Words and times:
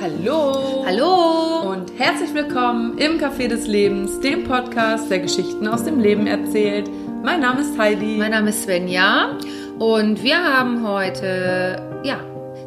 Hallo! 0.00 0.84
Hallo! 0.86 1.72
Und 1.72 1.98
herzlich 1.98 2.32
willkommen 2.32 2.98
im 2.98 3.18
Café 3.18 3.48
des 3.48 3.66
Lebens, 3.66 4.20
dem 4.20 4.44
Podcast, 4.44 5.10
der 5.10 5.18
Geschichten 5.18 5.66
aus 5.66 5.82
dem 5.82 5.98
Leben 5.98 6.28
erzählt. 6.28 6.88
Mein 7.24 7.40
Name 7.40 7.62
ist 7.62 7.76
Heidi. 7.76 8.16
Mein 8.16 8.30
Name 8.30 8.50
ist 8.50 8.62
Svenja 8.62 9.36
und 9.80 10.22
wir 10.22 10.36
haben 10.36 10.86
heute, 10.86 11.82
ja, 12.04 12.20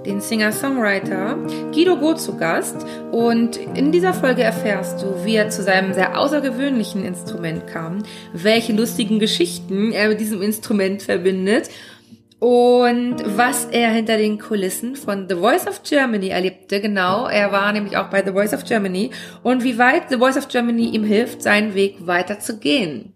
den 0.05 0.20
Singer-Songwriter 0.20 1.38
Guido 1.73 1.95
Go 1.95 2.15
zu 2.15 2.35
Gast. 2.35 2.85
Und 3.13 3.55
in 3.75 3.93
dieser 3.93 4.13
Folge 4.13 4.43
erfährst 4.43 5.02
du, 5.02 5.23
wie 5.23 5.35
er 5.35 5.49
zu 5.49 5.63
seinem 5.63 5.93
sehr 5.93 6.20
außergewöhnlichen 6.20 7.05
Instrument 7.05 7.66
kam, 7.66 8.03
welche 8.34 8.73
lustigen 8.73 9.20
Geschichten 9.20 9.93
er 9.93 10.09
mit 10.09 10.20
diesem 10.20 10.41
Instrument 10.41 11.02
verbindet 11.02 11.70
und 12.41 13.17
was 13.38 13.66
er 13.66 13.91
hinter 13.91 14.17
den 14.17 14.39
Kulissen 14.39 14.95
von 14.95 15.29
The 15.29 15.35
Voice 15.35 15.67
of 15.67 15.84
Germany 15.84 16.29
erlebte. 16.29 16.81
Genau, 16.81 17.27
er 17.27 17.52
war 17.52 17.71
nämlich 17.71 17.97
auch 17.97 18.09
bei 18.09 18.25
The 18.25 18.31
Voice 18.31 18.55
of 18.55 18.66
Germany 18.66 19.11
und 19.43 19.63
wie 19.63 19.77
weit 19.77 20.09
The 20.09 20.17
Voice 20.17 20.38
of 20.38 20.47
Germany 20.47 20.85
ihm 20.85 21.03
hilft, 21.03 21.43
seinen 21.43 21.75
Weg 21.75 22.07
weiterzugehen. 22.07 23.13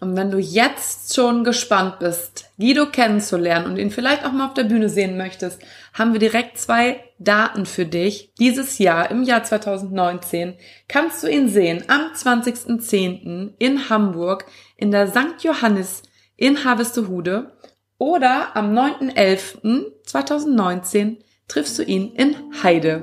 Und 0.00 0.16
wenn 0.16 0.30
du 0.30 0.38
jetzt 0.38 1.14
schon 1.14 1.44
gespannt 1.44 1.98
bist, 1.98 2.50
Guido 2.56 2.86
kennenzulernen 2.86 3.66
und 3.66 3.76
ihn 3.76 3.90
vielleicht 3.90 4.24
auch 4.24 4.32
mal 4.32 4.46
auf 4.46 4.54
der 4.54 4.64
Bühne 4.64 4.88
sehen 4.88 5.18
möchtest, 5.18 5.60
haben 5.92 6.14
wir 6.14 6.20
direkt 6.20 6.56
zwei 6.56 7.04
Daten 7.18 7.66
für 7.66 7.84
dich. 7.84 8.32
Dieses 8.38 8.78
Jahr, 8.78 9.10
im 9.10 9.24
Jahr 9.24 9.42
2019, 9.42 10.54
kannst 10.88 11.22
du 11.22 11.26
ihn 11.26 11.50
sehen 11.50 11.84
am 11.88 12.12
20.10. 12.14 13.50
in 13.58 13.90
Hamburg 13.90 14.46
in 14.78 14.90
der 14.90 15.08
St. 15.08 15.42
Johannes 15.42 16.02
in 16.38 16.64
Harvestehude 16.64 17.52
oder 17.98 18.56
am 18.56 18.72
9.11.2019 18.72 21.16
triffst 21.48 21.78
du 21.78 21.82
ihn 21.82 22.14
in 22.14 22.34
Heide. 22.62 23.02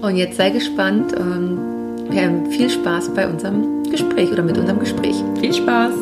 Und 0.00 0.16
jetzt 0.16 0.36
sei 0.36 0.50
gespannt. 0.50 1.12
Ähm, 1.16 1.58
wir 2.08 2.22
haben 2.22 2.50
viel 2.50 2.68
Spaß 2.70 3.12
bei 3.14 3.28
unserem 3.28 3.84
Gespräch 3.90 4.32
oder 4.32 4.42
mit 4.42 4.56
unserem 4.56 4.80
Gespräch. 4.80 5.16
Viel 5.40 5.52
Spaß! 5.52 5.92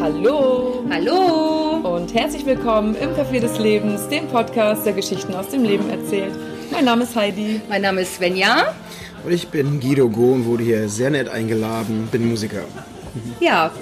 Hallo! 0.00 0.82
Hallo! 0.88 1.96
Und 1.96 2.14
herzlich 2.14 2.46
willkommen 2.46 2.96
im 2.96 3.10
Café 3.10 3.40
des 3.40 3.58
Lebens, 3.58 4.08
dem 4.08 4.26
Podcast, 4.28 4.86
der 4.86 4.94
Geschichten 4.94 5.34
aus 5.34 5.48
dem 5.48 5.64
Leben 5.64 5.90
erzählt. 5.90 6.32
Mein 6.70 6.84
Name 6.84 7.02
ist 7.02 7.16
Heidi. 7.16 7.60
Mein 7.68 7.82
Name 7.82 8.02
ist 8.02 8.14
Svenja. 8.14 8.72
Und 9.26 9.32
ich 9.32 9.48
bin 9.48 9.80
Guido 9.80 10.08
Go 10.08 10.34
und 10.34 10.44
wurde 10.44 10.62
hier 10.62 10.88
sehr 10.88 11.10
nett 11.10 11.28
eingeladen, 11.28 12.08
bin 12.12 12.28
Musiker. 12.28 12.62
Ja, 13.40 13.72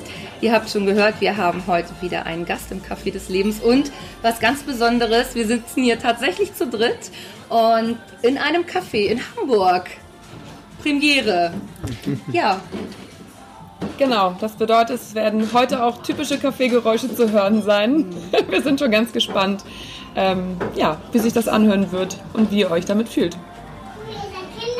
ihr 0.41 0.53
habt 0.55 0.71
schon 0.71 0.87
gehört, 0.87 1.21
wir 1.21 1.37
haben 1.37 1.65
heute 1.67 1.91
wieder 2.01 2.25
einen 2.25 2.47
Gast 2.47 2.73
im 2.73 2.81
Café 2.81 3.13
des 3.13 3.29
Lebens 3.29 3.61
und 3.61 3.93
was 4.23 4.41
ganz 4.41 4.63
Besonderes, 4.63 5.35
wir 5.35 5.47
sitzen 5.47 5.83
hier 5.83 5.99
tatsächlich 5.99 6.55
zu 6.55 6.67
dritt 6.67 7.11
und 7.51 7.99
in 8.23 8.39
einem 8.39 8.63
Café 8.63 9.09
in 9.09 9.21
Hamburg. 9.37 9.91
Premiere. 10.83 11.53
Ja, 12.33 12.63
Genau, 13.99 14.35
das 14.41 14.53
bedeutet, 14.53 14.97
es 14.97 15.15
werden 15.15 15.47
heute 15.53 15.85
auch 15.85 16.03
typische 16.03 16.39
Kaffeegeräusche 16.39 17.15
zu 17.15 17.31
hören 17.31 17.63
sein. 17.63 18.07
Wir 18.49 18.63
sind 18.63 18.81
schon 18.81 18.91
ganz 18.91 19.13
gespannt, 19.13 19.63
ähm, 20.17 20.57
ja, 20.75 20.97
wie 21.13 21.19
sich 21.19 21.33
das 21.33 21.47
anhören 21.47 21.93
wird 21.93 22.19
und 22.33 22.51
wie 22.51 22.61
ihr 22.61 22.71
euch 22.71 22.87
damit 22.87 23.09
fühlt. 23.09 23.37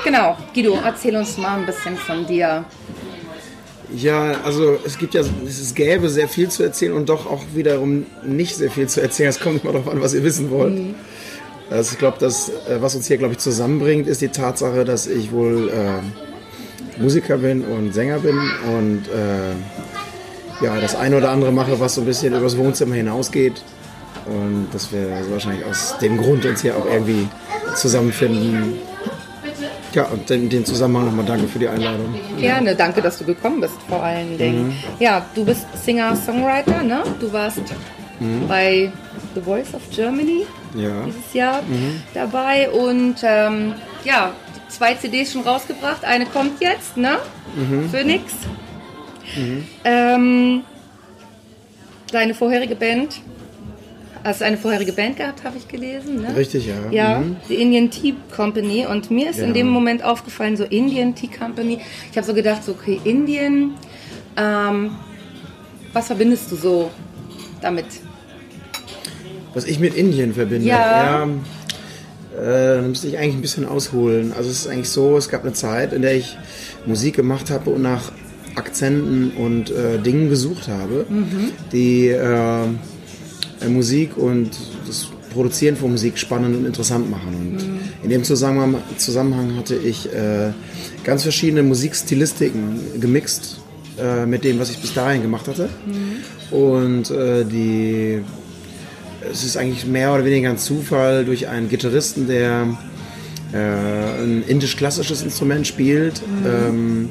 Genau. 0.05 0.37
Guido, 0.55 0.79
erzähl 0.85 1.17
uns 1.17 1.37
mal 1.39 1.59
ein 1.59 1.67
bisschen 1.67 1.97
von 1.97 2.27
dir. 2.27 2.65
Ja, 3.95 4.37
also 4.45 4.79
es 4.85 4.99
gibt 4.99 5.15
ja, 5.15 5.23
es 5.47 5.75
gäbe 5.75 6.09
sehr 6.09 6.29
viel 6.29 6.49
zu 6.49 6.63
erzählen 6.63 6.93
und 6.93 7.09
doch 7.09 7.27
auch 7.27 7.43
wiederum 7.55 8.07
nicht 8.25 8.57
sehr 8.57 8.71
viel 8.71 8.89
zu 8.89 9.01
erzählen. 9.01 9.31
Es 9.31 9.41
kommt 9.41 9.63
immer 9.63 9.73
darauf 9.73 9.89
an, 9.89 10.01
was 10.01 10.15
ihr 10.15 10.25
wissen 10.25 10.51
wollt. 10.51 10.81
Also 11.71 11.93
ich 11.93 11.99
glaube, 11.99 12.19
das, 12.21 12.51
äh, 12.69 12.81
was 12.81 12.95
uns 12.95 13.07
hier, 13.07 13.17
glaube 13.17 13.33
ich, 13.33 13.39
zusammenbringt, 13.39 14.07
ist 14.07 14.21
die 14.21 14.29
Tatsache, 14.29 14.85
dass 14.85 15.07
ich 15.07 15.33
wohl 15.33 15.71
äh, 15.71 17.01
Musiker 17.01 17.39
bin 17.39 17.65
und 17.65 17.93
Sänger 17.93 18.19
bin 18.19 18.39
und 18.39 19.09
äh, 19.09 20.65
ja, 20.65 20.81
das 20.81 20.95
eine 20.95 21.17
oder 21.17 21.31
andere 21.31 21.53
mache, 21.53 21.81
was 21.81 21.95
so 21.95 22.03
ein 22.03 22.07
bisschen 22.07 22.35
übers 22.35 22.57
Wohnzimmer 22.57 22.95
hinausgeht. 22.95 23.63
Und 24.27 24.69
dass 24.73 24.93
wir 24.93 25.15
also 25.15 25.33
wahrscheinlich 25.33 25.67
aus 25.67 25.99
dem 25.99 26.17
Grund 26.17 26.45
uns 26.47 26.63
hier 26.63 26.77
auch 26.77 26.87
irgendwie 26.87 27.29
zusammenfinden. 27.75 28.75
Ja, 29.95 30.05
und 30.07 30.29
in 30.31 30.49
dem 30.49 30.65
Zusammenhang 30.65 31.07
nochmal 31.07 31.25
danke 31.25 31.47
für 31.47 31.59
die 31.61 31.69
Einladung. 31.69 32.15
Gerne, 32.39 32.75
danke, 32.75 33.01
dass 33.01 33.19
du 33.19 33.25
gekommen 33.25 33.61
bist, 33.61 33.75
vor 33.89 34.03
allen 34.03 34.37
Dingen. 34.37 34.75
Ja, 34.99 35.25
du 35.35 35.45
bist 35.45 35.67
Singer-Songwriter, 35.85 36.83
ne? 36.83 37.03
Du 37.21 37.33
warst 37.33 37.61
bei 38.49 38.91
The 39.35 39.41
Voice 39.41 39.73
of 39.75 39.83
Germany 39.91 40.47
Ja. 40.75 41.03
dieses 41.07 41.33
Jahr 41.35 41.61
dabei 42.15 42.71
und 42.71 43.17
ähm, 43.23 43.75
ja, 44.05 44.33
zwei 44.69 44.95
CDs 44.95 45.33
schon 45.33 45.43
rausgebracht. 45.43 46.05
Eine 46.05 46.27
kommt 46.27 46.61
jetzt, 46.61 46.97
ne? 46.97 47.19
Phoenix. 47.93 48.33
Ähm, 49.85 50.63
deine 52.11 52.35
vorherige 52.35 52.75
Band. 52.77 53.21
Hast 54.25 54.43
eine 54.43 54.57
vorherige 54.57 54.93
Band 54.95 55.19
gehabt, 55.19 55.45
habe 55.45 55.59
ich 55.59 55.69
gelesen, 55.69 56.23
ne? 56.23 56.35
Richtig, 56.35 56.67
ja. 56.67 56.75
Ja, 56.91 57.19
Mhm. 57.21 57.37
die 57.49 57.57
Indian 57.57 57.91
Tea 57.91 58.15
Company. 58.35 58.87
Und 58.87 59.11
mir 59.11 59.29
ist 59.31 59.39
in 59.39 59.49
Ja. 59.49 59.53
dem 59.53 59.69
Moment 59.69 60.03
aufgefallen, 60.03 60.57
so 60.57 60.65
Indian 60.65 61.15
Tea 61.15 61.29
Company. 61.29 61.79
Ich 62.11 62.17
habe 62.17 62.27
so 62.27 62.33
gedacht, 62.33 62.65
so, 62.65 62.73
okay, 62.73 62.99
Indien, 63.05 63.75
ähm, 64.39 64.93
was 65.93 66.07
verbindest 66.07 66.51
du 66.51 66.57
so 66.57 66.91
damit? 67.61 67.85
Was 69.53 69.67
ich 69.67 69.79
mit 69.79 69.95
Indien 69.95 70.33
verbinde, 70.33 70.67
Ja. 70.67 71.27
ja 71.27 71.29
äh, 72.41 72.77
da 72.77 72.83
müsste 72.83 73.07
ich 73.09 73.19
eigentlich 73.19 73.35
ein 73.37 73.43
bisschen 73.43 73.67
ausholen. 73.69 74.33
Also 74.37 74.49
es 74.51 74.61
ist 74.61 74.69
eigentlich 74.69 74.89
so, 74.89 75.17
es 75.19 75.29
gab 75.29 75.43
eine 75.45 75.53
Zeit, 75.53 75.93
in 75.93 76.01
der 76.03 76.15
ich 76.17 76.37
Musik 76.87 77.15
gemacht 77.17 77.51
habe 77.51 77.71
und 77.71 77.83
nach 77.83 78.11
Akzenten 78.57 79.33
und 79.37 79.71
äh, 79.71 79.99
Dingen 79.99 80.29
gesucht 80.31 80.67
habe, 80.69 81.07
die 81.73 82.09
äh, 82.09 82.15
äh, 82.65 82.67
Musik 83.69 84.17
und 84.17 84.51
das 84.87 85.09
Produzieren 85.33 85.77
von 85.77 85.91
Musik 85.91 86.17
spannend 86.17 86.57
und 86.57 86.65
interessant 86.65 87.11
machen. 87.11 87.35
Und 87.35 88.05
in 88.05 88.11
dem 88.11 88.23
Zusammenhang, 88.23 88.77
Zusammenhang 88.99 89.57
hatte 89.57 89.75
ich 89.75 90.07
äh, 90.13 90.53
ganz 91.03 91.23
verschiedene 91.23 91.65
Musikstilistiken 91.65 93.01
gemixt 93.01 93.59
äh, 93.99 94.27
mit 94.27 94.45
dem, 94.45 94.61
was 94.61 94.71
ich 94.71 94.79
bis 94.79 94.95
dahin 94.95 95.23
gemacht 95.23 95.49
hatte. 95.49 95.69
Und 96.51 97.11
äh, 97.11 97.45
die 97.45 98.23
es 99.31 99.45
ist 99.45 99.57
eigentlich 99.57 99.87
mehr 99.87 100.13
oder 100.13 100.25
weniger 100.25 100.51
ein 100.51 100.59
Zufall 100.59 101.25
durch 101.25 101.49
einen 101.49 101.69
Gitarristen, 101.69 102.27
der 102.27 102.77
äh, 103.53 104.23
ein 104.23 104.45
indisch-klassisches 104.47 105.23
Instrument 105.23 105.67
spielt. 105.67 106.21
Ähm, 106.47 107.09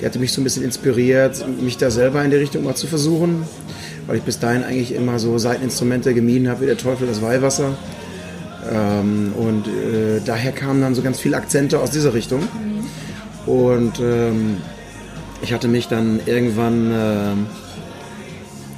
der 0.00 0.08
hatte 0.08 0.18
mich 0.18 0.32
so 0.32 0.40
ein 0.40 0.44
bisschen 0.44 0.64
inspiriert, 0.64 1.44
mich 1.60 1.76
da 1.76 1.90
selber 1.90 2.24
in 2.24 2.30
die 2.30 2.38
Richtung 2.38 2.64
mal 2.64 2.74
zu 2.74 2.86
versuchen, 2.86 3.42
weil 4.10 4.16
ich 4.16 4.24
bis 4.24 4.40
dahin 4.40 4.64
eigentlich 4.64 4.92
immer 4.92 5.20
so 5.20 5.38
Seiteninstrumente 5.38 6.12
gemieden 6.14 6.48
habe, 6.48 6.62
wie 6.62 6.66
der 6.66 6.76
Teufel 6.76 7.06
das 7.06 7.22
Weihwasser. 7.22 7.78
Ähm, 8.68 9.32
und 9.38 9.68
äh, 9.68 10.20
daher 10.26 10.50
kamen 10.50 10.80
dann 10.80 10.96
so 10.96 11.02
ganz 11.02 11.20
viele 11.20 11.36
Akzente 11.36 11.78
aus 11.78 11.92
dieser 11.92 12.12
Richtung. 12.12 12.40
Und 13.46 14.00
ähm, 14.00 14.56
ich 15.42 15.52
hatte 15.52 15.68
mich 15.68 15.86
dann 15.86 16.18
irgendwann 16.26 16.90
ähm, 16.92 17.46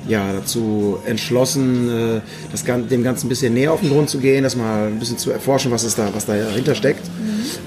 ja, 0.07 0.35
dazu 0.35 0.99
entschlossen, 1.07 1.89
äh, 1.89 2.21
das, 2.51 2.67
Gan- 2.67 2.91
dem 2.91 3.03
Ganzen 3.03 3.25
ein 3.25 3.29
bisschen 3.31 3.55
näher 3.55 3.73
auf 3.73 3.81
den 3.81 3.89
Grund 3.89 4.11
zu 4.11 4.19
gehen, 4.19 4.43
das 4.43 4.55
mal 4.55 4.89
ein 4.89 4.99
bisschen 4.99 5.17
zu 5.17 5.31
erforschen, 5.31 5.71
was, 5.71 5.83
es 5.83 5.95
da, 5.95 6.11
was 6.13 6.27
dahinter 6.27 6.75
steckt, 6.75 7.11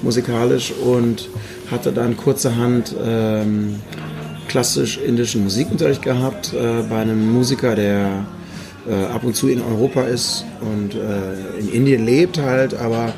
musikalisch. 0.04 0.72
Und 0.72 1.30
hatte 1.72 1.92
dann 1.92 2.16
kurzerhand 2.16 2.94
ähm, 3.04 3.78
klassisch 4.48 4.98
indischen 4.98 5.44
Musikunterricht 5.44 6.02
gehabt 6.02 6.54
äh, 6.54 6.84
bei 6.90 7.00
einem 7.00 7.32
Musiker, 7.32 7.76
der 7.76 8.26
äh, 8.88 8.94
ab 9.06 9.24
und 9.24 9.36
zu 9.36 9.48
in 9.48 9.62
Europa 9.62 10.04
ist 10.04 10.46
und 10.62 10.96
äh, 10.96 11.60
in 11.60 11.70
Indien 11.70 12.06
lebt 12.06 12.38
halt, 12.38 12.74
aber 12.74 13.14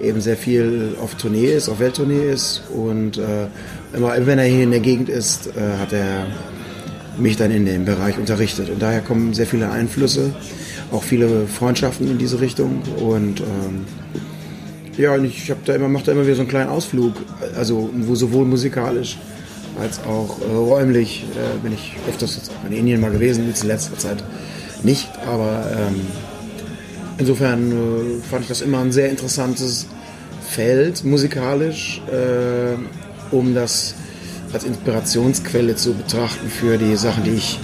eben 0.00 0.20
sehr 0.20 0.36
viel 0.36 0.94
auf 1.02 1.14
Tournee 1.14 1.46
ist, 1.46 1.68
auf 1.68 1.78
Welttournee 1.78 2.30
ist. 2.30 2.62
Und 2.74 3.18
äh, 3.18 3.46
immer, 3.94 4.14
wenn 4.26 4.38
er 4.38 4.44
hier 4.44 4.64
in 4.64 4.70
der 4.70 4.80
Gegend 4.80 5.08
ist, 5.08 5.48
äh, 5.48 5.78
hat 5.78 5.92
er 5.92 6.26
mich 7.18 7.36
dann 7.36 7.50
in 7.50 7.64
dem 7.64 7.84
Bereich 7.84 8.18
unterrichtet. 8.18 8.68
Und 8.68 8.80
daher 8.80 9.00
kommen 9.00 9.32
sehr 9.32 9.46
viele 9.46 9.70
Einflüsse, 9.70 10.34
auch 10.92 11.02
viele 11.02 11.46
Freundschaften 11.46 12.10
in 12.10 12.18
diese 12.18 12.40
Richtung. 12.40 12.82
Und 12.98 13.40
ähm, 13.40 13.86
ja, 14.98 15.14
und 15.14 15.24
ich 15.24 15.50
habe 15.50 15.60
da 15.64 15.74
immer, 15.74 15.88
mache 15.88 16.04
da 16.04 16.12
immer 16.12 16.24
wieder 16.24 16.36
so 16.36 16.42
einen 16.42 16.50
kleinen 16.50 16.70
Ausflug, 16.70 17.14
also 17.56 17.90
wo 17.94 18.14
sowohl 18.14 18.44
musikalisch 18.44 19.18
als 19.80 20.00
auch 20.04 20.40
äh, 20.40 20.54
räumlich 20.54 21.24
äh, 21.34 21.58
bin 21.58 21.72
ich 21.72 21.96
öfters 22.08 22.40
in 22.68 22.76
Indien 22.76 23.00
mal 23.00 23.10
gewesen, 23.10 23.46
jetzt 23.48 23.62
in 23.62 23.68
letzter 23.68 23.98
Zeit 23.98 24.22
nicht, 24.82 25.08
aber 25.26 25.66
ähm, 25.72 26.06
insofern 27.18 27.72
äh, 27.72 28.22
fand 28.30 28.42
ich 28.42 28.48
das 28.48 28.60
immer 28.60 28.80
ein 28.80 28.92
sehr 28.92 29.10
interessantes 29.10 29.86
Feld 30.48 31.04
musikalisch, 31.04 32.00
äh, 32.10 32.76
um 33.34 33.54
das 33.54 33.94
als 34.52 34.64
Inspirationsquelle 34.64 35.76
zu 35.76 35.94
betrachten 35.94 36.48
für 36.48 36.78
die 36.78 36.96
Sachen, 36.96 37.24
die 37.24 37.34
ich 37.34 37.58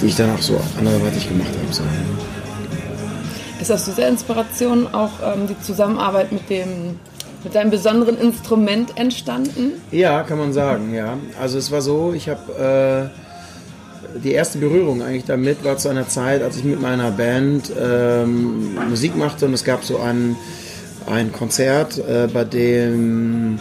die 0.00 0.06
ich 0.06 0.16
dann 0.16 0.34
auch 0.34 0.42
so 0.42 0.58
anderweitig 0.78 1.28
gemacht 1.28 1.48
habe. 1.48 1.72
So. 1.72 1.82
Ist 3.60 3.70
aus 3.70 3.84
dieser 3.84 4.08
Inspiration 4.08 4.86
auch 4.92 5.10
ähm, 5.22 5.46
die 5.46 5.60
Zusammenarbeit 5.60 6.32
mit 6.32 6.48
dem 6.48 6.98
mit 7.44 7.54
deinem 7.54 7.70
besonderen 7.70 8.18
Instrument 8.18 8.96
entstanden? 8.96 9.72
Ja, 9.90 10.22
kann 10.22 10.38
man 10.38 10.52
sagen, 10.52 10.94
ja. 10.94 11.18
Also 11.40 11.58
es 11.58 11.70
war 11.70 11.82
so, 11.82 12.12
ich 12.14 12.28
habe 12.28 13.10
äh, 14.14 14.18
die 14.18 14.32
erste 14.32 14.58
Berührung 14.58 15.02
eigentlich 15.02 15.24
damit 15.24 15.64
war 15.64 15.76
zu 15.76 15.88
einer 15.88 16.08
Zeit, 16.08 16.42
als 16.42 16.56
ich 16.56 16.64
mit 16.64 16.80
meiner 16.80 17.10
Band 17.10 17.72
ähm, 17.80 18.74
Musik 18.88 19.16
machte 19.16 19.46
und 19.46 19.54
es 19.54 19.64
gab 19.64 19.84
so 19.84 19.98
ein, 19.98 20.36
ein 21.06 21.32
Konzert, 21.32 21.98
äh, 21.98 22.28
bei 22.32 22.44
dem 22.44 23.58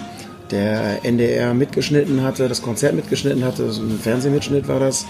der 0.52 1.06
NDR 1.06 1.54
mitgeschnitten 1.54 2.24
hatte, 2.24 2.48
das 2.48 2.62
Konzert 2.62 2.96
mitgeschnitten 2.96 3.44
hatte, 3.44 3.72
so 3.72 3.84
ein 3.84 4.00
Fernsehmitschnitt 4.00 4.68
war 4.68 4.80
das. 4.80 5.06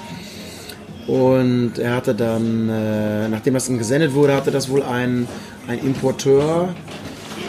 Und 1.07 1.79
er 1.79 1.95
hatte 1.95 2.13
dann, 2.13 2.69
äh, 2.69 3.29
nachdem 3.29 3.55
das 3.55 3.67
dann 3.67 3.77
gesendet 3.77 4.13
wurde, 4.13 4.35
hatte 4.35 4.51
das 4.51 4.69
wohl 4.69 4.83
ein, 4.83 5.27
ein 5.67 5.79
Importeur 5.79 6.75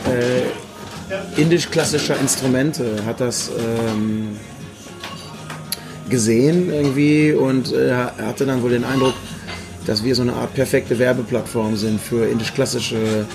äh, 0.07 0.43
indisch-klassischer 1.37 2.19
Instrumente, 2.19 3.05
hat 3.07 3.21
das 3.21 3.51
ähm, 3.59 4.37
gesehen 6.09 6.73
irgendwie 6.73 7.33
und 7.33 7.73
äh, 7.73 7.95
hatte 7.95 8.47
dann 8.47 8.63
wohl 8.63 8.71
den 8.71 8.85
Eindruck, 8.85 9.15
dass 9.87 10.05
wir 10.05 10.15
so 10.15 10.23
eine 10.23 10.35
Art 10.35 10.55
perfekte 10.55 10.99
Werbeplattform 10.99 11.77
sind 11.77 12.01
für 12.01 12.27
indisch-klassische 12.27 13.27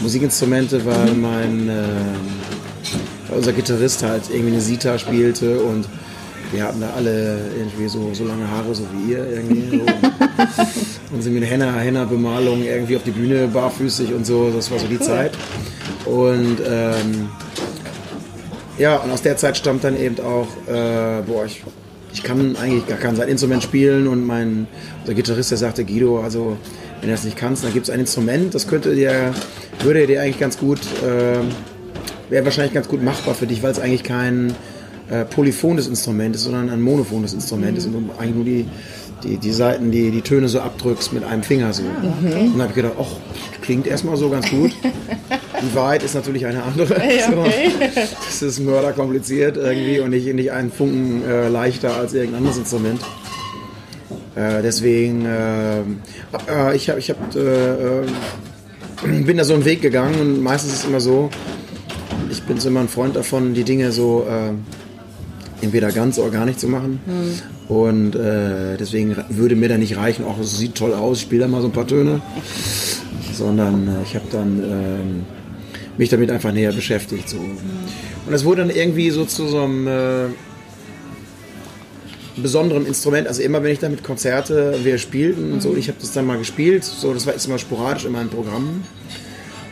Musikinstrumente, 0.00 0.84
weil 0.84 1.12
mein 1.14 1.68
äh, 1.68 1.84
weil 3.28 3.38
unser 3.38 3.52
Gitarrist 3.52 4.02
halt 4.02 4.24
irgendwie 4.30 4.52
eine 4.52 4.60
Sita 4.60 4.98
spielte 4.98 5.60
und 5.60 5.86
wir 6.52 6.64
hatten 6.64 6.80
da 6.80 6.90
alle 6.90 7.38
irgendwie 7.56 7.88
so, 7.88 8.12
so 8.12 8.24
lange 8.24 8.48
Haare, 8.50 8.74
so 8.74 8.84
wie 8.92 9.12
ihr 9.12 9.24
irgendwie. 9.24 9.78
So. 9.78 9.84
und 11.14 11.22
sind 11.22 11.34
mit 11.34 11.48
Henna, 11.48 11.72
Henna 11.76 12.04
Bemalung 12.04 12.64
irgendwie 12.64 12.96
auf 12.96 13.04
die 13.04 13.12
Bühne 13.12 13.46
barfüßig 13.46 14.12
und 14.12 14.26
so. 14.26 14.50
Das 14.50 14.68
war 14.70 14.80
so 14.80 14.88
die 14.88 14.98
cool. 14.98 15.06
Zeit. 15.06 15.32
Und 16.10 16.58
ähm, 16.66 17.28
ja, 18.78 18.96
und 18.96 19.10
aus 19.10 19.22
der 19.22 19.36
Zeit 19.36 19.56
stammt 19.56 19.84
dann 19.84 19.98
eben 19.98 20.18
auch, 20.20 20.48
äh, 20.66 21.22
boah, 21.24 21.44
ich, 21.46 21.62
ich 22.12 22.22
kann 22.22 22.56
eigentlich 22.56 22.86
gar 22.86 22.98
kein 22.98 23.16
Instrument 23.28 23.62
spielen 23.62 24.08
und 24.08 24.26
mein 24.26 24.66
unser 25.02 25.14
Gitarrist, 25.14 25.52
der 25.52 25.58
sagte, 25.58 25.84
Guido, 25.84 26.20
also 26.20 26.56
wenn 27.00 27.08
du 27.08 27.14
das 27.14 27.24
nicht 27.24 27.36
kannst, 27.36 27.62
dann 27.62 27.72
gibt 27.72 27.86
es 27.86 27.90
ein 27.90 28.00
Instrument, 28.00 28.54
das 28.54 28.66
könnte 28.66 28.94
dir, 28.94 29.32
würde 29.82 30.06
dir 30.06 30.20
eigentlich 30.20 30.40
ganz 30.40 30.58
gut, 30.58 30.80
äh, 31.02 31.38
wäre 32.30 32.44
wahrscheinlich 32.44 32.74
ganz 32.74 32.88
gut 32.88 33.02
machbar 33.02 33.34
für 33.34 33.46
dich, 33.46 33.62
weil 33.62 33.70
es 33.70 33.78
eigentlich 33.78 34.02
kein 34.02 34.52
äh, 35.10 35.24
polyphones 35.24 35.86
Instrument 35.86 36.34
ist, 36.34 36.44
sondern 36.44 36.70
ein 36.70 36.80
monophones 36.80 37.34
Instrument 37.34 37.78
ist 37.78 37.86
und 37.86 38.10
eigentlich 38.18 38.34
nur 38.34 38.44
die, 38.44 38.66
die, 39.24 39.36
die 39.36 39.52
Seiten, 39.52 39.90
die, 39.90 40.10
die 40.10 40.22
Töne 40.22 40.48
so 40.48 40.60
abdrückst 40.60 41.12
mit 41.12 41.24
einem 41.24 41.42
Finger 41.42 41.72
so. 41.72 41.82
Okay. 41.82 42.46
Und 42.46 42.52
dann 42.52 42.62
habe 42.62 42.68
ich 42.70 42.74
gedacht, 42.74 42.94
ach, 42.98 43.60
klingt 43.62 43.86
erstmal 43.86 44.16
so 44.16 44.28
ganz 44.30 44.50
gut. 44.50 44.72
Die 45.62 45.74
Wahrheit 45.74 46.02
ist 46.02 46.14
natürlich 46.14 46.46
eine 46.46 46.62
andere. 46.62 46.96
Okay. 46.96 47.20
So. 47.30 47.44
Das 48.24 48.42
ist 48.42 48.60
mörderkompliziert 48.60 49.56
irgendwie 49.56 50.00
und 50.00 50.10
nicht, 50.10 50.26
nicht 50.34 50.50
einen 50.50 50.72
Funken 50.72 51.22
äh, 51.28 51.48
leichter 51.48 51.94
als 51.94 52.14
irgendein 52.14 52.38
anderes 52.38 52.58
Instrument. 52.58 53.00
Äh, 54.34 54.62
deswegen, 54.62 55.26
äh, 55.26 55.80
äh 55.80 56.74
ich, 56.74 56.88
hab, 56.88 56.98
ich 56.98 57.10
hab, 57.10 57.36
äh, 57.36 58.00
äh, 58.00 58.06
bin 59.02 59.36
da 59.36 59.44
so 59.44 59.54
einen 59.54 59.64
Weg 59.64 59.82
gegangen 59.82 60.20
und 60.20 60.42
meistens 60.42 60.72
ist 60.72 60.78
es 60.80 60.84
immer 60.86 61.00
so, 61.00 61.30
ich 62.30 62.42
bin 62.44 62.58
so 62.58 62.68
immer 62.68 62.80
ein 62.80 62.88
Freund 62.88 63.16
davon, 63.16 63.54
die 63.54 63.64
Dinge 63.64 63.92
so 63.92 64.26
entweder 65.62 65.92
ganz 65.92 66.18
oder 66.18 66.30
gar 66.30 66.46
nicht 66.46 66.60
zu 66.60 66.68
machen. 66.68 67.00
Mhm. 67.06 67.74
Und 67.74 68.16
äh, 68.16 68.76
deswegen 68.78 69.16
würde 69.28 69.56
mir 69.56 69.68
da 69.68 69.78
nicht 69.78 69.96
reichen, 69.96 70.24
auch 70.24 70.38
es 70.38 70.58
sieht 70.58 70.74
toll 70.74 70.94
aus, 70.94 71.20
spiel 71.20 71.38
da 71.38 71.48
mal 71.48 71.60
so 71.60 71.68
ein 71.68 71.72
paar 71.72 71.86
Töne. 71.86 72.20
Sondern 73.32 73.88
äh, 73.88 74.02
ich 74.02 74.14
habe 74.14 74.26
dann 74.30 74.60
äh, 74.60 75.98
mich 75.98 76.08
damit 76.08 76.30
einfach 76.30 76.52
näher 76.52 76.72
beschäftigt. 76.72 77.28
So. 77.28 77.38
Mhm. 77.38 77.58
Und 78.26 78.32
das 78.32 78.44
wurde 78.44 78.62
dann 78.62 78.70
irgendwie 78.70 79.10
so 79.10 79.24
zu 79.24 79.46
so 79.46 79.62
einem 79.62 79.86
äh, 79.86 80.26
besonderen 82.36 82.86
Instrument. 82.86 83.28
Also 83.28 83.42
immer 83.42 83.62
wenn 83.62 83.72
ich 83.72 83.78
damit 83.78 84.02
Konzerte, 84.02 84.76
wir 84.82 84.98
spielten 84.98 85.52
und 85.52 85.62
so, 85.62 85.70
mhm. 85.70 85.78
ich 85.78 85.88
habe 85.88 85.98
das 86.00 86.12
dann 86.12 86.26
mal 86.26 86.38
gespielt. 86.38 86.84
So, 86.84 87.14
das 87.14 87.26
war 87.26 87.34
jetzt 87.34 87.46
immer 87.46 87.58
sporadisch 87.58 88.04
in 88.04 88.12
meinem 88.12 88.30
Programm. 88.30 88.82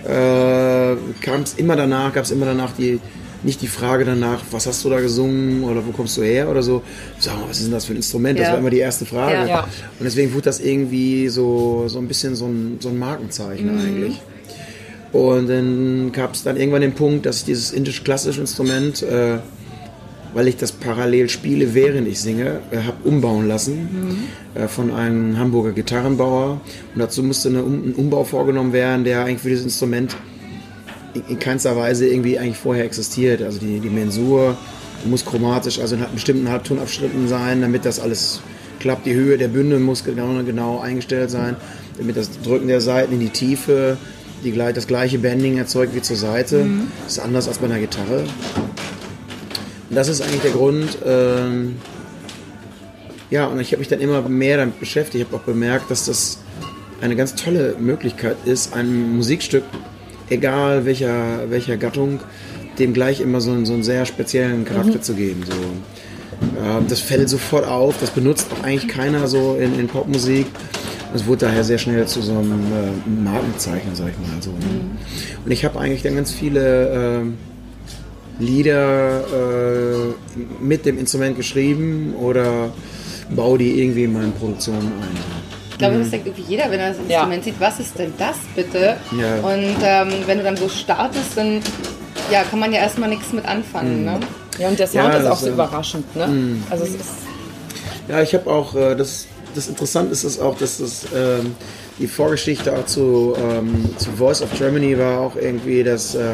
Äh, 0.05 0.97
kam 1.21 1.43
es 1.43 1.55
immer 1.55 1.77
danach, 1.77 2.13
gab 2.13 2.25
es 2.25 2.31
immer 2.31 2.47
danach 2.47 2.73
die 2.73 3.01
nicht 3.43 3.63
die 3.63 3.69
Frage 3.69 4.05
danach, 4.05 4.43
was 4.51 4.67
hast 4.67 4.85
du 4.85 4.91
da 4.91 5.01
gesungen 5.01 5.65
oder 5.65 5.87
wo 5.87 5.93
kommst 5.93 6.17
du 6.17 6.23
her 6.23 6.49
oder 6.49 6.63
so. 6.63 6.83
Sag 7.19 7.37
mal, 7.39 7.49
was 7.49 7.59
ist 7.59 7.67
denn 7.67 7.73
das 7.73 7.85
für 7.85 7.93
ein 7.93 7.97
Instrument? 7.97 8.39
Ja. 8.39 8.45
Das 8.45 8.53
war 8.53 8.59
immer 8.59 8.71
die 8.71 8.79
erste 8.79 9.07
Frage. 9.07 9.49
Ja. 9.49 9.63
Und 9.63 10.05
deswegen 10.05 10.33
wurde 10.33 10.45
das 10.45 10.61
irgendwie 10.61 11.29
so, 11.29 11.85
so 11.89 11.99
ein 11.99 12.09
bisschen 12.09 12.35
so 12.35 12.47
ein, 12.47 12.79
so 12.81 12.89
ein 12.89 12.99
Markenzeichen 12.99 13.73
mhm. 13.73 13.81
eigentlich. 13.81 14.21
Und 15.13 15.49
dann 15.49 16.13
gab 16.13 16.35
es 16.35 16.43
dann 16.43 16.57
irgendwann 16.57 16.83
den 16.83 16.93
Punkt, 16.93 17.27
dass 17.27 17.39
ich 17.39 17.45
dieses 17.45 17.73
indisch-klassische 17.73 18.41
Instrument, 18.41 19.03
äh, 19.03 19.39
weil 20.35 20.49
ich 20.49 20.57
das 20.57 20.73
parallel 20.73 21.31
spiele, 21.31 21.75
während 21.75 22.07
ich 22.09 22.21
singe, 22.21 22.61
äh, 22.71 22.79
habe 22.79 22.97
umbauen 23.05 23.49
lassen 23.49 24.29
mhm. 24.55 24.61
äh, 24.61 24.69
von 24.69 24.93
einem 24.93 25.39
Hamburger 25.39 25.73
Gitarrenbauer. 25.73 26.61
Und 26.95 26.99
dazu 26.99 27.23
musste 27.23 27.49
eine, 27.49 27.61
ein 27.61 27.95
Umbau 27.97 28.25
vorgenommen 28.25 28.73
werden, 28.73 29.05
der 29.05 29.25
eigentlich 29.25 29.41
für 29.41 29.49
dieses 29.49 29.65
Instrument 29.65 30.17
in 31.15 31.39
keinster 31.39 31.77
Weise 31.77 32.07
irgendwie 32.07 32.39
eigentlich 32.39 32.59
vorher 32.59 32.85
existiert. 32.85 33.43
Also 33.43 33.59
die, 33.59 33.81
die 33.81 33.91
Mensur 33.91 34.57
muss 35.05 35.25
chromatisch, 35.25 35.81
also 35.81 35.97
in 35.97 36.05
bestimmten 36.15 36.49
Halbtonabschnitten 36.49 37.29
sein, 37.29 37.61
damit 37.61 37.85
das 37.85 38.01
alles 38.01 38.41
klappt. 38.81 39.07
Die 39.07 39.15
Höhe 39.15 39.39
der 39.39 39.49
Bünde 39.49 39.79
muss 39.79 40.05
genau, 40.05 40.43
genau 40.45 40.81
eingestellt 40.81 41.31
sein, 41.31 41.57
damit 41.97 42.17
das 42.17 42.31
Drücken 42.43 42.69
der 42.69 42.81
Seiten 42.81 43.15
in 43.15 43.21
die 43.21 43.31
Tiefe 43.31 43.97
die, 44.45 44.53
das 44.53 44.87
gleiche 44.87 45.19
Bending 45.19 45.59
erzeugt 45.59 45.95
wie 45.95 46.03
zur 46.03 46.17
Seite. 46.17 46.65
Mhm. 46.65 46.89
Das 47.05 47.15
ist 47.15 47.19
anders 47.19 47.49
als 47.49 47.59
bei 47.59 47.67
einer 47.67 47.79
Gitarre. 47.79 48.25
Und 49.91 49.97
das 49.97 50.09
ist 50.09 50.21
eigentlich 50.21 50.43
der 50.43 50.53
Grund. 50.53 50.99
Ähm, 51.05 51.77
ja, 53.31 53.47
und 53.47 53.61
ich 53.61 53.73
habe 53.73 53.79
mich 53.79 53.89
dann 53.89 54.01
immer 54.01 54.23
mehr 54.29 54.59
damit 54.59 54.79
beschäftigt. 54.81 55.23
Ich 55.23 55.27
habe 55.27 55.37
auch 55.37 55.47
bemerkt, 55.47 55.91
dass 55.91 56.07
das 56.07 56.39
eine 57.01 57.17
ganz 57.17 57.35
tolle 57.35 57.77
Möglichkeit 57.79 58.37
ist, 58.45 58.75
ein 58.75 59.17
Musikstück 59.17 59.65
egal 60.31 60.85
welcher, 60.85 61.51
welcher 61.51 61.77
Gattung, 61.77 62.21
dem 62.79 62.93
gleich 62.93 63.21
immer 63.21 63.41
so 63.41 63.51
einen, 63.51 63.67
so 63.67 63.75
einen 63.75 63.83
sehr 63.83 64.07
speziellen 64.07 64.65
Charakter 64.65 64.99
mhm. 64.99 65.03
zu 65.03 65.15
geben. 65.15 65.45
So. 65.47 65.53
Äh, 65.53 66.83
das 66.89 67.01
fällt 67.01 67.29
sofort 67.29 67.67
auf, 67.67 67.97
das 68.01 68.11
benutzt 68.11 68.49
auch 68.53 68.65
eigentlich 68.65 68.89
keiner 68.89 69.27
so 69.27 69.57
in, 69.61 69.79
in 69.79 69.89
Popmusik. 69.89 70.47
Es 71.15 71.27
wurde 71.27 71.47
daher 71.47 71.65
sehr 71.65 71.79
schnell 71.79 72.07
zu 72.07 72.21
so 72.21 72.33
einem 72.33 72.53
äh, 72.53 73.09
Markenzeichen, 73.23 73.95
sag 73.95 74.09
ich 74.09 74.19
mal. 74.19 74.41
So, 74.41 74.51
ne? 74.51 74.57
mhm. 74.59 74.91
Und 75.45 75.51
ich 75.51 75.65
habe 75.65 75.79
eigentlich 75.81 76.03
dann 76.03 76.15
ganz 76.15 76.33
viele 76.33 77.23
äh, 77.23 78.43
Lieder 78.43 79.25
äh, 79.25 80.15
mit 80.63 80.87
dem 80.87 80.99
Instrument 80.99 81.37
geschrieben 81.37 82.15
oder 82.15 82.71
baue 83.35 83.59
die 83.59 83.81
irgendwie 83.81 84.05
in 84.05 84.13
meinen 84.13 84.33
Produktionen 84.33 84.87
ein. 84.87 85.48
Ich 85.79 85.87
glaube, 85.87 86.01
das 86.01 86.11
denkt 86.11 86.27
irgendwie 86.27 86.51
jeder, 86.51 86.69
wenn 86.71 86.81
er 86.81 86.89
das 86.89 86.99
Instrument 86.99 87.47
ja. 87.47 87.53
sieht, 87.53 87.61
was 87.61 87.79
ist 87.79 87.97
denn 87.97 88.13
das 88.19 88.37
bitte? 88.57 88.97
Ja. 89.17 89.37
Und 89.37 89.77
ähm, 89.81 90.09
wenn 90.27 90.39
du 90.39 90.45
dann 90.45 90.57
so 90.57 90.69
startest, 90.69 91.37
dann 91.37 91.61
ja, 92.33 92.43
kann 92.43 92.59
man 92.59 92.73
ja 92.73 92.81
erstmal 92.81 93.09
nichts 93.09 93.33
mit 93.33 93.47
anfangen. 93.47 94.01
Mhm. 94.01 94.05
Ne? 94.05 94.21
Ja, 94.59 94.69
und 94.69 94.79
der 94.79 94.89
Sound 94.89 95.15
ja, 95.15 95.21
ist 95.21 95.27
auch 95.27 95.37
so 95.37 95.47
ähm, 95.47 95.53
überraschend. 95.53 96.17
Ne? 96.17 96.27
Mhm. 96.27 96.63
Also 96.69 96.83
es 96.83 96.95
ist 96.97 97.05
ja, 98.09 98.23
ich 98.23 98.35
habe 98.35 98.51
auch, 98.51 98.75
äh, 98.75 98.97
das, 98.97 99.27
das 99.55 99.69
Interessante 99.69 100.13
ist 100.13 100.25
es 100.25 100.41
auch, 100.41 100.57
dass 100.57 100.79
das, 100.79 101.07
ähm, 101.15 101.55
die 101.99 102.07
Vorgeschichte 102.07 102.77
auch 102.77 102.87
zu, 102.87 103.35
ähm, 103.39 103.91
zu 103.99 104.11
Voice 104.13 104.43
of 104.43 104.49
Germany 104.57 104.99
war 104.99 105.21
auch 105.21 105.37
irgendwie, 105.37 105.85
dass 105.85 106.15
äh, 106.15 106.33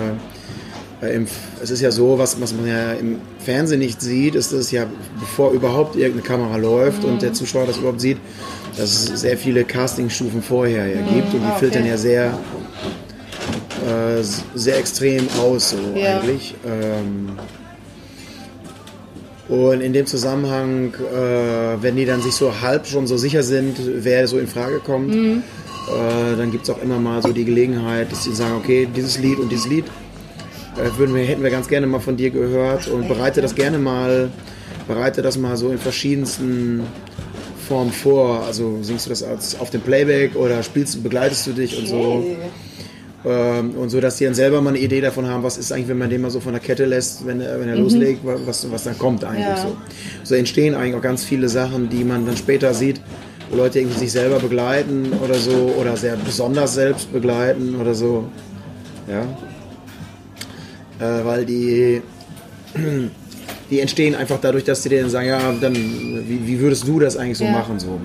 im, 1.03 1.27
es 1.63 1.71
ist 1.71 1.81
ja 1.81 1.91
so, 1.91 2.19
was, 2.19 2.41
was 2.41 2.55
man 2.55 2.67
ja 2.67 2.93
im 2.93 3.19
Fernsehen 3.41 3.81
nicht 3.81 4.01
sieht, 4.01 4.37
ist 4.37 4.53
es 4.53 4.71
ja, 4.71 4.87
bevor 5.19 5.51
überhaupt 5.51 5.97
irgendeine 5.97 6.23
Kamera 6.23 6.57
läuft 6.57 7.03
mhm. 7.03 7.11
und 7.11 7.23
der 7.23 7.33
Zuschauer 7.33 7.67
das 7.67 7.79
überhaupt 7.79 8.01
sieht, 8.01 8.19
dass 8.77 9.11
es 9.11 9.21
sehr 9.21 9.39
viele 9.39 9.65
Castingstufen 9.65 10.43
vorher 10.43 10.87
ja 10.87 11.01
gibt 11.03 11.33
und 11.35 11.41
die 11.41 11.47
okay. 11.47 11.59
filtern 11.59 11.87
ja 11.87 11.97
sehr, 11.97 12.39
äh, 13.87 14.23
sehr 14.55 14.79
extrem 14.79 15.29
aus, 15.41 15.71
so 15.71 15.77
ja. 15.95 16.19
eigentlich. 16.19 16.55
Ähm, 16.67 17.39
und 19.49 19.83
in 19.83 19.93
dem 19.93 20.07
Zusammenhang, 20.07 20.95
äh, 20.95 21.83
wenn 21.83 21.97
die 21.97 22.07
dann 22.07 22.23
sich 22.23 22.35
so 22.35 22.61
halb 22.63 22.87
schon 22.87 23.07
so 23.07 23.17
sicher 23.17 23.43
sind, 23.43 23.77
wer 23.79 24.27
so 24.27 24.39
in 24.39 24.47
Frage 24.47 24.79
kommt, 24.79 25.15
mhm. 25.15 25.43
äh, 25.89 26.37
dann 26.37 26.51
gibt 26.51 26.65
es 26.65 26.71
auch 26.71 26.83
immer 26.83 26.99
mal 26.99 27.23
so 27.23 27.33
die 27.33 27.45
Gelegenheit, 27.45 28.11
dass 28.11 28.25
sie 28.25 28.35
sagen, 28.35 28.55
okay, 28.57 28.89
dieses 28.95 29.19
Lied 29.19 29.39
und 29.39 29.53
dieses 29.53 29.67
Lied 29.67 29.85
äh, 30.77 30.99
würden 30.99 31.15
wir, 31.15 31.25
hätten 31.25 31.43
wir 31.43 31.51
ganz 31.51 31.69
gerne 31.69 31.87
mal 31.87 32.01
von 32.01 32.17
dir 32.17 32.31
gehört 32.31 32.89
und 32.89 33.07
bereite 33.07 33.43
das 33.43 33.55
gerne 33.55 33.79
mal, 33.79 34.31
bereite 34.89 35.21
das 35.21 35.37
mal 35.37 35.59
so 35.59 35.71
in 35.71 35.79
verschiedensten 35.79 36.83
Form 37.65 37.91
vor? 37.91 38.45
Also 38.45 38.79
singst 38.83 39.07
du 39.07 39.11
das 39.11 39.25
auf 39.59 39.71
dem 39.71 39.81
Playback 39.81 40.37
oder 40.37 40.63
spielst 40.63 41.03
begleitest 41.03 41.47
du 41.47 41.53
dich 41.53 41.79
und 41.79 41.87
so? 41.87 42.25
Ähm, 43.27 43.71
und 43.77 43.89
so, 43.89 44.01
dass 44.01 44.17
die 44.17 44.25
dann 44.25 44.35
selber 44.35 44.61
mal 44.61 44.71
eine 44.71 44.79
Idee 44.79 45.01
davon 45.01 45.27
haben, 45.27 45.43
was 45.43 45.57
ist 45.57 45.73
eigentlich, 45.73 45.89
wenn 45.89 45.99
man 45.99 46.11
den 46.11 46.21
mal 46.21 46.31
so 46.31 46.41
von 46.41 46.53
der 46.53 46.61
Kette 46.61 46.85
lässt, 46.85 47.27
wenn, 47.27 47.41
wenn 47.41 47.69
er 47.69 47.77
mhm. 47.77 47.83
loslegt, 47.83 48.21
was, 48.23 48.71
was 48.71 48.85
dann 48.85 48.99
kommt 48.99 49.25
eigentlich 49.25 49.47
ja. 49.47 49.57
so. 49.57 49.77
So 50.25 50.35
entstehen 50.35 50.75
eigentlich 50.75 50.95
auch 50.95 51.03
ganz 51.03 51.25
viele 51.25 51.49
Sachen, 51.49 51.89
die 51.89 52.05
man 52.05 52.27
dann 52.27 52.37
später 52.37 52.75
sieht, 52.75 53.01
wo 53.51 53.57
Leute 53.57 53.79
irgendwie 53.79 53.99
sich 53.99 54.13
selber 54.13 54.41
begleiten 54.41 55.13
oder 55.25 55.35
so 55.35 55.75
oder 55.81 55.97
sehr 55.97 56.17
besonders 56.17 56.75
selbst 56.75 57.13
begleiten 57.13 57.77
oder 57.81 57.95
so. 57.95 58.25
Ja. 59.09 59.23
Äh, 61.01 61.25
weil 61.25 61.47
die, 61.47 62.03
die 63.71 63.81
entstehen 63.81 64.15
einfach 64.15 64.39
dadurch, 64.41 64.65
dass 64.65 64.83
die 64.83 64.91
dann 64.91 65.09
sagen, 65.11 65.29
ja, 65.29 65.53
dann, 65.61 65.75
wie, 65.75 66.47
wie 66.47 66.61
würdest 66.61 66.87
du 66.87 67.01
das 67.01 67.17
eigentlich 67.17 67.39
so 67.39 67.45
Ja. 67.45 67.53
machen? 67.53 67.79
So. 67.79 68.01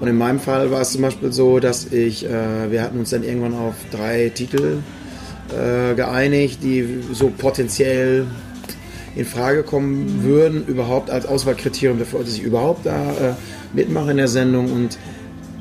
Und 0.00 0.08
in 0.08 0.16
meinem 0.16 0.40
Fall 0.40 0.70
war 0.70 0.80
es 0.80 0.90
zum 0.92 1.02
Beispiel 1.02 1.32
so, 1.32 1.58
dass 1.60 1.86
ich, 1.92 2.24
äh, 2.24 2.70
wir 2.70 2.82
hatten 2.82 2.98
uns 2.98 3.10
dann 3.10 3.22
irgendwann 3.24 3.54
auf 3.54 3.74
drei 3.90 4.30
Titel 4.34 4.78
äh, 5.50 5.94
geeinigt, 5.94 6.58
die 6.62 6.84
so 7.12 7.32
potenziell 7.36 8.26
in 9.16 9.24
Frage 9.24 9.62
kommen 9.62 10.22
würden, 10.22 10.64
überhaupt 10.66 11.10
als 11.10 11.26
Auswahlkriterium 11.26 11.98
dafür, 11.98 12.20
dass 12.20 12.34
ich 12.34 12.42
überhaupt 12.42 12.86
da 12.86 13.10
äh, 13.10 13.32
mitmache 13.76 14.10
in 14.12 14.18
der 14.18 14.28
Sendung. 14.28 14.70
Und 14.70 14.98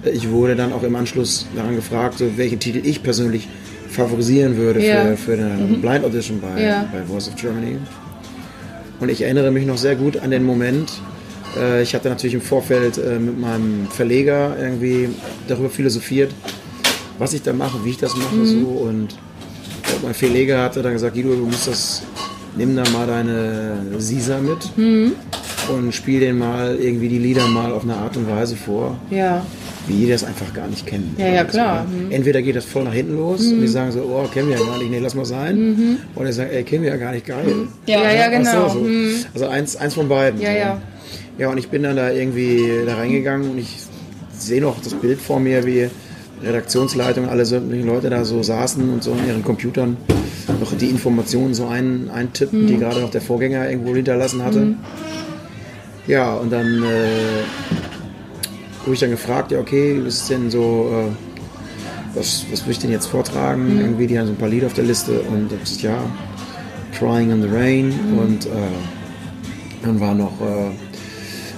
äh, 0.06 0.10
ich 0.12 0.30
wurde 0.30 0.56
dann 0.56 0.74
auch 0.74 0.84
im 0.84 0.96
Anschluss 0.96 1.48
daran 1.56 1.76
gefragt, 1.76 2.18
so, 2.20 2.26
welchen 2.38 2.60
Titel 2.60 2.82
ich 2.84 3.02
persönlich 3.02 3.48
favorisieren 3.90 4.58
würde 4.58 4.86
Ja. 4.86 5.16
für, 5.16 5.18
für 5.18 5.34
eine 5.34 5.78
Blind 5.82 6.04
Audition 6.06 6.42
bei, 6.42 6.62
Ja. 6.62 6.90
bei 6.92 7.02
Voice 7.04 7.30
of 7.30 7.36
Germany. 7.36 7.78
Und 9.00 9.10
ich 9.10 9.22
erinnere 9.22 9.52
mich 9.52 9.66
noch 9.66 9.78
sehr 9.78 9.96
gut 9.96 10.18
an 10.18 10.32
den 10.32 10.44
Moment. 10.44 10.92
Äh, 11.58 11.84
ich 11.84 11.94
hatte 11.96 12.10
natürlich 12.10 12.34
im 12.34 12.42
Vorfeld 12.42 12.98
äh, 12.98 13.20
mit 13.20 13.40
meinem 13.40 13.88
Verleger 13.90 14.56
irgendwie 14.60 15.10
darüber 15.48 15.70
philosophiert, 15.70 16.32
was 17.20 17.34
ich 17.34 17.42
da 17.44 17.54
mache, 17.54 17.84
wie 17.84 17.92
ich 17.92 17.98
das 17.98 18.16
mache 18.16 18.46
so 18.46 18.68
und 18.68 19.16
mein 20.04 20.14
Verleger 20.14 20.62
hatte 20.64 20.82
dann 20.82 20.94
gesagt, 20.94 21.16
Guido, 21.16 21.30
du 21.30 21.46
musst 21.46 21.68
das, 21.68 22.04
nimm 22.58 22.76
da 22.76 22.84
mal 22.92 23.08
deine 23.08 23.78
Sisa 24.00 24.38
mit 24.40 24.58
und 25.74 25.94
spiel 25.94 26.20
den 26.20 26.38
mal 26.38 26.76
irgendwie 26.76 27.08
die 27.10 27.18
Lieder 27.20 27.48
mal 27.48 27.72
auf 27.72 27.84
eine 27.84 27.96
Art 27.96 28.18
und 28.18 28.30
Weise 28.30 28.56
vor, 28.56 28.98
Ja. 29.10 29.46
Wie 29.88 29.94
die 30.06 30.10
das 30.10 30.24
einfach 30.24 30.54
gar 30.54 30.68
nicht 30.68 30.86
kennen. 30.86 31.16
Ja, 31.18 31.28
ja, 31.28 31.40
Also, 31.42 31.52
klar. 31.52 31.86
ne? 31.86 32.14
Entweder 32.14 32.42
geht 32.42 32.56
das 32.56 32.66
voll 32.66 32.84
nach 32.84 32.94
hinten 32.94 33.16
los 33.18 33.46
und 33.46 33.62
die 33.62 33.68
sagen 33.68 33.92
so, 33.92 34.02
oh, 34.02 34.28
kennen 34.34 34.50
wir 34.50 34.58
ja 34.60 34.66
gar 34.66 34.78
nicht, 34.78 34.92
nee, 34.92 35.00
lass 35.00 35.16
mal 35.16 35.26
sein. 35.26 35.98
Oder 36.16 36.28
die 36.28 36.34
sagen, 36.34 36.50
ey, 36.52 36.64
kennen 36.64 36.84
wir 36.84 36.92
ja 36.92 36.98
gar 36.98 37.12
nicht, 37.14 37.26
geil. 37.26 37.46
Ja, 37.86 38.00
ja, 38.12 38.26
Ach 38.28 38.32
genau. 38.32 38.70
So, 38.70 38.80
so. 38.80 39.26
Also 39.34 39.48
eins, 39.48 39.76
eins 39.78 39.94
von 39.94 40.08
beiden. 40.10 40.42
Ja, 40.42 40.52
so. 40.52 40.58
ja. 40.58 40.82
Ja, 41.38 41.50
und 41.50 41.58
ich 41.58 41.70
bin 41.70 41.84
dann 41.84 41.96
da 41.96 42.12
irgendwie 42.12 42.68
da 42.86 42.96
reingegangen 42.96 43.52
und 43.52 43.58
ich 43.60 43.78
sehe 44.38 44.60
noch 44.62 44.82
das 44.84 44.94
Bild 44.96 45.22
vor 45.22 45.40
mir, 45.40 45.66
wie 45.66 45.88
Redaktionsleitung, 46.44 47.30
alle 47.30 47.46
sämtlichen 47.46 47.88
Leute 47.88 48.10
da 48.10 48.24
so 48.26 48.44
saßen 48.44 48.90
und 48.92 49.04
so 49.04 49.12
in 49.12 49.28
ihren 49.28 49.44
Computern 49.44 49.98
noch 50.60 50.76
die 50.78 50.88
Informationen 50.90 51.54
so 51.54 51.68
ein, 51.68 52.10
eintippen, 52.14 52.64
Mhm. 52.64 52.68
die 52.68 52.78
gerade 52.78 53.02
noch 53.02 53.10
der 53.12 53.22
Vorgänger 53.22 53.70
irgendwo 53.70 53.96
hinterlassen 53.96 54.44
hatte. 54.44 54.76
Ja, 56.08 56.34
und 56.36 56.52
dann 56.52 56.84
äh, 56.84 57.77
wurde 58.88 58.94
ich 58.96 59.00
dann 59.02 59.12
gefragt, 59.12 59.52
ja 59.52 59.60
okay, 59.60 60.02
was 60.04 60.16
ist 60.16 60.30
denn 60.30 60.50
so, 60.50 60.90
äh, 60.92 62.18
was, 62.18 62.46
was 62.52 62.66
will 62.66 62.72
ich 62.72 62.80
denn 62.80 62.92
jetzt 62.92 63.06
vortragen? 63.08 63.76
Mhm. 63.76 63.82
Irgendwie, 63.82 64.08
die 64.08 64.18
haben 64.18 64.26
so 64.28 64.34
ein 64.34 64.38
paar 64.38 64.50
Lieder 64.50 64.68
auf 64.68 64.74
der 64.74 64.86
Liste 64.86 65.20
und 65.22 65.52
ich 65.52 65.60
gesagt, 65.60 65.82
ja, 65.84 66.00
Crying 66.98 67.30
in 67.32 67.42
the 67.44 67.50
Rain 67.50 67.88
Mhm. 67.90 68.18
und 68.20 68.46
äh, 68.48 68.50
dann 69.84 70.00
war 70.00 70.16
noch, 70.16 70.40
äh, 70.42 70.72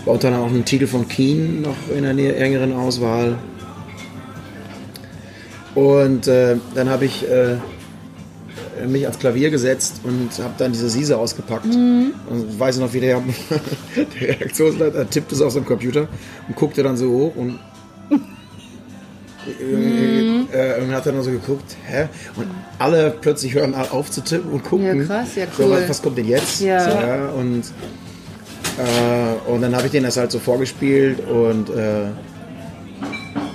war 0.05 0.13
unter 0.15 0.27
anderem 0.29 0.45
auch 0.49 0.53
ein 0.53 0.65
Titel 0.65 0.87
von 0.87 1.07
Keen 1.07 1.61
noch 1.61 1.75
in 1.95 2.03
der 2.03 2.13
nähe- 2.13 2.35
engeren 2.35 2.73
Auswahl. 2.73 3.37
Und 5.75 6.27
äh, 6.27 6.57
dann 6.75 6.89
habe 6.89 7.05
ich 7.05 7.23
äh, 7.29 7.55
mich 8.87 9.03
ans 9.03 9.19
Klavier 9.19 9.49
gesetzt 9.49 10.01
und 10.03 10.29
habe 10.43 10.53
dann 10.57 10.71
diese 10.71 10.89
Sise 10.89 11.17
ausgepackt. 11.17 11.65
Und 11.65 12.59
weiß 12.59 12.77
noch, 12.79 12.93
wie 12.93 12.99
der, 12.99 13.21
der 14.19 14.29
Redaktionsleiter 14.29 15.09
tippte 15.09 15.35
es 15.35 15.41
auf 15.41 15.53
seinem 15.53 15.65
Computer 15.65 16.07
und 16.47 16.55
guckte 16.55 16.83
dann 16.83 16.97
so 16.97 17.09
hoch 17.09 17.35
und, 17.35 17.59
äh, 20.51 20.81
und 20.81 20.91
hat 20.93 21.05
dann 21.05 21.21
so 21.23 21.31
geguckt, 21.31 21.75
hä? 21.87 22.07
Und 22.35 22.47
alle 22.77 23.11
plötzlich 23.21 23.53
hören 23.53 23.75
auf 23.75 24.09
zu 24.11 24.21
tippen 24.21 24.51
und 24.51 24.63
gucken. 24.63 24.99
Ja, 24.99 25.05
krass, 25.05 25.35
ja, 25.35 25.45
So, 25.55 25.63
cool. 25.63 25.71
was, 25.71 25.89
was 25.89 26.01
kommt 26.01 26.17
denn 26.17 26.27
jetzt? 26.27 26.61
Ja. 26.61 26.79
So, 26.83 26.89
ja 26.89 27.29
und, 27.29 27.63
äh, 28.77 29.51
und 29.51 29.61
dann 29.61 29.75
habe 29.75 29.85
ich 29.87 29.91
denen 29.91 30.05
das 30.05 30.17
halt 30.17 30.31
so 30.31 30.39
vorgespielt 30.39 31.19
und 31.27 31.69
äh, 31.69 32.05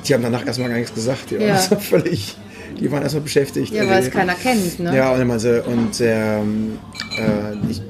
die 0.07 0.15
haben 0.15 0.23
danach 0.23 0.47
erstmal 0.47 0.69
gar 0.69 0.77
nichts 0.77 0.95
gesagt. 0.95 1.33
Waren, 1.33 1.41
Ja. 1.41 1.59
so 1.71 1.77
völlig, 1.77 2.37
die 2.81 2.91
waren 2.91 3.03
erstmal 3.03 3.23
beschäftigt. 3.23 3.73
Ja, 3.73 3.89
weil 3.89 4.03
es 4.03 4.11
keiner 4.11 4.35
kennt, 4.35 4.81
ne? 4.81 4.97
Ja, 4.97 5.13
und, 5.13 5.27
meinte, 5.27 5.63
und 5.63 6.01
ähm, 6.01 6.79
äh, 7.19 7.71
ich, 7.71 7.81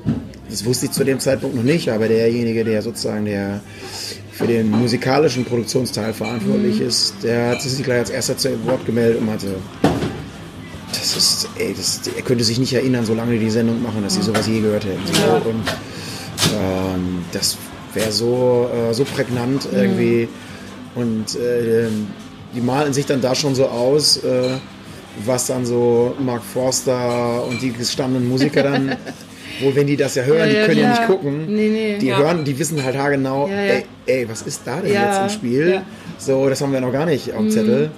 das 0.50 0.64
wusste 0.64 0.86
ich 0.86 0.92
zu 0.92 1.04
dem 1.04 1.18
Zeitpunkt 1.20 1.56
noch 1.56 1.62
nicht, 1.62 1.88
aber 1.90 2.08
derjenige, 2.08 2.64
der 2.64 2.82
sozusagen 2.82 3.24
der 3.24 3.60
für 4.32 4.46
den 4.48 4.68
musikalischen 4.70 5.44
Produktionsteil 5.44 6.12
verantwortlich 6.12 6.80
Mhm. 6.80 6.88
ist, 6.88 7.14
der 7.22 7.50
hat 7.50 7.62
sich 7.62 7.82
gleich 7.84 7.98
als 8.00 8.10
erster 8.10 8.36
zu 8.36 8.48
Wort 8.66 8.84
gemeldet 8.84 9.20
und 9.20 9.26
meinte, 9.26 9.46
das 10.90 11.16
ist, 11.16 11.48
ey, 11.58 11.72
das, 11.76 12.00
er 12.16 12.22
könnte 12.22 12.44
sich 12.44 12.58
nicht 12.58 12.72
erinnern, 12.72 13.04
solange 13.04 13.32
die 13.32 13.38
die 13.38 13.50
Sendung 13.50 13.82
machen, 13.82 14.02
dass 14.02 14.14
sie 14.14 14.22
sowas 14.22 14.46
je 14.46 14.60
gehört 14.60 14.84
hätten. 14.84 15.00
So, 15.06 15.50
und 15.50 15.64
ähm, 16.58 17.24
das 17.32 17.56
wäre 17.94 18.10
so, 18.12 18.68
äh, 18.72 18.92
so 18.94 19.04
prägnant 19.04 19.68
irgendwie. 19.72 20.28
Und 20.94 21.36
äh, 21.36 21.86
die 22.54 22.60
malen 22.60 22.92
sich 22.92 23.06
dann 23.06 23.20
da 23.20 23.34
schon 23.34 23.54
so 23.54 23.66
aus, 23.66 24.16
äh, 24.18 24.50
was 25.24 25.46
dann 25.46 25.64
so 25.64 26.14
Mark 26.18 26.42
Forster 26.42 27.44
und 27.44 27.60
die 27.62 27.70
gestandenen 27.72 28.28
Musiker 28.28 28.62
dann, 28.62 28.96
wo 29.62 29.74
wenn 29.74 29.86
die 29.86 29.96
das 29.96 30.14
ja 30.16 30.24
hören, 30.24 30.38
Ja, 30.50 30.54
ja, 30.54 30.60
die 30.62 30.66
können 30.66 30.80
ja, 30.80 30.86
klar. 30.92 30.98
nicht 30.98 31.08
gucken. 31.08 31.46
Nee, 31.54 31.68
nee. 31.68 31.98
die 31.98 32.06
Ja. 32.06 32.18
hören, 32.18 32.44
die 32.44 32.58
wissen 32.58 32.82
halt 32.82 32.96
haargenau, 32.96 33.46
Ja, 33.48 33.54
ja. 33.54 33.72
Ey, 33.74 33.84
ey, 34.06 34.28
was 34.28 34.42
ist 34.42 34.62
da 34.64 34.80
denn 34.80 34.92
Ja, 34.92 35.22
jetzt 35.24 35.32
im 35.32 35.38
Spiel? 35.38 35.68
ja. 35.70 35.80
Mhm. 35.80 35.84
So, 36.18 36.48
das 36.48 36.60
haben 36.60 36.72
wir 36.72 36.80
noch 36.80 36.92
gar 36.92 37.06
nicht 37.06 37.32
auf 37.32 37.38
dem 37.40 37.50
Zettel. 37.50 37.90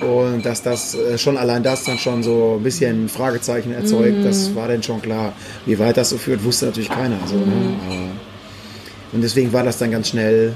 Und 0.00 0.44
dass 0.44 0.62
das 0.62 0.94
äh, 0.94 1.16
schon 1.18 1.36
allein 1.36 1.62
das 1.62 1.84
dann 1.84 1.98
schon 1.98 2.22
so 2.22 2.56
ein 2.58 2.62
bisschen 2.64 3.08
Fragezeichen 3.08 3.72
erzeugt, 3.72 4.18
Mhm. 4.18 4.24
das 4.24 4.54
war 4.54 4.66
dann 4.68 4.82
schon 4.82 5.00
klar. 5.00 5.32
Wie 5.66 5.78
weit 5.78 5.96
das 5.96 6.10
so 6.10 6.18
führt, 6.18 6.42
wusste 6.44 6.66
natürlich 6.66 6.90
keiner. 6.90 7.16
So, 7.26 7.36
ne? 7.36 7.44
Mhm. 7.46 7.76
Aber- 7.86 7.96
Und 9.12 9.22
deswegen 9.22 9.52
war 9.52 9.62
das 9.62 9.78
dann 9.78 9.92
ganz 9.92 10.08
schnell, 10.08 10.54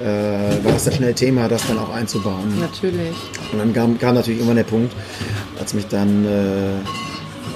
äh, 0.00 0.64
war 0.64 0.72
das 0.72 0.84
dann 0.84 0.94
schnell 0.94 1.14
Thema, 1.14 1.48
das 1.48 1.66
dann 1.66 1.78
auch 1.78 1.90
einzubauen. 1.90 2.58
Natürlich. 2.60 3.14
Und 3.52 3.58
dann 3.58 3.72
kam, 3.72 3.98
kam 3.98 4.14
natürlich 4.14 4.40
immer 4.40 4.54
der 4.54 4.64
Punkt, 4.64 4.92
als 5.58 5.74
mich 5.74 5.86
dann 5.86 6.24
äh, 6.24 6.76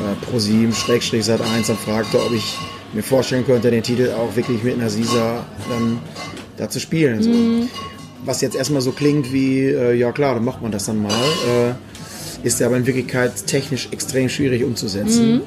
äh, 0.01 0.15
ProSieben 0.23 0.73
Schrägstrich 0.73 1.25
Sat 1.25 1.41
1 1.41 1.67
dann 1.67 1.77
fragte, 1.77 2.19
ob 2.25 2.33
ich 2.33 2.57
mir 2.93 3.03
vorstellen 3.03 3.45
könnte, 3.45 3.71
den 3.71 3.83
Titel 3.83 4.11
auch 4.11 4.35
wirklich 4.37 4.63
mit 4.63 4.75
einer 4.75 4.91
Sisa 4.91 5.45
dann 5.69 5.99
da 6.57 6.69
zu 6.69 6.81
spielen. 6.81 7.23
So. 7.23 7.69
Was 8.25 8.41
jetzt 8.41 8.57
erstmal 8.57 8.83
so 8.83 8.93
klingt 8.93 9.33
wie, 9.33 9.67
äh, 9.67 9.95
ja 9.95 10.13
klar, 10.13 10.35
dann 10.35 10.45
macht 10.45 10.63
man 10.63 10.73
das 10.73 10.87
dann 10.87 11.01
mal, 11.03 11.13
äh, 11.13 12.47
ist 12.47 12.61
aber 12.63 12.77
in 12.77 12.87
Wirklichkeit 12.87 13.47
technisch 13.47 13.89
extrem 13.93 14.29
schwierig 14.29 14.65
umzusetzen. 14.65 15.43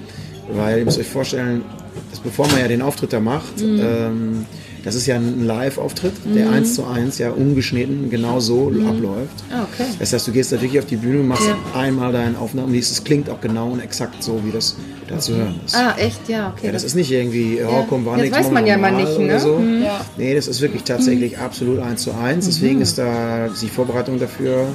Weil 0.52 0.80
ihr 0.80 0.86
müsst 0.86 1.00
euch 1.00 1.08
vorstellen, 1.08 1.64
dass 2.12 2.20
bevor 2.20 2.48
man 2.48 2.60
ja 2.60 2.68
den 2.68 2.82
Auftritt 2.82 3.14
da 3.14 3.20
macht, 3.20 3.62
ähm, 3.62 4.46
das 4.84 4.96
ist 4.96 5.06
ja 5.08 5.16
ein 5.16 5.46
Live-Auftritt, 5.46 6.14
der 6.36 6.50
eins 6.50 6.76
zu 6.76 6.86
eins 6.86 7.18
ja 7.18 7.32
ungeschnitten 7.32 8.10
genau 8.10 8.40
so 8.40 8.72
abläuft. 8.86 9.44
Ah, 9.52 9.64
okay. 9.64 9.88
Das 10.00 10.12
heißt, 10.14 10.28
du 10.28 10.32
gehst 10.32 10.52
da 10.52 10.62
wirklich 10.62 10.80
auf 10.80 10.86
die 10.86 10.98
Bühne, 10.98 11.24
machst 11.24 11.48
Ja. 11.48 11.58
einmal 11.80 12.12
deine 12.12 12.38
Aufnahmen, 12.38 12.74
liest, 12.74 12.92
es 12.92 13.04
klingt 13.04 13.30
auch 13.30 13.40
genau 13.40 13.70
und 13.70 13.80
exakt 13.80 14.22
so, 14.22 14.42
wie 14.44 14.52
das 14.52 14.76
da 15.08 15.20
zu 15.20 15.36
hören 15.36 15.60
ist. 15.66 15.76
Ah, 15.76 15.96
echt? 15.98 16.28
Ja, 16.28 16.50
okay. 16.56 16.68
Ja, 16.68 16.72
das 16.74 16.84
ist 16.84 16.96
nicht 16.96 17.12
irgendwie, 17.12 17.60
oh, 17.66 17.70
Ja. 17.72 17.86
komm, 17.88 18.06
war 18.06 18.14
Das 18.18 18.24
nichts, 18.24 18.38
weiß 18.38 18.44
machen 18.46 18.54
man 18.56 18.68
ja 18.68 18.78
mal 18.78 18.92
nicht, 18.92 19.18
ne? 19.20 19.26
Oder 19.26 19.40
so. 19.40 19.58
Mhm. 19.58 19.84
Ja. 19.84 20.02
Nee, 20.18 20.36
das 20.36 20.48
ist 20.48 20.60
wirklich 20.62 20.84
tatsächlich 20.84 21.38
absolut 21.38 21.80
eins 21.80 22.04
zu 22.04 22.12
eins. 22.14 22.46
Deswegen 22.46 22.82
ist 22.82 22.98
da 22.98 23.50
die 23.62 23.68
Vorbereitung 23.70 24.20
dafür 24.20 24.68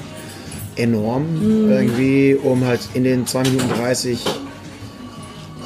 enorm 0.76 1.26
irgendwie, 1.68 2.36
um 2.42 2.64
halt 2.64 2.80
in 2.94 3.04
den 3.04 3.26
2 3.26 3.42
Minuten 3.42 3.68
30 3.68 4.24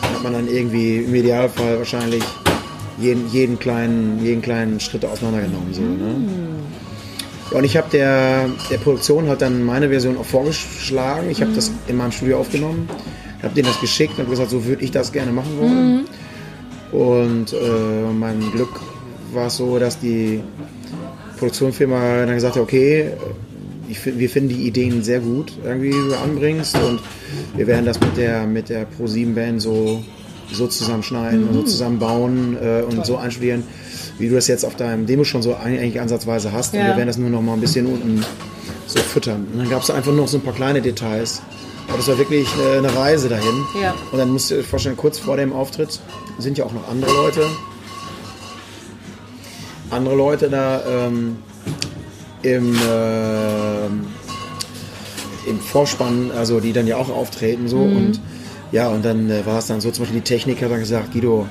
hat 0.01 0.23
man 0.23 0.33
dann 0.33 0.49
irgendwie 0.49 0.99
im 0.99 1.15
Idealfall 1.15 1.79
wahrscheinlich 1.79 2.23
jeden, 2.99 3.29
jeden, 3.31 3.59
kleinen, 3.59 4.23
jeden 4.25 4.43
kleinen 4.43 4.81
Schritt 4.81 5.05
auseinandergenommen. 5.05 5.73
So, 5.73 5.81
ne? 5.83 6.15
Ja, 7.51 7.59
und 7.59 7.65
ich 7.65 7.77
habe 7.77 7.89
der, 7.91 8.49
der 8.71 8.79
Produktion 8.79 9.29
halt 9.29 9.43
dann 9.43 9.63
meine 9.65 9.89
Version 9.89 10.17
auch 10.17 10.25
vorgeschlagen. 10.25 11.31
Ich 11.31 11.41
habe 11.43 11.53
das 11.53 11.71
in 11.87 11.97
meinem 11.97 12.13
Studio 12.13 12.39
aufgenommen, 12.39 12.89
habe 13.43 13.55
denen 13.55 13.69
das 13.69 13.81
geschickt 13.81 14.19
und 14.19 14.29
gesagt, 14.31 14.51
so 14.51 14.65
würde 14.65 14.85
ich 14.85 14.91
das 14.91 15.13
gerne 15.13 15.33
machen 15.33 15.59
wollen. 15.59 16.05
Und 16.93 17.53
äh, 17.53 18.13
mein 18.13 18.41
Glück 18.53 18.81
war 19.33 19.47
es 19.47 19.57
so, 19.57 19.79
dass 19.79 19.99
die 19.99 20.41
Produktionsfirma 21.39 22.25
dann 22.27 22.35
gesagt 22.35 22.57
hat, 22.57 22.63
okay, 22.63 23.13
ich, 23.89 23.99
find- 23.99 24.19
wir 24.19 24.29
finden 24.31 24.51
die 24.51 24.67
Ideen 24.67 25.03
sehr 25.03 25.21
gut, 25.21 25.53
irgendwie 25.65 25.91
die 25.91 25.97
du 26.09 26.17
anbringst 26.23 26.77
und 26.77 27.01
wir 27.57 27.67
werden 27.67 27.85
das 27.87 27.99
mit 28.01 28.17
der, 28.17 28.47
mit 28.47 28.69
der 28.69 28.87
Pro7-Band 28.87 29.61
so, 29.61 30.03
so 30.57 30.67
zusammenschneiden 30.67 31.49
und 31.49 31.55
so 31.55 31.63
zusammenbauen 31.63 32.57
äh, 32.63 32.83
und 32.83 33.05
so 33.07 33.17
einstudieren, 33.17 33.65
wie 34.19 34.29
du 34.29 34.35
das 34.35 34.47
jetzt 34.49 34.65
auf 34.65 34.77
deinem 34.77 35.07
Demo 35.07 35.25
schon 35.25 35.43
so 35.43 35.55
eigentlich 35.57 36.01
ansatzweise 36.01 36.53
hast. 36.53 36.75
Und 36.75 36.81
Ja. 36.81 36.89
wir 36.89 36.97
werden 36.97 37.07
das 37.09 37.19
nur 37.19 37.31
noch 37.31 37.43
mal 37.43 37.55
ein 37.55 37.61
bisschen 37.61 37.87
unten 37.87 38.25
so 38.87 38.99
füttern. 39.01 39.47
Und 39.53 39.59
dann 39.61 39.71
gab 39.71 39.83
es 39.83 39.91
einfach 39.91 40.13
noch 40.13 40.29
so 40.29 40.39
ein 40.39 40.43
paar 40.43 40.55
kleine 40.55 40.81
Details. 40.83 41.43
Aber 41.89 41.97
das 41.99 42.09
war 42.09 42.19
wirklich 42.19 42.47
eine, 42.55 42.89
eine 42.89 42.97
Reise 42.97 43.29
dahin. 43.29 43.65
Ja. 43.83 43.95
Und 44.13 44.19
dann 44.19 44.31
musst 44.31 44.51
du 44.51 44.57
dir 44.57 44.65
vorstellen, 44.65 44.97
kurz 44.97 45.19
vor 45.19 45.37
dem 45.37 45.53
Auftritt 45.53 46.01
sind 46.39 46.57
ja 46.59 46.65
auch 46.65 46.73
noch 46.73 46.89
andere 46.89 47.13
Leute. 47.13 47.41
Andere 49.91 50.15
Leute 50.15 50.49
da, 50.49 50.81
ähm, 50.89 51.37
im, 52.43 52.75
äh, 52.75 53.87
im 55.49 55.61
Vorspann, 55.61 56.31
also 56.37 56.61
die 56.61 56.73
dann 56.73 56.87
ja 56.87 56.97
auch 56.97 57.09
auftreten 57.11 57.69
so 57.69 57.79
und 57.79 58.21
ja, 58.73 58.89
und 58.89 59.05
dann 59.05 59.31
äh, 59.31 59.45
war 59.47 59.59
es 59.59 59.67
dann 59.67 59.81
so, 59.81 59.91
zum 59.91 60.05
Beispiel 60.05 60.21
die 60.21 60.27
Techniker 60.29 60.65
hat 60.67 60.73
dann 60.73 60.81
gesagt, 60.81 61.13
Guido, 61.13 61.47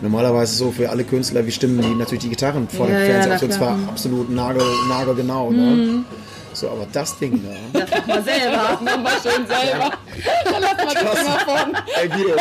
normalerweise 0.00 0.54
so 0.56 0.70
für 0.72 0.90
alle 0.90 1.04
Künstler, 1.04 1.44
wir 1.44 1.52
stimmen 1.52 1.80
die 1.80 1.94
natürlich 1.94 2.24
die 2.24 2.30
Gitarren 2.30 2.68
vor 2.68 2.88
Ja, 2.88 2.98
dem 2.98 3.00
ja, 3.00 3.06
Fernseher 3.06 3.28
na 3.28 3.36
auf, 3.36 3.42
und 3.42 3.52
zwar 3.52 3.78
absolut 3.88 4.30
nagel, 4.30 4.62
nagelgenau. 4.88 5.50
Ne? 5.50 6.04
So, 6.54 6.68
aber 6.68 6.86
das 6.92 7.18
Ding 7.18 7.40
da. 7.72 7.80
Das 7.80 7.90
mach 7.90 8.06
mal 8.06 8.22
selber. 8.22 8.78
Nochmal 8.84 9.12
schön 9.22 9.46
selber. 9.46 9.90
Dann 10.44 10.62
lass 10.62 10.84
mal 10.84 10.94
das 10.94 11.14
Thema 11.14 11.38
von. 11.38 11.76
Ey, 12.00 12.08
Guido, 12.08 12.36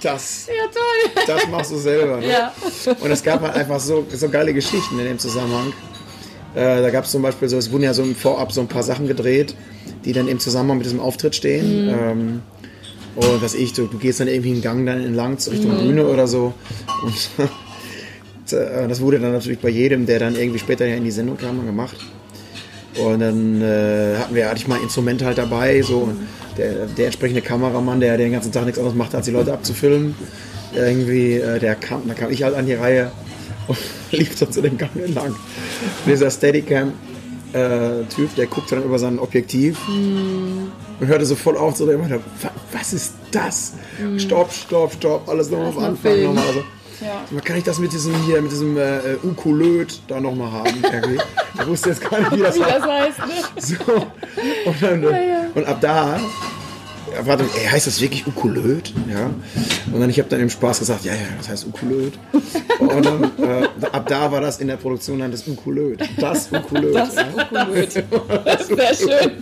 das, 0.00 0.46
Ja, 0.46 0.64
toll. 0.72 1.24
das 1.26 1.48
machst 1.48 1.72
du 1.72 1.76
selber. 1.76 2.18
Ne? 2.18 2.28
Ja. 2.30 2.52
Und 3.00 3.10
es 3.10 3.22
gab 3.22 3.40
halt 3.40 3.54
einfach 3.56 3.80
so, 3.80 4.06
so 4.12 4.28
geile 4.28 4.52
Geschichten 4.54 4.98
in 4.98 5.06
dem 5.06 5.18
Zusammenhang. 5.18 5.72
Äh, 6.54 6.82
da 6.82 6.90
gab 6.90 7.04
es 7.04 7.10
zum 7.10 7.22
Beispiel 7.22 7.48
so, 7.48 7.56
es 7.58 7.72
wurden 7.72 7.82
ja 7.82 7.94
so 7.94 8.02
im 8.02 8.14
Vorab 8.14 8.52
so 8.52 8.60
ein 8.60 8.68
paar 8.68 8.84
Sachen 8.84 9.08
gedreht, 9.08 9.56
die 10.04 10.12
dann 10.12 10.28
im 10.28 10.38
Zusammenhang 10.38 10.78
mit 10.78 10.86
diesem 10.86 11.00
Auftritt 11.00 11.34
stehen. 11.34 11.88
Ähm, 11.88 12.42
und 13.16 13.42
was 13.42 13.54
ich, 13.54 13.72
du, 13.72 13.86
du 13.86 13.98
gehst 13.98 14.20
dann 14.20 14.28
irgendwie 14.28 14.52
einen 14.52 14.62
Gang 14.62 14.86
dann 14.86 15.02
entlang 15.02 15.36
Richtung 15.36 15.78
Bühne 15.78 16.06
oder 16.06 16.26
so. 16.26 16.54
Und 17.02 17.14
äh, 18.52 18.88
das 18.88 19.00
wurde 19.00 19.20
dann 19.20 19.32
natürlich 19.32 19.60
bei 19.60 19.68
jedem, 19.68 20.06
der 20.06 20.18
dann 20.18 20.36
irgendwie 20.36 20.58
später 20.58 20.86
in 20.86 21.04
die 21.04 21.10
Sendung 21.10 21.36
kam, 21.36 21.64
gemacht. 21.64 21.96
Und 23.02 23.20
dann 23.20 23.60
äh, 23.60 24.16
hatten 24.18 24.34
wir, 24.34 24.48
hatte 24.48 24.58
ich 24.58 24.68
mal 24.68 24.80
Instrumente 24.80 25.26
halt 25.26 25.38
dabei, 25.38 25.82
so 25.82 25.98
und 25.98 26.16
der, 26.56 26.86
der 26.86 27.06
entsprechende 27.06 27.42
Kameramann, 27.42 28.00
der 28.00 28.16
den 28.16 28.32
ganzen 28.32 28.52
Tag 28.52 28.64
nichts 28.64 28.78
anderes 28.78 28.96
macht, 28.96 29.14
als 29.14 29.26
die 29.26 29.32
Leute 29.32 29.52
abzufilmen. 29.52 30.14
Irgendwie, 30.74 31.34
äh, 31.34 31.58
der 31.58 31.74
kam, 31.76 32.08
da 32.08 32.14
kam 32.14 32.30
ich 32.30 32.42
halt 32.42 32.54
an 32.54 32.66
die 32.66 32.74
Reihe 32.74 33.12
und 33.68 33.78
lief 34.10 34.38
dann 34.38 34.52
zu 34.52 34.60
dem 34.60 34.76
Gang 34.76 34.94
entlang. 34.96 35.30
Und 35.30 35.36
dieser 36.06 36.30
Steadicam-Typ, 36.30 38.34
der 38.36 38.46
guckte 38.46 38.76
dann 38.76 38.84
über 38.84 38.98
sein 38.98 39.18
Objektiv 39.18 39.78
und 41.00 41.06
hörte 41.06 41.26
sofort 41.26 41.56
auf 41.56 41.74
zu 41.74 41.84
reden. 41.84 42.08
"Wa- 42.10 42.50
Was 42.72 42.92
ist 42.92 43.14
das? 43.30 43.72
Stopp, 44.18 44.52
stopp, 44.52 44.92
stopp, 44.92 45.28
alles 45.28 45.50
nochmal 45.50 45.68
auf 45.68 45.78
Anfang. 45.78 46.22
Nochmal. 46.22 46.44
Also, 46.46 46.64
Ja. 47.00 47.40
Kann 47.40 47.56
ich 47.56 47.64
das 47.64 47.78
mit 47.80 47.92
diesem 47.92 48.14
hier, 48.24 48.40
mit 48.40 48.52
diesem 48.52 48.76
äh, 48.76 48.98
äh, 48.98 49.16
Ukulöt 49.24 50.00
da 50.08 50.20
nochmal 50.20 50.50
haben? 50.52 50.82
Irgendwie? 50.82 51.18
Ich 51.60 51.66
wusste 51.68 51.90
jetzt 51.90 52.00
gar 52.10 52.18
nicht, 52.18 52.32
wie 52.32 52.40
das 52.40 52.56
Wie 52.56 52.60
das 52.60 52.82
heißt, 52.82 53.18
ne? 53.18 53.24
So. 53.56 53.92
Und, 54.70 54.82
dann, 54.82 55.04
äh, 55.04 55.36
und 55.54 55.66
ab 55.66 55.80
da, 55.80 56.18
ja, 57.12 57.26
warte, 57.26 57.44
ey, 57.60 57.66
heißt 57.68 57.86
das 57.86 58.00
wirklich 58.00 58.26
Ukulöt? 58.26 58.92
Ja. 59.08 59.30
Und 59.92 60.00
dann, 60.00 60.10
ich 60.10 60.18
habe 60.18 60.28
dann 60.28 60.40
im 60.40 60.50
Spaß 60.50 60.80
gesagt, 60.80 61.04
ja, 61.04 61.12
ja, 61.12 61.18
das 61.38 61.48
heißt 61.48 61.66
Ukulöt. 61.68 62.14
Und 62.80 63.04
dann, 63.06 63.22
äh, 63.38 63.68
ab 63.92 64.08
da 64.08 64.32
war 64.32 64.40
das 64.40 64.58
in 64.58 64.66
der 64.66 64.76
Produktion 64.78 65.20
dann 65.20 65.30
das 65.30 65.46
Ukulöt. 65.46 66.00
Das 66.18 66.48
Ukulöt. 66.52 66.94
Das 66.96 67.14
ja. 67.14 67.24
Ukulöt. 67.62 68.04
Das 68.44 68.70
wäre 68.70 68.94
schön. 68.96 69.32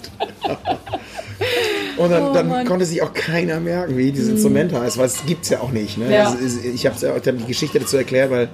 Und 1.96 2.10
dann, 2.10 2.28
Oh, 2.28 2.32
dann 2.32 2.66
konnte 2.66 2.84
sich 2.84 3.02
auch 3.02 3.12
keiner 3.12 3.60
merken, 3.60 3.96
wie 3.96 4.12
dieses 4.12 4.30
Instrument 4.30 4.72
heißt, 4.72 4.98
weil 4.98 5.06
es 5.06 5.24
gibt 5.26 5.44
es 5.44 5.50
ja 5.50 5.60
auch 5.60 5.72
nicht. 5.72 5.98
Ne? 5.98 6.12
Ja. 6.12 6.30
Also, 6.30 6.58
ich 6.62 6.86
habe 6.86 6.96
ja 7.24 7.32
die 7.32 7.44
Geschichte 7.44 7.78
dazu 7.80 7.96
erklärt, 7.96 8.30
weil 8.30 8.48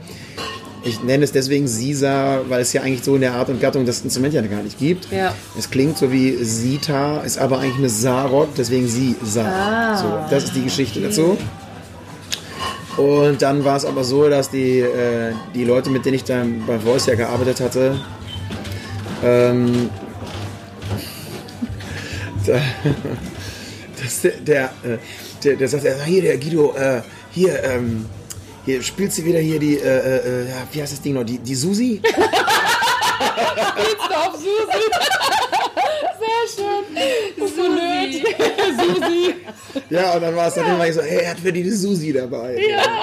ich 0.85 1.02
nenne 1.02 1.25
es 1.25 1.33
deswegen 1.33 1.66
Sisa, 1.68 2.40
weil 2.49 2.62
es 2.62 2.73
ja 2.73 2.83
eigentlich 2.83 3.04
so 3.04 3.14
in 3.14 3.21
der 3.21 3.35
Art 3.35 3.49
und 3.49 3.61
Gattung 3.61 3.85
das 3.85 4.00
Instrument 4.02 4.35
ja 4.35 4.42
gar 4.42 4.62
nicht 4.62 4.78
gibt. 4.78 5.11
Ja. 5.11 5.35
Es 5.57 5.71
klingt 5.71 5.99
so 5.99 6.11
wie 6.12 6.37
Sita, 6.42 7.21
ist 7.21 7.38
aber 7.38 7.59
eigentlich 7.59 7.78
eine 7.78 7.88
Sarod, 7.88 8.49
deswegen 8.57 8.88
Sisa. 8.88 9.45
Ah. 9.45 9.97
So, 9.97 10.18
das 10.30 10.45
ist 10.45 10.57
die 10.57 10.62
Geschichte 10.64 11.00
dazu. 11.00 11.37
Und 12.97 13.42
dann 13.42 13.64
war 13.64 13.76
es 13.76 13.85
aber 13.85 14.02
so, 14.02 14.28
dass 14.28 14.50
die, 14.50 14.80
äh, 14.80 15.33
die 15.54 15.64
Leute, 15.64 15.90
mit 15.90 16.04
denen 16.04 16.16
ich 16.16 16.25
dann 16.25 16.64
bei 16.66 16.78
Voice 16.80 17.07
ja 17.07 17.14
gearbeitet 17.14 17.61
hatte, 17.61 17.97
ähm, 19.23 19.91
dass 24.08 24.23
der, 24.23 24.32
der, 24.40 24.64
äh, 24.84 24.99
der, 25.44 25.56
der 25.56 25.68
sagt, 25.68 25.84
äh, 25.84 25.94
hier, 26.04 26.23
der 26.23 26.38
Guido, 26.38 26.75
äh, 26.75 27.02
hier, 27.30 27.62
ähm, 27.64 28.06
hier 28.64 28.82
spielst 28.82 29.18
du 29.18 29.25
wieder 29.25 29.38
hier 29.38 29.58
die, 29.58 29.76
äh, 29.76 29.86
äh, 29.86 30.44
äh, 30.44 30.47
wie 30.73 30.82
heißt 30.82 30.92
das 30.92 31.02
Ding 31.02 31.14
noch, 31.14 31.25
die, 31.25 31.38
die 31.38 31.54
Susi? 31.54 32.00
Spielst 33.78 34.04
du 34.08 34.14
auf 34.14 34.34
Susi? 34.36 34.84
Sehr 36.21 36.44
schön. 36.54 36.84
Ukulöt. 37.44 38.14
Susi. 38.94 39.34
Ja, 39.90 40.14
und 40.14 40.23
dann 40.23 40.36
war 40.36 40.49
es 40.49 40.54
dann 40.54 40.66
immer 40.66 40.92
so, 40.92 41.02
hey, 41.02 41.23
er 41.25 41.30
hat 41.30 41.40
für 41.40 41.52
die 41.52 41.62
die 41.62 41.71
Susi 41.71 42.12
dabei. 42.12 42.56
Ja. 42.56 43.02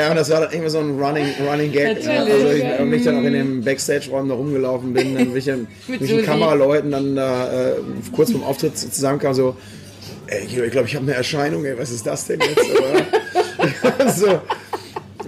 Ja, 0.00 0.10
und 0.10 0.16
das 0.16 0.30
war 0.30 0.40
dann 0.40 0.52
irgendwie 0.52 0.70
so 0.70 0.78
ein 0.78 0.98
Running, 1.00 1.26
Running 1.48 1.72
Gag. 1.72 1.98
Natürlich, 1.98 2.08
Also 2.32 2.48
ich, 2.50 2.62
ja. 2.62 2.78
wenn 2.78 2.92
ich 2.92 3.04
dann 3.04 3.18
auch 3.18 3.24
in 3.24 3.32
dem 3.32 3.62
Backstage-Raum 3.64 4.28
da 4.28 4.34
rumgelaufen 4.34 4.92
bin, 4.92 5.14
dann 5.14 5.28
bin 5.28 5.36
ich 5.36 5.44
dann 5.44 5.66
mit 5.88 6.00
den. 6.08 6.24
Kameraleuten 6.24 6.90
dann 6.90 7.16
da 7.16 7.70
äh, 7.70 7.72
kurz 8.12 8.30
vorm 8.32 8.44
Auftritt 8.44 8.76
zusammenkam, 8.78 9.34
so, 9.34 9.56
ey, 10.26 10.44
ich 10.44 10.70
glaube, 10.72 10.86
ich 10.88 10.94
habe 10.96 11.06
eine 11.06 11.14
Erscheinung, 11.14 11.64
ey, 11.64 11.78
was 11.78 11.90
ist 11.90 12.06
das 12.06 12.26
denn 12.26 12.40
jetzt? 12.40 12.66
So. 14.16 14.40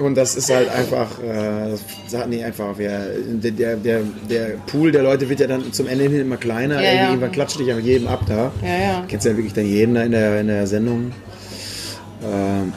Und 0.02 0.14
das 0.16 0.36
ist 0.36 0.48
halt 0.52 0.70
einfach, 0.70 1.22
äh, 1.22 1.70
das 1.70 1.80
sagt 2.08 2.28
nicht 2.28 2.42
einfach, 2.42 2.74
wer, 2.78 3.06
der, 3.26 3.76
der, 3.76 4.00
der 4.30 4.46
Pool 4.66 4.90
der 4.90 5.02
Leute 5.02 5.28
wird 5.28 5.40
ja 5.40 5.46
dann 5.46 5.70
zum 5.72 5.86
Ende 5.86 6.04
hin 6.04 6.20
immer 6.22 6.38
kleiner, 6.38 6.82
Ja, 6.82 6.92
ja. 6.94 7.08
irgendwann 7.08 7.30
klatscht 7.32 7.58
dich 7.60 7.66
ja 7.66 7.74
mit 7.76 7.84
jedem 7.84 8.08
ab 8.08 8.22
da. 8.26 8.50
Ja, 8.62 8.78
ja. 8.78 9.04
Kennst 9.06 9.26
ja 9.26 9.36
wirklich 9.36 9.52
dann 9.52 9.66
jeden 9.66 9.94
da 9.94 10.02
in 10.02 10.12
der, 10.12 10.40
in 10.40 10.46
der 10.46 10.66
Sendung. 10.66 11.12
Ähm, 12.24 12.72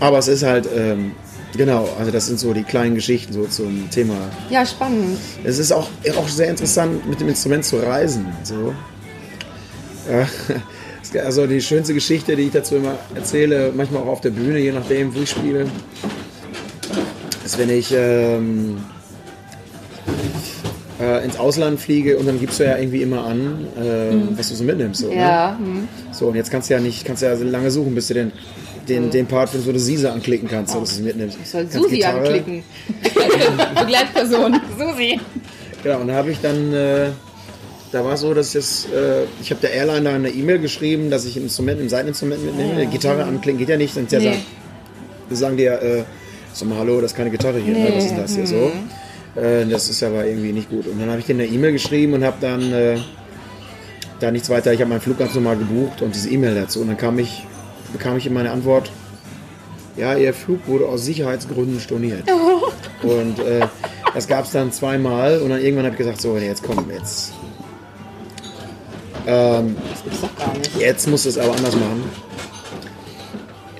aber 0.00 0.18
es 0.18 0.28
ist 0.28 0.42
halt, 0.42 0.68
ähm, 0.76 1.12
genau, 1.56 1.88
also 1.98 2.10
das 2.10 2.26
sind 2.26 2.38
so 2.38 2.52
die 2.52 2.62
kleinen 2.64 2.94
Geschichten 2.94 3.32
so 3.32 3.44
zum 3.44 3.88
Thema. 3.90 4.14
Ja, 4.50 4.64
spannend. 4.66 5.18
Es 5.44 5.58
ist 5.58 5.72
auch, 5.72 5.88
auch 6.16 6.28
sehr 6.28 6.48
interessant, 6.48 7.08
mit 7.08 7.20
dem 7.20 7.28
Instrument 7.28 7.64
zu 7.64 7.76
reisen. 7.76 8.26
So. 8.42 8.74
Es- 11.02 11.16
also 11.24 11.46
die 11.46 11.60
schönste 11.60 11.94
Geschichte, 11.94 12.36
die 12.36 12.42
ich 12.44 12.52
dazu 12.52 12.76
immer 12.76 12.94
erzähle, 13.14 13.72
manchmal 13.74 14.02
auch 14.02 14.08
auf 14.08 14.20
der 14.20 14.30
Bühne, 14.30 14.58
je 14.58 14.72
nachdem, 14.72 15.14
wo 15.14 15.20
ich 15.20 15.30
spiele, 15.30 15.66
ist, 17.44 17.58
wenn 17.58 17.70
ich 17.70 17.92
ähm, 17.96 18.78
äh, 21.00 21.24
ins 21.24 21.38
Ausland 21.38 21.78
fliege 21.80 22.16
und 22.18 22.26
dann 22.26 22.40
gibst 22.40 22.58
du 22.58 22.64
ja 22.64 22.76
irgendwie 22.76 23.02
immer 23.02 23.24
an, 23.24 23.66
äh, 23.76 24.36
was 24.36 24.48
du 24.48 24.54
so 24.56 24.64
mitnimmst. 24.64 25.00
So, 25.02 25.08
Ne? 25.08 25.16
Ja. 25.16 25.56
hm. 25.58 25.86
So, 26.12 26.26
und 26.28 26.34
jetzt 26.34 26.50
kannst 26.50 26.70
du 26.70 26.74
ja 26.74 26.80
nicht, 26.80 27.04
kannst 27.04 27.22
du 27.22 27.26
ja 27.26 27.34
lange 27.34 27.70
suchen, 27.70 27.94
bis 27.94 28.08
du 28.08 28.14
den, 28.14 28.32
den, 28.88 29.10
den 29.10 29.26
Part 29.26 29.50
so 29.52 29.68
eine 29.70 29.78
Sisa 29.78 30.12
anklicken 30.12 30.48
kannst, 30.48 30.72
so, 30.72 30.80
dass 30.80 30.90
du 30.90 30.96
es 30.96 31.02
mitnimmst. 31.02 31.38
Ich 31.42 31.48
soll 31.50 31.66
Susi 31.70 31.96
Gitarre- 31.96 32.18
anklicken. 32.18 32.62
Begleitperson. 33.80 34.60
Susi. 34.78 35.20
Genau, 35.82 36.00
und 36.00 36.08
da 36.08 36.14
habe 36.14 36.30
ich 36.30 36.38
dann, 36.40 36.72
äh, 36.72 37.08
da 37.92 38.04
war 38.04 38.14
es 38.14 38.20
so, 38.20 38.34
dass 38.34 38.48
ich 38.48 38.52
das, 38.54 38.86
äh, 38.94 39.24
ich 39.40 39.50
habe 39.50 39.60
der 39.60 39.72
Airline 39.72 40.02
da 40.02 40.14
eine 40.14 40.28
E-Mail 40.30 40.58
geschrieben, 40.58 41.10
dass 41.10 41.24
ich 41.24 41.36
ein 41.36 41.42
Instrument, 41.44 41.80
ein 41.80 41.88
Seiteninstrument 41.88 42.44
mitnehme. 42.44 42.72
Eine 42.72 42.86
Gitarre 42.86 43.24
anklicken 43.24 43.58
geht 43.58 43.68
ja 43.68 43.76
nicht, 43.76 43.94
sonst 43.94 44.12
ja 44.12 44.18
Nee. 44.18 44.24
sagen, 44.26 44.40
die 45.30 45.34
sagen 45.36 45.56
dir, 45.56 45.72
äh, 45.82 46.02
sag 46.52 46.68
mal, 46.68 46.78
hallo, 46.78 47.00
das 47.00 47.12
ist 47.12 47.16
keine 47.16 47.30
Gitarre 47.30 47.58
hier, 47.58 47.74
ne? 47.74 47.92
was 47.94 48.04
ist 48.04 48.10
denn 48.10 48.18
das 48.22 48.34
hier 48.34 48.46
so? 48.46 48.72
Äh, 49.40 49.66
das 49.66 49.88
ist 49.90 50.02
aber 50.02 50.24
irgendwie 50.26 50.52
nicht 50.52 50.70
gut. 50.70 50.86
Und 50.86 50.98
dann 51.00 51.10
habe 51.10 51.20
ich 51.20 51.26
denen 51.26 51.40
eine 51.40 51.48
E-Mail 51.50 51.72
geschrieben 51.72 52.14
und 52.14 52.24
habe 52.24 52.36
dann 52.40 52.72
äh, 52.72 52.96
da 54.20 54.30
nichts 54.30 54.48
weiter, 54.48 54.72
ich 54.72 54.80
habe 54.80 54.88
meinen 54.88 55.00
Flug 55.02 55.18
ganz 55.18 55.34
normal 55.34 55.56
gebucht 55.58 56.00
und 56.02 56.14
diese 56.14 56.30
E-Mail 56.30 56.54
dazu. 56.54 56.80
Und 56.80 56.88
dann 56.88 56.96
kam 56.96 57.18
ich, 57.18 57.44
bekam 57.92 58.16
ich 58.16 58.26
in 58.26 58.32
meine 58.34 58.50
Antwort, 58.50 58.90
ja, 59.96 60.14
ihr 60.14 60.34
Flug 60.34 60.66
wurde 60.66 60.86
aus 60.86 61.04
Sicherheitsgründen 61.04 61.80
storniert. 61.80 62.24
Und 63.02 63.38
äh, 63.40 63.66
das 64.14 64.26
gab 64.28 64.44
es 64.44 64.50
dann 64.52 64.72
zweimal 64.72 65.40
und 65.40 65.50
dann 65.50 65.60
irgendwann 65.60 65.84
habe 65.84 65.94
ich 65.94 65.98
gesagt, 65.98 66.20
so, 66.22 66.36
jetzt 66.38 66.62
komm, 66.62 66.90
jetzt. 66.90 67.32
Ähm, 69.26 69.76
Das 69.90 70.02
gibt's 70.04 70.20
doch 70.22 70.36
gar 70.36 70.56
nicht. 70.56 70.76
jetzt 70.80 71.06
musst 71.08 71.24
du 71.26 71.28
es 71.28 71.36
aber 71.38 71.54
anders 71.54 71.74
machen. 71.76 72.04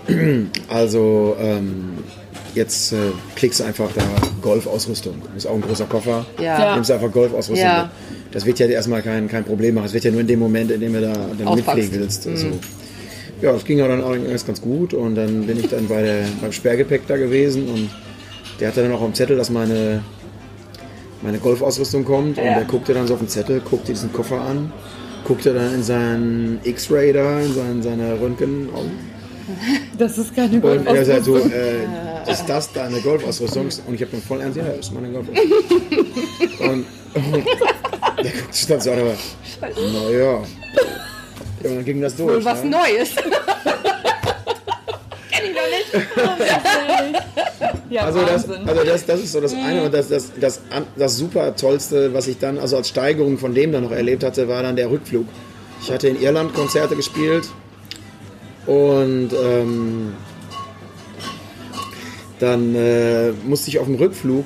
Also, 0.69 1.37
ähm, 1.40 1.99
jetzt 2.55 2.92
äh, 2.92 2.97
klickst 3.35 3.61
du 3.61 3.64
einfach 3.64 3.88
da 3.95 4.03
Golfausrüstung. 4.42 5.21
Das 5.35 5.45
ist 5.45 5.47
auch 5.51 5.55
ein 5.55 5.62
großer 5.62 5.87
Koffer. 5.87 6.25
Ja. 6.38 6.59
Ja. 6.61 6.75
Nimmst 6.75 6.90
du 6.90 6.95
einfach 6.95 7.11
Golfausrüstung. 7.11 7.66
Ja. 7.66 7.83
mit. 7.85 8.35
Das 8.35 8.45
wird 8.47 8.59
ja 8.59 8.66
erstmal 8.66 9.03
kein, 9.03 9.29
kein 9.29 9.45
Problem 9.45 9.75
machen. 9.75 9.87
Es 9.87 9.92
wird 9.95 10.05
ja 10.05 10.11
nur 10.11 10.21
in 10.21 10.27
dem 10.27 10.38
Moment, 10.38 10.71
in 10.71 10.81
dem 10.81 10.92
du 10.92 11.01
da 11.01 11.12
dann 11.12 11.49
Auspackst. 11.49 11.77
mitfliegen 11.77 12.01
willst. 12.01 12.23
So. 12.25 12.31
Ja, 13.42 13.53
das 13.53 13.64
ging 13.64 13.79
ja 13.79 13.87
dann 13.87 14.03
auch 14.03 14.14
erst 14.14 14.46
ganz 14.46 14.61
gut 14.62 14.94
und 14.94 15.14
dann 15.14 15.46
bin 15.46 15.59
ich 15.61 15.68
dann 15.68 15.87
bei 15.88 16.03
der, 16.03 16.25
beim 16.40 16.53
Sperrgepäck 16.53 17.07
da 17.07 17.16
gewesen 17.16 17.68
und 17.68 17.90
der 18.61 18.68
hatte 18.68 18.83
dann 18.83 18.92
auch 18.92 19.03
am 19.03 19.12
Zettel, 19.12 19.37
dass 19.37 19.51
meine, 19.51 20.03
meine 21.22 21.38
Golfausrüstung 21.38 22.05
kommt 22.05 22.38
und 22.38 22.44
der 22.44 22.64
guckte 22.64 22.94
dann 22.94 23.07
so 23.07 23.14
auf 23.14 23.20
den 23.20 23.29
Zettel, 23.29 23.61
guckte 23.61 23.92
diesen 23.92 24.12
Koffer 24.12 24.40
an, 24.40 24.72
guckte 25.25 25.53
dann 25.53 25.75
in 25.75 25.83
seinen 25.83 26.61
X-Ray 26.64 27.12
da, 27.12 27.40
in 27.40 27.53
seinen, 27.53 27.83
seine 27.83 28.18
Röntgenaugen 28.18 29.16
Das 29.99 30.18
ist 30.18 30.35
keine 30.35 30.61
und 30.61 30.87
er 30.87 31.05
sagt 31.05 31.25
so, 31.25 31.33
Golfausrüstung. 31.33 31.53
äh, 32.27 32.31
ist 32.33 32.46
das 32.46 32.72
deine 32.72 33.01
Golfausrüstung? 33.01 33.68
Und 33.87 33.94
ich 33.94 34.01
habe 34.01 34.12
dann 34.12 34.22
voll 34.22 34.40
ernst, 34.40 34.57
ja, 34.57 34.64
das 34.64 34.87
ist 34.87 34.94
meine 34.94 35.09
Golfausrüstung. 35.11 35.59
und, 36.61 36.87
und 37.14 37.46
der 38.25 38.33
guckt 38.33 38.55
sich 38.55 38.66
dann 38.66 38.81
so 38.81 38.92
an, 38.92 39.01
aber, 39.01 39.14
naja. 39.92 40.42
Ja, 41.62 41.71
und 41.71 41.77
dann 41.77 41.85
ging 41.85 42.01
das 42.01 42.16
durch. 42.16 42.35
Wohl 42.37 42.45
was 42.45 42.64
ne? 42.64 42.71
Neues. 42.71 43.14
Kenn 45.31 45.45
ich 45.45 45.55
doch 45.55 45.69
nicht. 45.71 47.23
Ja, 47.90 48.03
also 48.03 48.21
das, 48.21 48.49
also 48.49 48.85
das, 48.85 49.07
das 49.07 49.21
ist 49.21 49.33
so 49.33 49.40
das 49.40 49.55
eine 49.55 49.85
und 49.85 49.95
das, 49.95 50.09
das, 50.09 50.33
das, 50.40 50.61
das 50.97 51.16
super 51.16 51.55
tollste, 51.55 52.12
was 52.12 52.27
ich 52.27 52.38
dann 52.38 52.59
also 52.59 52.77
als 52.77 52.88
Steigerung 52.88 53.38
von 53.38 53.55
dem 53.55 53.71
dann 53.73 53.85
noch 53.85 53.92
erlebt 53.92 54.25
hatte, 54.25 54.49
war 54.49 54.62
dann 54.62 54.77
der 54.77 54.90
Rückflug. 54.90 55.27
Ich 55.83 55.90
hatte 55.92 56.09
in 56.09 56.21
Irland 56.21 56.53
Konzerte 56.55 56.97
gespielt 56.97 57.49
und 58.66 59.31
ähm, 59.33 60.14
dann 62.40 62.75
äh, 62.75 63.31
musste 63.45 63.71
ich 63.71 63.79
auf 63.79 63.87
dem 63.87 63.95
Rückflug 63.95 64.45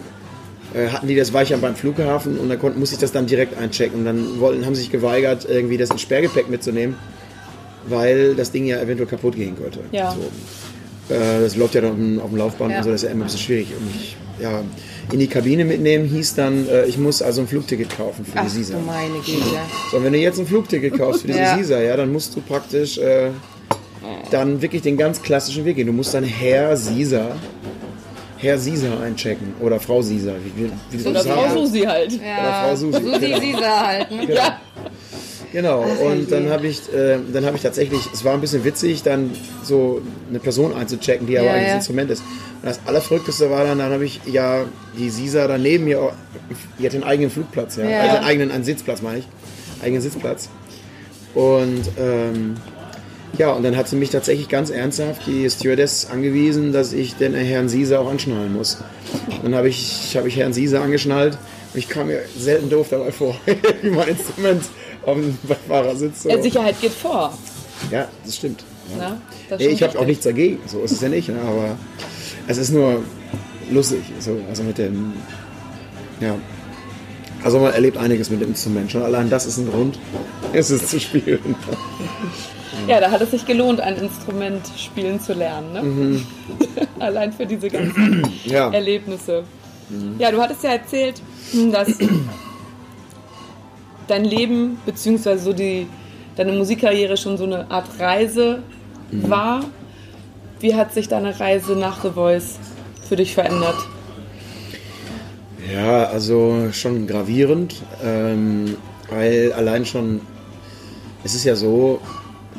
hatten 0.75 1.07
die 1.09 1.17
das 1.17 1.33
ja 1.49 1.57
beim 1.57 1.75
Flughafen 1.75 2.39
und 2.39 2.49
dann 2.49 2.59
musste 2.79 2.95
ich 2.95 3.01
das 3.01 3.13
dann 3.13 3.27
direkt 3.27 3.59
einchecken 3.59 4.01
und 4.01 4.05
dann 4.05 4.41
wollten 4.41 4.65
haben 4.67 4.75
sie 4.75 4.83
sich 4.83 4.93
geweigert 4.93 5.47
irgendwie 5.49 5.77
das 5.77 5.91
ins 5.91 6.01
Sperrgepäck 6.03 6.49
mitzunehmen, 6.49 6.95
weil 7.89 8.35
das 8.35 8.53
Ding 8.53 8.67
ja 8.67 8.81
eventuell 8.81 9.09
kaputt 9.09 9.37
gehen 9.37 9.57
könnte. 9.57 9.81
Ja. 9.93 10.13
So. 10.13 11.15
Äh, 11.15 11.41
Das 11.43 11.57
läuft 11.57 11.75
ja 11.75 11.81
dann 11.81 11.91
auf 11.91 11.97
dem, 11.97 12.21
auf 12.21 12.29
dem 12.31 12.39
Laufband 12.39 12.71
Ja. 12.73 12.79
und 12.79 12.85
so, 12.85 12.91
das 12.91 13.03
ist 13.03 13.09
ja 13.09 13.13
immer 13.13 13.25
ein 13.25 13.27
bisschen 13.27 13.41
schwierig. 13.41 13.67
Und 13.79 13.91
ich, 14.01 14.17
ja, 14.41 14.63
in 15.13 15.19
die 15.19 15.27
Kabine 15.27 15.65
mitnehmen 15.65 16.07
hieß 16.09 16.35
dann, 16.37 16.69
äh, 16.69 16.87
ich 16.87 16.97
muss 16.99 17.21
also 17.21 17.41
ein 17.41 17.49
Flugticket 17.49 17.97
kaufen 17.97 18.25
für 18.25 18.39
Ach 18.39 18.45
die 18.45 18.51
Sisa. 18.51 18.75
meine 18.87 19.15
Güte. 19.25 19.43
So, 19.91 19.97
und 19.97 20.05
wenn 20.05 20.13
du 20.13 20.19
jetzt 20.21 20.39
ein 20.39 20.47
Flugticket 20.47 20.97
kaufst 20.97 21.23
für 21.23 21.27
diese 21.29 21.41
Ja. 21.41 21.57
Sisa, 21.59 21.81
ja, 21.81 21.97
dann 21.97 22.13
musst 22.13 22.37
du 22.37 22.41
praktisch 22.41 22.97
äh, 22.99 23.31
dann 24.31 24.63
wirklich 24.63 24.83
den 24.83 24.97
ganz 24.97 25.21
klassischen 25.21 25.65
Weg 25.65 25.77
gehen. 25.77 25.87
Du 25.89 25.93
musst 25.93 26.15
dann 26.15 26.23
Herr 26.25 26.77
Sisa, 26.77 27.33
Herr 28.41 28.59
Sisa 28.59 29.01
einchecken 29.01 29.55
oder 29.61 29.79
Frau 29.81 30.01
Sisa. 30.03 30.33
Wie, 30.57 30.65
wie, 30.65 30.71
wie 31.05 31.09
Oder. 31.09 31.21
Frau 31.23 31.49
Susi 31.57 31.81
halt. 31.81 32.13
Oder 32.15 32.63
Frau 32.65 32.77
Susi. 32.77 33.03
Susi 33.03 33.19
genau. 33.21 33.41
Sisa 33.41 33.87
halt. 33.87 34.11
Ne? 34.11 34.27
Genau. 34.27 34.43
Genau, 35.53 35.81
und 35.83 36.31
dann 36.31 36.49
habe 36.49 36.69
ich, 36.69 36.81
äh, 36.95 37.19
dann 37.33 37.45
habe 37.45 37.57
ich 37.57 37.63
tatsächlich, 37.65 37.99
es 38.13 38.25
war 38.25 38.35
ein 38.35 38.41
bisschen 38.41 38.63
witzig, 38.65 39.03
dann 39.03 39.33
so 39.65 40.01
eine 40.29 40.39
Person 40.39 40.73
einzuchecken, 40.77 41.27
die 41.27 41.37
aber 41.37 41.49
Ja, 41.49 41.53
eigentlich 41.55 41.65
das 41.65 41.71
ja. 41.73 41.77
Instrument 41.79 42.11
ist. 42.13 42.21
Und 42.63 42.69
das 42.69 42.79
Allerverrückteste 42.87 43.51
war 43.51 43.65
dann, 43.65 43.79
dann 43.79 43.91
habe 43.93 44.05
ich 44.05 44.21
ja 44.31 44.61
die 44.97 45.11
Sisa 45.11 45.49
daneben 45.49 45.85
mir, 45.87 46.01
auch- 46.01 46.13
die 46.79 46.87
hat 46.87 46.93
den 46.93 47.03
eigenen 47.03 47.31
Flugplatz, 47.33 47.75
ja, 47.77 47.85
Ja. 47.89 48.01
also 48.03 48.17
einen 48.19 48.25
eigenen, 48.27 48.51
einen 48.53 48.63
Sitzplatz 48.65 49.03
meine 49.03 49.19
ich, 49.19 49.29
eigenen 49.83 50.01
Sitzplatz. 50.03 50.49
Und 51.35 51.83
ähm, 51.99 52.55
ja, 53.39 53.53
und 53.53 53.63
dann 53.63 53.77
hat 53.77 53.89
sie 53.89 53.97
mich 53.97 54.11
tatsächlich 54.11 54.49
ganz 54.49 54.71
ernsthaft, 54.71 55.27
die 55.27 55.49
Stewardess, 55.49 56.09
angewiesen, 56.11 56.73
dass 56.73 56.93
ich 56.93 57.15
den 57.15 57.35
Herrn 57.35 57.69
Sisa 57.69 57.99
auch 57.99 58.11
anschnallen 58.11 58.53
muss. 58.53 58.79
Dann 59.43 59.55
habe 59.55 59.69
ich, 59.69 60.17
habe 60.17 60.29
ich 60.29 60.37
Herrn 60.37 60.53
Sisa 60.53 60.83
angeschnallt 60.83 61.39
und 61.73 61.79
ich 61.79 61.89
kam 61.89 62.09
mir 62.09 62.23
selten 62.37 62.69
doof 62.69 62.89
dabei 62.91 63.13
vor, 63.13 63.37
wie 63.83 63.91
mein 63.91 64.09
Instrument 64.09 64.63
auf 65.07 65.17
dem 65.17 65.39
Beifahrersitz. 65.43 66.25
So. 66.25 66.29
Ja, 66.29 66.43
Sicherheit 66.43 66.81
geht 66.81 66.93
vor. 66.93 67.33
Ja, 67.91 68.09
das 68.25 68.37
stimmt. 68.37 68.65
Ja. 68.99 69.11
Ne? 69.11 69.21
Das 69.49 69.61
ich 69.61 69.83
habe 69.83 69.99
auch 69.99 70.07
nichts 70.07 70.25
dagegen, 70.25 70.59
so 70.67 70.83
ist 70.83 70.93
es 70.93 71.01
ja 71.01 71.09
nicht, 71.09 71.29
ne? 71.29 71.41
aber 71.41 71.77
es 72.47 72.59
ist 72.59 72.71
nur 72.71 73.03
lustig, 73.71 74.01
so, 74.19 74.39
also 74.49 74.63
mit 74.63 74.79
dem, 74.79 75.13
ja. 76.21 76.37
Also 77.43 77.59
man 77.59 77.73
erlebt 77.73 77.97
einiges 77.97 78.29
mit 78.29 78.43
dem 78.43 78.51
Instrument. 78.51 78.93
Schon 78.93 79.03
allein 79.03 79.31
das 79.31 79.47
ist 79.47 79.57
ein 79.57 79.71
Grund, 79.71 79.99
es 80.53 80.71
ist 80.71 80.91
zu 80.91 81.01
spielen. 81.01 81.55
Ja, 82.87 83.01
da 83.01 83.11
hat 83.11 83.21
es 83.21 83.31
sich 83.33 83.47
gelohnt, 83.47 83.81
ein 83.81 83.97
Instrument 83.97 84.63
spielen 84.77 85.21
zu 85.21 85.33
lernen. 85.33 85.73
Ne? 85.73 85.83
Mhm. 85.83 86.27
Allein 86.99 87.33
für 87.33 87.47
diese 87.47 87.69
ganzen 87.69 88.27
Ja, 88.45 88.71
Erlebnisse. 88.71 89.45
Ja, 90.19 90.31
du 90.31 90.41
hattest 90.41 90.63
ja 90.63 90.71
erzählt, 90.71 91.21
dass 91.73 91.99
dein 94.07 94.25
Leben 94.25 94.79
beziehungsweise 94.87 95.43
so 95.43 95.53
die 95.53 95.89
deine 96.37 96.53
Musikkarriere 96.53 97.17
schon 97.17 97.37
so 97.37 97.45
eine 97.45 97.69
Art 97.71 97.87
Reise 97.99 98.63
war. 99.11 99.65
Wie 100.61 100.77
hat 100.77 100.95
sich 100.95 101.09
deine 101.09 101.41
Reise 101.41 101.73
nach 101.73 102.03
The 102.03 102.11
Voice 102.11 102.59
für 103.09 103.17
dich 103.17 103.35
verändert? 103.35 103.77
ja, 105.73 106.05
also 106.05 106.71
schon 106.73 107.07
gravierend, 107.07 107.83
ähm, 108.03 108.77
weil 109.09 109.53
allein 109.53 109.85
schon, 109.87 110.21
es 111.25 111.35
ist 111.35 111.45
ja 111.45 111.55
so, 111.55 112.01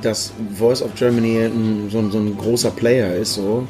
dass 0.01 0.33
Voice 0.57 0.81
of 0.81 0.95
Germany 0.95 1.45
ein, 1.45 1.89
so, 1.91 1.99
ein, 1.99 2.11
so 2.11 2.19
ein 2.19 2.37
großer 2.37 2.71
Player 2.71 3.15
ist 3.15 3.35
so 3.35 3.67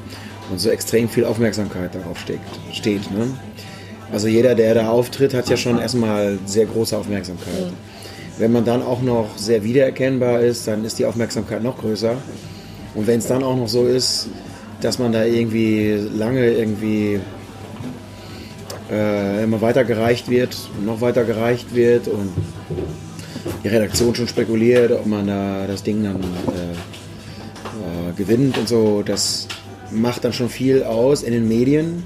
und 0.50 0.60
so 0.60 0.70
extrem 0.70 1.08
viel 1.10 1.26
Aufmerksamkeit 1.26 1.96
darauf 1.96 2.20
steht. 2.20 2.40
steht 2.72 3.12
ne? 3.12 3.28
Also 4.12 4.28
jeder, 4.28 4.56
der 4.56 4.74
da 4.74 4.90
auftritt, 4.90 5.34
hat 5.34 5.48
ja 5.50 5.56
schon 5.56 5.80
erstmal 5.80 6.38
sehr 6.46 6.66
große 6.66 6.98
Aufmerksamkeit. 6.98 7.72
Wenn 8.38 8.52
man 8.52 8.66
dann 8.66 8.82
auch 8.82 9.02
noch 9.02 9.38
sehr 9.38 9.64
wiedererkennbar 9.64 10.42
ist, 10.42 10.68
dann 10.68 10.84
ist 10.84 11.00
die 11.00 11.06
Aufmerksamkeit 11.06 11.64
noch 11.64 11.78
größer. 11.78 12.16
Und 12.94 13.08
wenn 13.08 13.20
es 13.20 13.28
dann 13.28 13.44
auch 13.44 13.56
noch 13.56 13.70
so 13.70 13.86
ist, 13.86 14.28
dass 14.82 15.00
man 15.00 15.14
da 15.14 15.24
irgendwie 15.24 15.94
lange 16.14 16.52
irgendwie 16.52 17.20
äh, 18.92 19.44
immer 19.44 19.62
weitergereicht 19.62 20.30
wird 20.30 20.58
und 20.78 20.86
noch 20.86 21.00
weiter 21.00 21.24
gereicht 21.24 21.74
wird 21.74 22.08
und 22.08 22.34
die 23.64 23.68
Redaktion 23.68 24.14
schon 24.16 24.28
spekuliert, 24.28 24.92
ob 24.92 25.06
man 25.06 25.28
da 25.28 25.66
das 25.68 25.84
Ding 25.84 26.04
dann 26.04 26.16
äh, 26.18 26.20
äh, 28.10 28.14
gewinnt 28.16 28.58
und 28.58 28.68
so. 28.68 29.02
Das 29.04 29.48
macht 29.92 30.24
dann 30.24 30.34
schon 30.34 30.50
viel 30.50 30.84
aus 30.84 31.24
in 31.24 31.34
den 31.34 31.48
Medien. 31.48 32.04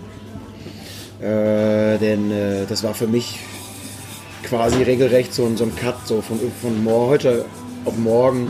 Äh, 1.22 1.98
denn 1.98 2.32
äh, 2.32 2.66
das 2.68 2.84
war 2.84 2.94
für 2.94 3.08
mich 3.08 3.40
quasi 4.44 4.84
regelrecht 4.84 5.34
so, 5.34 5.46
ein- 5.46 5.58
so 5.58 5.64
ein 5.64 5.76
Cut, 5.76 5.96
so 6.06 6.22
von, 6.22 6.40
von 6.62 6.86
heute 7.08 7.46
auf 7.86 7.98
morgen 7.98 8.48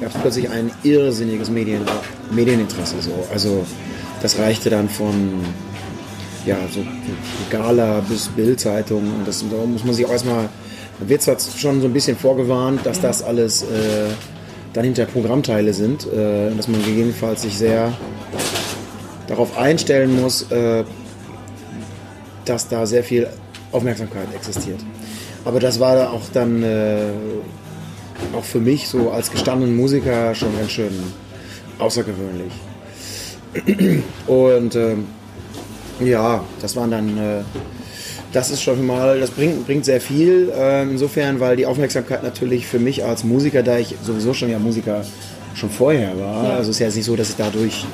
gab 0.00 0.14
es 0.14 0.20
plötzlich 0.20 0.50
ein 0.50 0.70
irrsinniges 0.82 1.50
Medien, 1.50 1.82
Medieninteresse. 2.30 2.96
So. 3.00 3.12
Also 3.32 3.64
das 4.20 4.38
reichte 4.38 4.70
dann 4.70 4.88
von 4.88 5.14
ja, 6.44 6.56
so 6.72 6.80
Gala 7.50 8.00
bis 8.08 8.28
Bildzeitung 8.28 9.02
und 9.18 9.26
das 9.26 9.44
da 9.48 9.64
muss 9.64 9.84
man 9.84 9.94
sich 9.94 10.04
auch 10.06 10.10
erstmal, 10.10 10.48
wird 11.08 11.22
zwar 11.22 11.36
schon 11.38 11.80
so 11.80 11.86
ein 11.86 11.92
bisschen 11.92 12.16
vorgewarnt, 12.16 12.80
dass 12.84 13.00
das 13.00 13.22
alles 13.22 13.62
äh, 13.62 13.66
dann 14.72 14.84
hinter 14.84 15.06
Programmteile 15.06 15.72
sind, 15.72 16.06
äh, 16.06 16.54
dass 16.56 16.68
man 16.68 16.82
gegebenenfalls 16.82 17.42
sich 17.42 17.56
sehr 17.56 17.92
darauf 19.28 19.56
einstellen 19.56 20.20
muss, 20.20 20.50
äh, 20.50 20.84
dass 22.44 22.68
da 22.68 22.86
sehr 22.86 23.04
viel 23.04 23.28
Aufmerksamkeit 23.70 24.28
existiert. 24.34 24.80
Aber 25.44 25.60
das 25.60 25.80
war 25.80 25.96
da 25.96 26.10
auch 26.10 26.22
dann 26.32 26.62
äh, 26.62 27.10
auch 28.36 28.44
für 28.44 28.60
mich 28.60 28.88
so 28.88 29.10
als 29.10 29.30
gestandenen 29.30 29.76
Musiker 29.76 30.34
schon 30.34 30.56
ganz 30.56 30.70
schön 30.70 30.92
außergewöhnlich. 31.78 32.52
Und 34.26 34.74
ähm, 34.76 35.06
ja, 36.00 36.44
das 36.60 36.76
waren 36.76 36.90
dann, 36.90 37.18
äh, 37.18 37.42
das 38.32 38.50
ist 38.50 38.62
schon 38.62 38.86
mal, 38.86 39.20
das 39.20 39.30
bringt, 39.30 39.66
bringt 39.66 39.84
sehr 39.84 40.00
viel. 40.00 40.50
Äh, 40.56 40.82
insofern, 40.82 41.40
weil 41.40 41.56
die 41.56 41.66
Aufmerksamkeit 41.66 42.22
natürlich 42.22 42.66
für 42.66 42.78
mich 42.78 43.04
als 43.04 43.24
Musiker, 43.24 43.62
da 43.62 43.78
ich 43.78 43.94
sowieso 44.02 44.34
schon 44.34 44.50
ja 44.50 44.58
Musiker 44.58 45.04
schon 45.54 45.70
vorher 45.70 46.18
war, 46.18 46.54
also 46.54 46.70
es 46.70 46.76
ist 46.76 46.78
ja 46.80 46.86
jetzt 46.86 46.96
nicht 46.96 47.04
so, 47.04 47.14
dass 47.14 47.30
ich 47.30 47.36
dadurch 47.36 47.84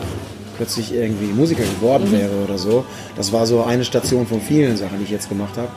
plötzlich 0.57 0.95
irgendwie 0.95 1.27
Musiker 1.27 1.63
geworden 1.63 2.11
wäre 2.13 2.45
oder 2.45 2.59
so. 2.59 2.85
Das 3.17 3.33
war 3.33 3.47
so 3.47 3.63
eine 3.65 3.85
Station 3.85 4.27
von 4.27 4.41
vielen 4.41 4.77
Sachen, 4.77 4.99
die 4.99 5.05
ich 5.05 5.11
jetzt 5.11 5.29
gemacht 5.29 5.57
habe. 5.57 5.69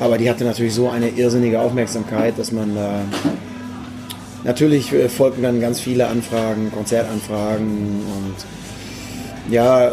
Aber 0.00 0.18
die 0.18 0.30
hatte 0.30 0.44
natürlich 0.44 0.74
so 0.74 0.88
eine 0.88 1.08
irrsinnige 1.08 1.60
Aufmerksamkeit, 1.60 2.38
dass 2.38 2.52
man 2.52 2.74
da. 2.74 3.00
Natürlich 4.44 4.92
äh, 4.92 5.08
folgten 5.08 5.42
dann 5.42 5.60
ganz 5.60 5.80
viele 5.80 6.06
Anfragen, 6.06 6.70
Konzertanfragen 6.72 7.66
und 7.66 8.36
ja, 9.50 9.90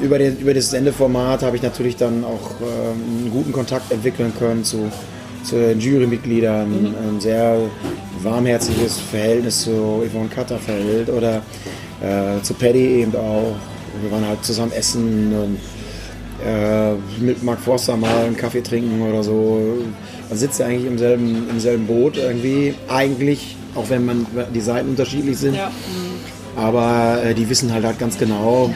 über, 0.00 0.18
den, 0.18 0.38
über 0.38 0.54
das 0.54 0.70
Sendeformat 0.70 1.42
habe 1.42 1.56
ich 1.56 1.62
natürlich 1.62 1.96
dann 1.96 2.24
auch 2.24 2.50
ähm, 2.60 3.22
einen 3.22 3.30
guten 3.30 3.52
Kontakt 3.52 3.92
entwickeln 3.92 4.32
können 4.38 4.64
zu, 4.64 4.90
zu 5.44 5.56
den 5.56 5.80
Jurymitgliedern, 5.80 6.94
ein 7.08 7.20
sehr 7.20 7.58
warmherziges 8.22 8.98
Verhältnis 8.98 9.62
zu 9.62 10.02
Yvonne 10.10 10.28
Katterfeld 10.28 11.08
oder 11.08 11.42
äh, 12.00 12.42
zu 12.42 12.54
Paddy 12.54 13.02
eben 13.02 13.14
auch. 13.14 13.54
Wir 14.02 14.10
waren 14.10 14.26
halt 14.26 14.44
zusammen 14.44 14.72
essen 14.72 15.32
und 15.32 15.58
äh, 16.44 16.94
mit 17.18 17.42
Mark 17.42 17.60
Forster 17.60 17.96
mal 17.96 18.26
einen 18.26 18.36
Kaffee 18.36 18.62
trinken 18.62 19.00
oder 19.02 19.22
so. 19.22 19.62
Man 20.28 20.38
sitzt 20.38 20.58
ja 20.60 20.66
eigentlich 20.66 20.86
im 20.86 20.98
selben, 20.98 21.48
im 21.48 21.60
selben 21.60 21.86
Boot 21.86 22.16
irgendwie. 22.16 22.74
Eigentlich, 22.88 23.56
auch 23.74 23.88
wenn 23.88 24.04
man 24.04 24.26
die 24.52 24.60
Seiten 24.60 24.90
unterschiedlich 24.90 25.38
sind. 25.38 25.54
Ja. 25.54 25.70
Aber 26.56 27.22
äh, 27.24 27.34
die 27.34 27.48
wissen 27.48 27.72
halt, 27.72 27.84
halt 27.84 27.98
ganz 27.98 28.18
genau, 28.18 28.74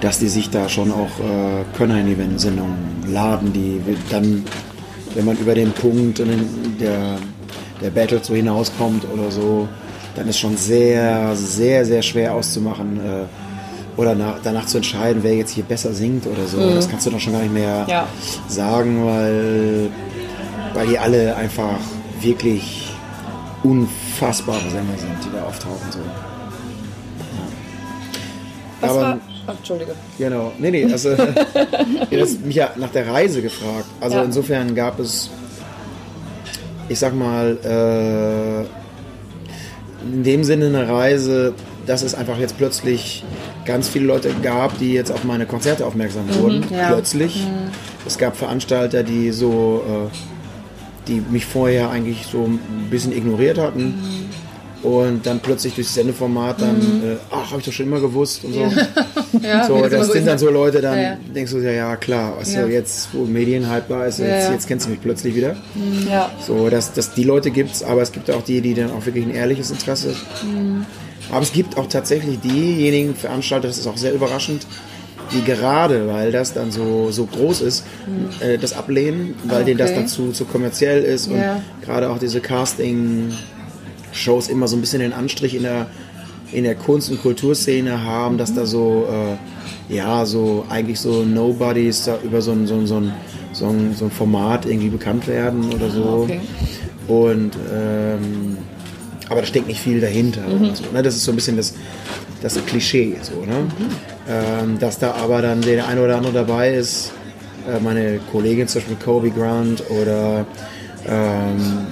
dass 0.00 0.18
die 0.18 0.28
sich 0.28 0.50
da 0.50 0.68
schon 0.68 0.92
auch 0.92 1.18
äh, 1.18 1.64
Könner 1.76 1.98
in 2.00 2.06
die 2.06 2.38
Sendung 2.38 2.76
laden, 3.06 3.52
die 3.52 3.80
dann, 4.10 4.44
wenn 5.14 5.24
man 5.24 5.36
über 5.38 5.54
den 5.54 5.72
Punkt 5.72 6.18
der, 6.18 7.16
der 7.80 7.90
Battle 7.90 8.20
so 8.22 8.34
hinauskommt 8.34 9.04
oder 9.12 9.30
so, 9.30 9.68
dann 10.14 10.28
ist 10.28 10.38
schon 10.38 10.56
sehr, 10.56 11.34
sehr, 11.34 11.84
sehr 11.84 12.02
schwer 12.02 12.34
auszumachen 12.34 13.00
äh, 13.00 14.00
oder 14.00 14.14
nach, 14.14 14.36
danach 14.42 14.66
zu 14.66 14.76
entscheiden, 14.78 15.22
wer 15.24 15.34
jetzt 15.34 15.50
hier 15.52 15.64
besser 15.64 15.92
singt 15.92 16.26
oder 16.26 16.46
so. 16.46 16.58
Das 16.74 16.88
kannst 16.88 17.06
du 17.06 17.10
doch 17.10 17.18
schon 17.20 17.32
gar 17.32 17.42
nicht 17.42 17.52
mehr 17.54 17.84
Ja. 17.88 18.06
sagen, 18.46 19.04
weil, 19.04 19.90
weil 20.74 20.86
die 20.86 20.98
alle 20.98 21.34
einfach 21.34 21.78
wirklich 22.20 22.92
unfassbare 23.64 24.70
Sänger 24.70 24.96
sind, 24.96 25.16
die 25.24 25.36
da 25.36 25.44
auftauchen. 25.44 25.90
So. 25.90 25.98
Was 28.80 28.90
Aber 28.90 29.18
Ach, 29.48 29.54
Entschuldige. 29.56 29.92
Genau. 30.18 30.52
Nee, 30.58 30.70
nee, 30.70 30.84
also 30.92 31.10
ihr 32.10 32.20
hast 32.20 32.44
mich 32.44 32.56
ja 32.56 32.70
nach 32.76 32.90
der 32.90 33.08
Reise 33.10 33.42
gefragt. 33.42 33.86
Also 34.00 34.16
Ja. 34.18 34.22
insofern 34.24 34.74
gab 34.74 35.00
es, 35.00 35.30
ich 36.88 36.98
sag 36.98 37.14
mal, 37.14 37.56
äh, 37.64 38.64
in 40.14 40.22
dem 40.22 40.44
Sinne 40.44 40.66
eine 40.66 40.88
Reise, 40.88 41.54
dass 41.86 42.02
es 42.02 42.14
einfach 42.14 42.38
jetzt 42.38 42.56
plötzlich 42.58 43.24
ganz 43.64 43.88
viele 43.88 44.04
Leute 44.06 44.30
gab, 44.42 44.78
die 44.78 44.92
jetzt 44.92 45.10
auf 45.10 45.24
meine 45.24 45.46
Konzerte 45.46 45.84
aufmerksam 45.86 46.24
wurden. 46.40 46.64
ja. 46.70 46.88
Plötzlich. 46.92 47.46
Es 48.06 48.16
gab 48.18 48.36
Veranstalter, 48.36 49.02
die 49.02 49.32
so, 49.32 49.82
äh, 49.86 51.08
die 51.08 51.22
mich 51.30 51.44
vorher 51.46 51.90
eigentlich 51.90 52.26
so 52.30 52.44
ein 52.44 52.58
bisschen 52.90 53.12
ignoriert 53.16 53.58
hatten. 53.58 53.94
Und 54.82 55.26
dann 55.26 55.40
plötzlich 55.40 55.74
durchs 55.74 55.92
Sendeformat 55.94 56.60
dann, 56.62 56.76
äh, 57.02 57.16
ach, 57.32 57.50
habe 57.50 57.58
ich 57.60 57.66
doch 57.66 57.72
schon 57.72 57.86
immer 57.86 58.00
gewusst 58.00 58.44
und 58.44 58.52
so. 58.54 58.60
Ja, 58.60 58.70
So, 59.32 59.38
wie 59.74 59.78
immer 59.78 59.88
das 59.90 60.06
so 60.06 60.12
sind 60.14 60.26
dann 60.26 60.38
so 60.38 60.50
Leute, 60.50 60.80
dann 60.80 60.96
Ja, 60.96 61.02
ja. 61.02 61.16
denkst 61.34 61.52
du 61.52 61.58
ja, 61.58 61.70
ja 61.72 61.96
klar, 61.96 62.34
was 62.38 62.52
Ja. 62.54 62.62
so 62.62 62.68
jetzt, 62.68 63.08
wo 63.12 63.24
Medienhype 63.24 63.84
da 63.88 64.04
ist, 64.06 64.18
Ja, 64.18 64.26
jetzt, 64.26 64.46
ja. 64.48 64.52
jetzt 64.52 64.66
kennst 64.68 64.86
du 64.86 64.90
mich 64.90 65.00
plötzlich 65.00 65.34
wieder. 65.34 65.56
Ja. 66.08 66.30
So, 66.46 66.68
dass, 66.70 66.92
dass 66.92 67.14
die 67.14 67.24
Leute 67.24 67.50
gibt's, 67.50 67.82
aber 67.82 68.02
es 68.02 68.12
gibt 68.12 68.30
auch 68.30 68.42
die, 68.42 68.60
die 68.60 68.74
dann 68.74 68.90
auch 68.90 69.04
wirklich 69.06 69.24
ein 69.26 69.34
ehrliches 69.34 69.70
Interesse. 69.70 70.14
Mhm. 70.44 70.86
Aber 71.30 71.42
es 71.42 71.52
gibt 71.52 71.76
auch 71.76 71.86
tatsächlich 71.88 72.38
diejenigen 72.40 73.14
Veranstalter, 73.14 73.68
das 73.68 73.76
ist 73.78 73.86
auch 73.86 73.98
sehr 73.98 74.14
überraschend, 74.14 74.66
die 75.30 75.44
gerade, 75.44 76.08
weil 76.08 76.32
das 76.32 76.54
dann 76.54 76.72
so, 76.72 77.10
so 77.10 77.26
groß 77.26 77.60
ist, 77.60 77.84
äh, 78.40 78.56
das 78.56 78.72
ablehnen, 78.72 79.34
weil 79.44 79.62
denen 79.64 79.76
das 79.76 79.90
Mhm. 79.90 79.96
Okay. 79.96 80.00
dann 80.04 80.08
zu, 80.08 80.32
zu 80.32 80.46
kommerziell 80.46 81.02
ist 81.04 81.26
und 81.28 81.36
Ja. 81.38 81.60
gerade 81.84 82.08
auch 82.08 82.18
diese 82.18 82.40
Casting-Shows 82.40 84.48
immer 84.48 84.68
so 84.68 84.76
ein 84.76 84.80
bisschen 84.80 85.00
den 85.00 85.12
Anstrich 85.12 85.54
in 85.54 85.64
der, 85.64 85.88
in 86.52 86.64
der 86.64 86.74
Kunst- 86.74 87.10
und 87.10 87.20
Kulturszene 87.20 88.02
haben, 88.02 88.38
dass 88.38 88.54
da 88.54 88.66
so, 88.66 89.06
äh, 89.10 89.94
ja, 89.94 90.24
so 90.24 90.64
eigentlich 90.68 91.00
so 91.00 91.22
Nobodies 91.22 92.04
da 92.04 92.18
über 92.22 92.40
so 92.40 92.52
ein, 92.52 92.66
so 92.66 92.74
ein, 92.74 92.86
so 92.86 92.96
ein, 92.96 93.94
so 93.94 94.04
ein, 94.04 94.10
Format 94.10 94.66
irgendwie 94.66 94.88
bekannt 94.88 95.26
werden 95.26 95.72
oder 95.72 95.90
so. 95.90 96.26
okay. 96.26 96.40
Und 97.06 97.52
ähm, 97.72 98.58
aber 99.28 99.40
da 99.42 99.46
steckt 99.46 99.66
nicht 99.66 99.80
viel 99.80 100.00
dahinter. 100.00 100.46
Und 100.46 100.76
so, 100.76 100.84
ne? 100.92 101.02
Das 101.02 101.14
ist 101.14 101.24
so 101.24 101.32
ein 101.32 101.36
bisschen 101.36 101.56
das, 101.56 101.74
das 102.42 102.54
Klischee, 102.66 103.16
so, 103.20 103.44
ne? 103.44 103.66
ähm, 104.28 104.78
dass 104.78 104.98
da 104.98 105.12
aber 105.12 105.42
dann 105.42 105.60
der 105.60 105.86
eine 105.86 106.02
oder 106.02 106.16
andere 106.16 106.32
dabei 106.32 106.74
ist. 106.74 107.12
Äh, 107.68 107.80
meine 107.80 108.20
Kollegin 108.32 108.68
zum 108.68 108.80
Beispiel 108.80 108.96
Kobe 108.96 109.30
Grant 109.30 109.82
oder 109.90 110.46
ähm, 111.06 111.86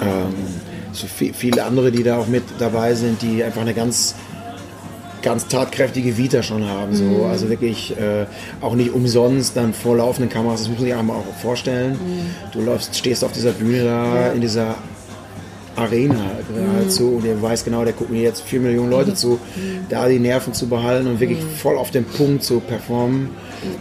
ähm, 0.00 0.34
viele 1.06 1.64
andere, 1.64 1.90
die 1.92 2.02
da 2.02 2.18
auch 2.18 2.26
mit 2.26 2.44
dabei 2.58 2.94
sind, 2.94 3.22
die 3.22 3.42
einfach 3.42 3.62
eine 3.62 3.74
ganz 3.74 4.14
ganz 5.22 5.46
tatkräftige 5.46 6.18
Vita 6.18 6.42
schon 6.42 6.68
haben. 6.68 6.94
So. 6.94 7.26
Also 7.30 7.48
wirklich 7.48 7.96
äh, 7.96 8.26
auch 8.60 8.74
nicht 8.74 8.92
umsonst 8.92 9.56
dann 9.56 9.72
vor 9.72 9.96
laufenden 9.96 10.28
Kameras, 10.28 10.60
das 10.60 10.68
muss 10.68 10.78
man 10.78 10.88
sich 10.88 10.96
einmal 10.96 11.16
auch 11.16 11.40
vorstellen. 11.40 11.96
Du 12.52 12.60
läufst, 12.60 12.96
stehst 12.96 13.24
auf 13.24 13.32
dieser 13.32 13.52
Bühne 13.52 13.84
da, 13.84 14.32
in 14.32 14.40
dieser 14.40 14.74
Arena 15.76 16.20
geradezu 16.54 17.16
und 17.16 17.24
ihr 17.24 17.40
weiß 17.40 17.64
genau, 17.64 17.84
der 17.84 17.94
gucken 17.94 18.16
jetzt 18.20 18.42
vier 18.42 18.60
Millionen 18.60 18.90
Leute 18.90 19.14
zu, 19.14 19.38
da 19.88 20.06
die 20.08 20.18
Nerven 20.18 20.52
zu 20.52 20.68
behalten 20.68 21.06
und 21.06 21.20
wirklich 21.20 21.38
voll 21.58 21.78
auf 21.78 21.90
den 21.90 22.04
Punkt 22.04 22.42
zu 22.42 22.60
performen, 22.60 23.30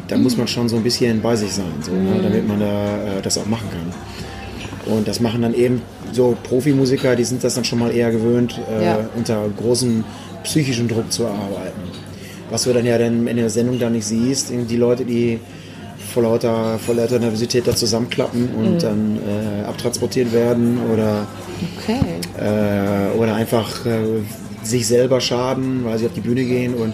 da 0.08 0.18
muss 0.18 0.38
man 0.38 0.48
schon 0.48 0.70
so 0.70 0.78
ein 0.78 0.84
bisschen 0.84 1.22
bei 1.22 1.36
sich 1.36 1.52
sein, 1.52 1.74
so, 1.82 1.92
ne, 1.92 2.22
damit 2.24 2.48
man 2.48 2.60
da 2.62 3.18
äh, 3.18 3.22
das 3.22 3.38
auch 3.38 3.46
machen 3.46 3.68
kann. 3.70 4.96
Und 4.96 5.08
das 5.08 5.20
machen 5.20 5.42
dann 5.42 5.54
eben 5.54 5.82
so 6.13 6.36
Profimusiker, 6.43 7.15
die 7.15 7.24
sind 7.24 7.43
das 7.43 7.56
dann 7.56 7.63
schon 7.65 7.80
mal 7.80 7.91
eher 7.95 8.12
gewöhnt, 8.12 8.60
äh, 8.80 8.86
Ja. 8.86 9.00
unter 9.15 9.45
großem 9.58 10.04
psychischen 10.43 10.88
Druck 10.88 11.12
zu 11.12 11.26
arbeiten. 11.28 11.80
Was 12.50 12.63
du 12.63 12.74
dann 12.74 12.86
ja 12.86 12.97
dann 12.97 13.28
in 13.28 13.38
der 13.38 13.50
Sendung 13.50 13.80
da 13.80 13.89
nicht 13.89 14.06
siehst, 14.06 14.52
die 14.52 14.76
Leute, 14.78 15.06
die 15.06 15.39
vor 16.13 16.24
lauter, 16.24 16.78
vor 16.80 16.95
lauter 16.95 17.19
Nervosität 17.19 17.65
da 17.67 17.74
zusammenklappen 17.76 18.50
und 18.56 18.84
dann 18.84 19.17
äh, 19.17 19.63
abtransportiert 19.65 20.34
werden 20.34 20.80
oder, 20.93 21.26
Okay. 21.80 22.00
äh, 22.38 23.17
oder 23.17 23.36
einfach 23.36 23.86
äh, 23.86 24.00
sich 24.63 24.86
selber 24.88 25.21
schaden, 25.21 25.86
weil 25.86 25.97
sie 26.00 26.06
auf 26.08 26.13
die 26.13 26.19
Bühne 26.21 26.43
gehen 26.43 26.74
und 26.74 26.93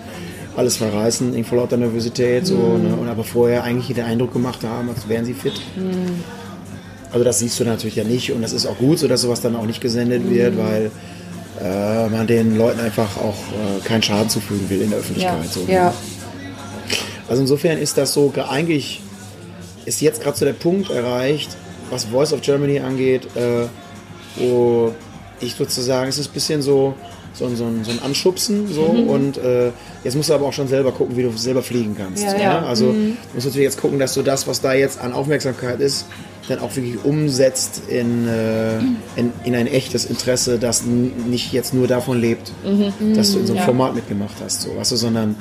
alles 0.55 0.77
verreißen 0.77 1.43
vor 1.45 1.57
lauter 1.59 1.77
Nervosität. 1.77 2.45
So, 2.45 2.55
ne? 2.55 2.95
und 2.99 3.07
aber 3.07 3.23
vorher 3.23 3.63
eigentlich 3.63 3.95
den 3.95 4.05
Eindruck 4.05 4.33
gemacht 4.33 4.59
haben, 4.63 4.89
als 4.89 5.07
wären 5.09 5.25
sie 5.25 5.33
fit. 5.33 5.53
Also 7.17 7.25
das 7.25 7.39
siehst 7.39 7.59
du 7.59 7.63
natürlich 7.63 7.95
ja 7.95 8.03
nicht 8.03 8.31
und 8.31 8.43
das 8.43 8.53
ist 8.53 8.67
auch 8.67 8.77
gut 8.77 8.99
so, 8.99 9.07
dass 9.07 9.21
sowas 9.21 9.41
dann 9.41 9.55
auch 9.55 9.65
nicht 9.65 9.81
gesendet 9.81 10.29
wird, 10.29 10.55
weil 10.55 10.91
äh, 11.63 12.07
man 12.09 12.27
den 12.27 12.55
Leuten 12.55 12.79
einfach 12.79 13.17
auch 13.17 13.33
äh, 13.33 13.83
keinen 13.83 14.03
Schaden 14.03 14.29
zufügen 14.29 14.69
will 14.69 14.83
in 14.83 14.91
der 14.91 14.99
Öffentlichkeit. 14.99 15.43
Ja. 15.43 15.49
So. 15.51 15.65
ja. 15.67 15.93
Also 17.27 17.41
insofern 17.41 17.79
ist 17.79 17.97
das 17.97 18.13
so, 18.13 18.29
ge- 18.29 18.43
eigentlich 18.47 19.01
ist 19.85 19.99
jetzt 20.01 20.21
gerade 20.21 20.37
so 20.37 20.45
der 20.45 20.53
Punkt 20.53 20.91
erreicht, 20.91 21.49
was 21.89 22.05
Voice 22.05 22.33
of 22.33 22.41
Germany 22.41 22.81
angeht, 22.81 23.25
äh, 23.35 23.65
wo 24.35 24.93
ich 25.39 25.55
sozusagen, 25.55 26.09
es 26.09 26.19
ist 26.19 26.27
ein 26.29 26.33
bisschen 26.35 26.61
so, 26.61 26.93
so, 27.33 27.45
ein- 27.45 27.55
so, 27.55 27.65
so 27.83 27.91
ein 27.91 27.99
Anschubsen 28.03 28.67
so 28.67 28.83
und 28.83 29.37
äh, 29.37 29.71
jetzt 30.03 30.15
musst 30.15 30.29
du 30.29 30.33
aber 30.33 30.45
auch 30.47 30.53
schon 30.53 30.67
selber 30.67 30.91
gucken, 30.91 31.15
wie 31.17 31.23
du 31.23 31.31
selber 31.37 31.61
fliegen 31.63 31.95
kannst. 31.97 32.23
Ja, 32.23 32.31
so, 32.31 32.37
ja. 32.37 32.61
Ne? 32.61 32.67
Also 32.67 32.85
du 32.93 33.13
musst 33.33 33.45
natürlich 33.45 33.65
jetzt 33.65 33.79
gucken, 33.81 33.99
dass 33.99 34.13
du 34.13 34.21
das, 34.23 34.47
was 34.47 34.61
da 34.61 34.73
jetzt 34.73 34.99
an 34.99 35.13
Aufmerksamkeit 35.13 35.79
ist, 35.79 36.05
dann 36.47 36.59
auch 36.59 36.73
wirklich 36.75 37.03
umsetzt 37.03 37.81
in, 37.89 38.27
äh, 38.27 38.77
in, 39.17 39.33
in 39.43 39.53
ein 39.55 39.67
echtes 39.67 40.05
Interesse, 40.05 40.57
das 40.59 40.83
nicht 40.85 41.51
jetzt 41.51 41.73
nur 41.73 41.87
davon 41.87 42.19
lebt, 42.21 42.51
dass 43.15 43.33
du 43.33 43.39
in 43.39 43.47
so 43.47 43.53
einem 43.53 43.59
Format 43.65 43.95
mitgemacht 43.95 44.35
hast, 44.43 44.61
so, 44.61 44.75
weißt 44.77 44.93
du, 44.93 44.95
sondern 44.95 45.35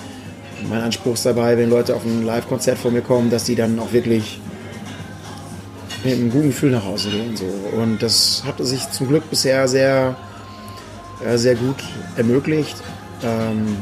mein 0.69 0.81
Anspruch 0.81 1.15
ist 1.15 1.25
dabei, 1.25 1.57
wenn 1.59 1.71
Leute 1.71 1.95
auf 1.95 2.05
ein 2.05 2.25
Live-Konzert 2.27 2.77
von 2.79 2.93
mir 2.93 3.03
kommen, 3.03 3.31
dass 3.31 3.45
die 3.45 3.55
dann 3.55 3.79
auch 3.79 3.93
wirklich 3.93 4.41
mit 6.05 6.15
einem 6.15 6.31
guten 6.31 6.49
Gefühl 6.49 6.71
nach 6.73 6.85
Hause 6.85 7.11
gehen. 7.11 7.37
So. 7.37 7.45
Und 7.79 8.03
das 8.03 8.43
hatte 8.47 8.65
sich 8.65 8.91
zum 8.91 9.09
Glück 9.09 9.29
bisher 9.31 9.67
sehr, 9.69 10.17
äh, 11.25 11.37
sehr 11.37 11.55
gut 11.55 11.77
ermöglicht. 12.17 12.77
Ähm, 13.23 13.77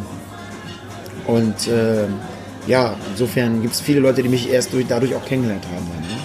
und 1.27 1.69
äh, 1.69 2.07
ja, 2.67 2.95
insofern 3.11 3.63
gibt 3.63 3.75
es 3.75 3.81
viele 3.81 4.01
Leute, 4.01 4.23
die 4.23 4.29
mich 4.29 4.51
erst 4.51 4.73
durch, 4.73 4.87
dadurch 4.87 5.15
auch 5.15 5.25
kennengelernt 5.25 5.65
haben. 5.75 5.85
Ne? 5.87 6.17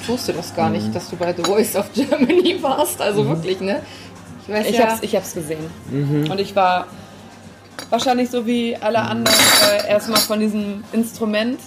Ich 0.00 0.08
wusste 0.08 0.32
das 0.32 0.54
gar 0.54 0.68
Mhm. 0.68 0.76
nicht, 0.76 0.94
dass 0.94 1.08
du 1.10 1.16
bei 1.16 1.32
The 1.34 1.42
Voice 1.42 1.74
of 1.76 1.90
Germany 1.92 2.56
warst. 2.62 3.00
Also 3.00 3.26
wirklich, 3.28 3.60
ne? 3.60 3.80
Ich 4.46 4.54
weiß 4.54 4.66
Ich 4.68 4.78
ja. 4.78 4.86
hab's, 4.88 4.98
ich 5.02 5.16
hab's 5.16 5.34
gesehen. 5.34 5.64
Mhm. 5.90 6.30
Und 6.30 6.38
ich 6.40 6.54
war 6.54 6.86
wahrscheinlich 7.90 8.30
so 8.30 8.46
wie 8.46 8.76
alle 8.76 8.98
anderen 9.00 9.36
äh, 9.84 9.90
erstmal 9.90 10.20
von 10.20 10.40
diesem 10.40 10.84
Instrument 10.92 11.58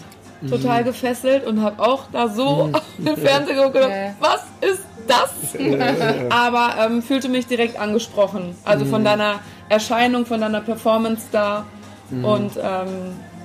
Mhm. 0.41 0.51
total 0.51 0.85
gefesselt 0.85 1.45
und 1.45 1.61
habe 1.61 1.83
auch 1.83 2.05
da 2.13 2.29
so 2.29 2.69
auf 2.71 2.81
den 2.97 3.17
Fernseher 3.17 3.55
geguckt 3.55 3.75
Ja. 3.75 4.15
was 4.21 4.39
ist 4.61 4.83
das? 5.09 5.59
Aber 6.29 6.75
ähm, 6.85 7.01
fühlte 7.01 7.29
mich 7.29 7.47
direkt 7.47 7.79
angesprochen. 7.79 8.55
Also 8.65 8.85
Mhm. 8.85 8.89
von 8.89 9.03
deiner 9.03 9.39
Erscheinung, 9.69 10.25
von 10.25 10.41
deiner 10.41 10.61
Performance 10.61 11.23
da. 11.31 11.65
Mhm. 12.09 12.25
Und 12.25 12.51
ähm, 12.57 12.87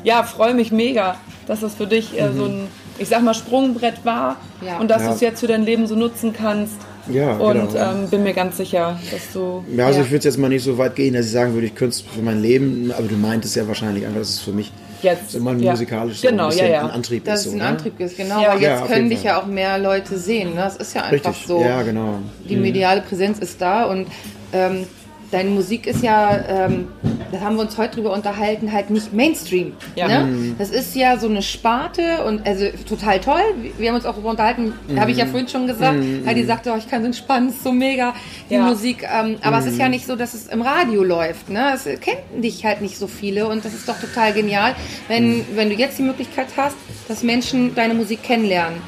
ja, 0.04 0.22
freue 0.22 0.54
mich 0.54 0.70
mega, 0.72 1.16
dass 1.46 1.60
das 1.60 1.74
für 1.74 1.86
dich 1.86 2.18
äh, 2.20 2.30
so 2.36 2.44
ein, 2.46 2.68
ich 2.98 3.08
sag 3.08 3.22
mal, 3.22 3.34
Sprungbrett 3.34 4.04
war 4.04 4.36
Ja. 4.64 4.78
und 4.78 4.88
dass 4.90 4.98
Mhm. 4.98 5.04
Ja. 5.04 5.08
du 5.10 5.14
es 5.16 5.20
jetzt 5.20 5.40
für 5.40 5.46
dein 5.46 5.64
Leben 5.64 5.86
so 5.86 5.94
nutzen 5.96 6.32
kannst. 6.32 6.76
Ja, 7.10 7.32
Und 7.36 7.72
genau. 7.72 7.92
ähm, 7.92 8.08
bin 8.08 8.22
mir 8.22 8.32
ganz 8.32 8.56
sicher, 8.56 8.98
dass 9.10 9.32
du. 9.34 9.62
Ja, 9.76 9.86
also 9.86 9.98
Ja. 9.98 10.04
ich 10.06 10.10
würde 10.10 10.24
jetzt 10.24 10.38
mal 10.38 10.48
nicht 10.48 10.64
so 10.64 10.78
weit 10.78 10.94
gehen, 10.96 11.12
dass 11.12 11.26
ich 11.26 11.32
sagen 11.32 11.52
würde, 11.52 11.66
ich 11.66 11.74
könnte 11.74 11.96
es 11.96 12.00
für 12.00 12.22
mein 12.22 12.40
Leben, 12.40 12.90
aber 12.96 13.06
du 13.06 13.16
meintest 13.16 13.56
ja 13.56 13.68
wahrscheinlich 13.68 14.06
einfach, 14.06 14.20
dass 14.20 14.30
es 14.30 14.40
für 14.40 14.52
mich 14.52 14.72
Jetzt, 15.04 15.30
so 15.30 15.40
mal 15.40 15.60
ja. 15.60 15.70
musikalisch 15.72 16.20
so 16.20 16.28
Genau, 16.28 16.48
ein 16.48 16.56
ja, 16.58 16.66
ja. 16.66 16.80
ein 16.84 16.90
Antrieb 16.90 17.24
dass 17.24 17.40
ist. 17.40 17.46
es 17.46 17.52
So, 17.52 17.56
ein 17.58 17.62
ne? 17.62 17.68
Antrieb 17.68 18.00
ist, 18.00 18.16
genau. 18.16 18.40
Ja. 18.42 18.52
weil 18.54 18.62
Ja, 18.62 18.70
jetzt 18.72 18.82
auf 18.82 18.88
können 18.88 19.08
dich 19.10 19.18
Fall. 19.20 19.26
ja 19.28 19.40
auch 19.40 19.46
mehr 19.46 19.78
Leute 19.78 20.18
sehen. 20.18 20.50
Ne? 20.54 20.60
Das 20.62 20.76
ist 20.76 20.94
ja 20.94 21.02
einfach 21.02 21.30
Richtig, 21.30 21.46
so. 21.46 21.60
ja, 21.60 21.82
genau. 21.82 22.18
Die 22.48 22.56
mediale 22.56 23.00
Präsenz 23.02 23.38
ist 23.38 23.60
da 23.60 23.84
und 23.84 24.06
ähm, 24.52 24.86
deine 25.34 25.50
Musik 25.50 25.86
ist 25.88 26.02
ja, 26.02 26.38
ähm, 26.48 26.86
da 27.32 27.40
haben 27.40 27.56
wir 27.56 27.62
uns 27.62 27.76
heute 27.76 27.96
drüber 27.96 28.12
unterhalten, 28.12 28.72
halt 28.72 28.90
nicht 28.90 29.12
Mainstream. 29.12 29.72
Ja. 29.96 30.06
Ne? 30.06 30.26
Mhm. 30.26 30.54
Das 30.58 30.70
ist 30.70 30.94
ja 30.94 31.18
so 31.18 31.28
eine 31.28 31.42
Sparte 31.42 32.24
und 32.24 32.46
also 32.46 32.66
total 32.88 33.20
toll. 33.20 33.42
Wir 33.76 33.88
haben 33.88 33.96
uns 33.96 34.06
auch 34.06 34.12
darüber 34.12 34.30
unterhalten, 34.30 34.72
habe 34.96 35.10
ich 35.10 35.16
ja 35.16 35.26
vorhin 35.26 35.48
schon 35.48 35.66
gesagt. 35.66 35.98
Heidi 36.24 36.44
sagte, 36.44 36.72
oh, 36.72 36.76
ich 36.78 36.88
kann 36.88 37.02
so 37.02 37.06
entspannen, 37.06 37.48
ist 37.48 37.64
so 37.64 37.72
mega, 37.72 38.14
die 38.48 38.54
Ja. 38.54 38.62
Musik. 38.62 39.02
Ähm, 39.02 39.36
aber 39.42 39.58
es 39.58 39.66
ist 39.66 39.78
ja 39.78 39.88
nicht 39.88 40.06
so, 40.06 40.14
dass 40.14 40.34
es 40.34 40.46
im 40.46 40.62
Radio 40.62 41.02
läuft. 41.02 41.50
Ne? 41.50 41.72
Es 41.74 41.84
kennen 42.00 42.40
dich 42.40 42.64
halt 42.64 42.80
nicht 42.80 42.96
so 42.96 43.08
viele 43.08 43.48
und 43.48 43.64
das 43.64 43.74
ist 43.74 43.88
doch 43.88 44.00
total 44.00 44.32
genial, 44.32 44.76
wenn, 45.08 45.44
wenn 45.56 45.68
du 45.68 45.74
jetzt 45.74 45.98
die 45.98 46.02
Möglichkeit 46.02 46.46
hast, 46.56 46.76
dass 47.08 47.24
Menschen 47.24 47.74
deine 47.74 47.94
Musik 47.94 48.22
kennenlernen. 48.22 48.78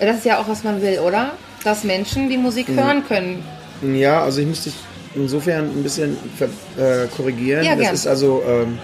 Das 0.00 0.16
ist 0.16 0.24
ja 0.24 0.38
auch, 0.40 0.48
was 0.48 0.64
man 0.64 0.80
will, 0.80 0.98
oder? 1.00 1.32
Dass 1.62 1.84
Menschen 1.84 2.30
die 2.30 2.38
Musik 2.38 2.68
hören 2.68 3.04
können. 3.06 3.44
Ja, 3.82 4.22
also 4.22 4.40
ich 4.40 4.46
müsste 4.46 4.70
dich 4.70 4.78
insofern 5.14 5.64
ein 5.70 5.82
bisschen 5.82 6.16
äh, 6.78 7.06
korrigieren. 7.16 7.64
Ja, 7.64 7.76
das 7.76 7.92
ist 7.92 8.06
also 8.06 8.42
ähm, 8.46 8.78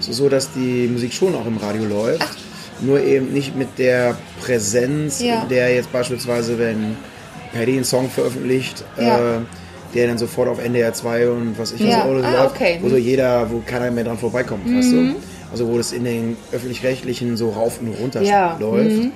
so, 0.00 0.28
dass 0.28 0.52
die 0.52 0.88
Musik 0.88 1.12
schon 1.12 1.34
auch 1.34 1.46
im 1.46 1.56
Radio 1.58 1.84
läuft. 1.84 2.26
Nur 2.82 3.00
eben 3.02 3.32
nicht 3.32 3.56
mit 3.56 3.78
der 3.78 4.16
Präsenz, 4.40 5.20
Ja. 5.20 5.44
der 5.50 5.74
jetzt 5.74 5.92
beispielsweise, 5.92 6.58
wenn 6.58 6.96
Paddy 7.52 7.72
einen 7.74 7.84
Song 7.84 8.08
veröffentlicht, 8.08 8.84
Ja. 8.98 9.36
äh, 9.36 9.38
der 9.94 10.06
dann 10.06 10.18
sofort 10.18 10.48
auf 10.48 10.58
NDR 10.64 10.92
2 10.94 11.28
und 11.28 11.58
was 11.58 11.72
ich 11.72 11.80
was 11.82 11.88
Ja. 11.90 12.02
alles 12.04 12.24
Ah, 12.24 12.44
läuft, 12.44 12.54
okay. 12.56 12.78
wo 12.80 12.88
so 12.88 12.96
jeder, 12.96 13.50
wo 13.50 13.60
keiner 13.66 13.90
mehr 13.90 14.04
dran 14.04 14.16
vorbeikommt, 14.18 14.64
weißt 14.66 14.92
du? 14.92 15.14
Also 15.52 15.68
wo 15.68 15.76
das 15.76 15.92
in 15.92 16.04
den 16.04 16.36
öffentlich-rechtlichen 16.52 17.36
so 17.36 17.50
rauf 17.50 17.80
und 17.80 17.88
runter 18.00 18.22
Ja. 18.22 18.56
läuft. 18.58 19.08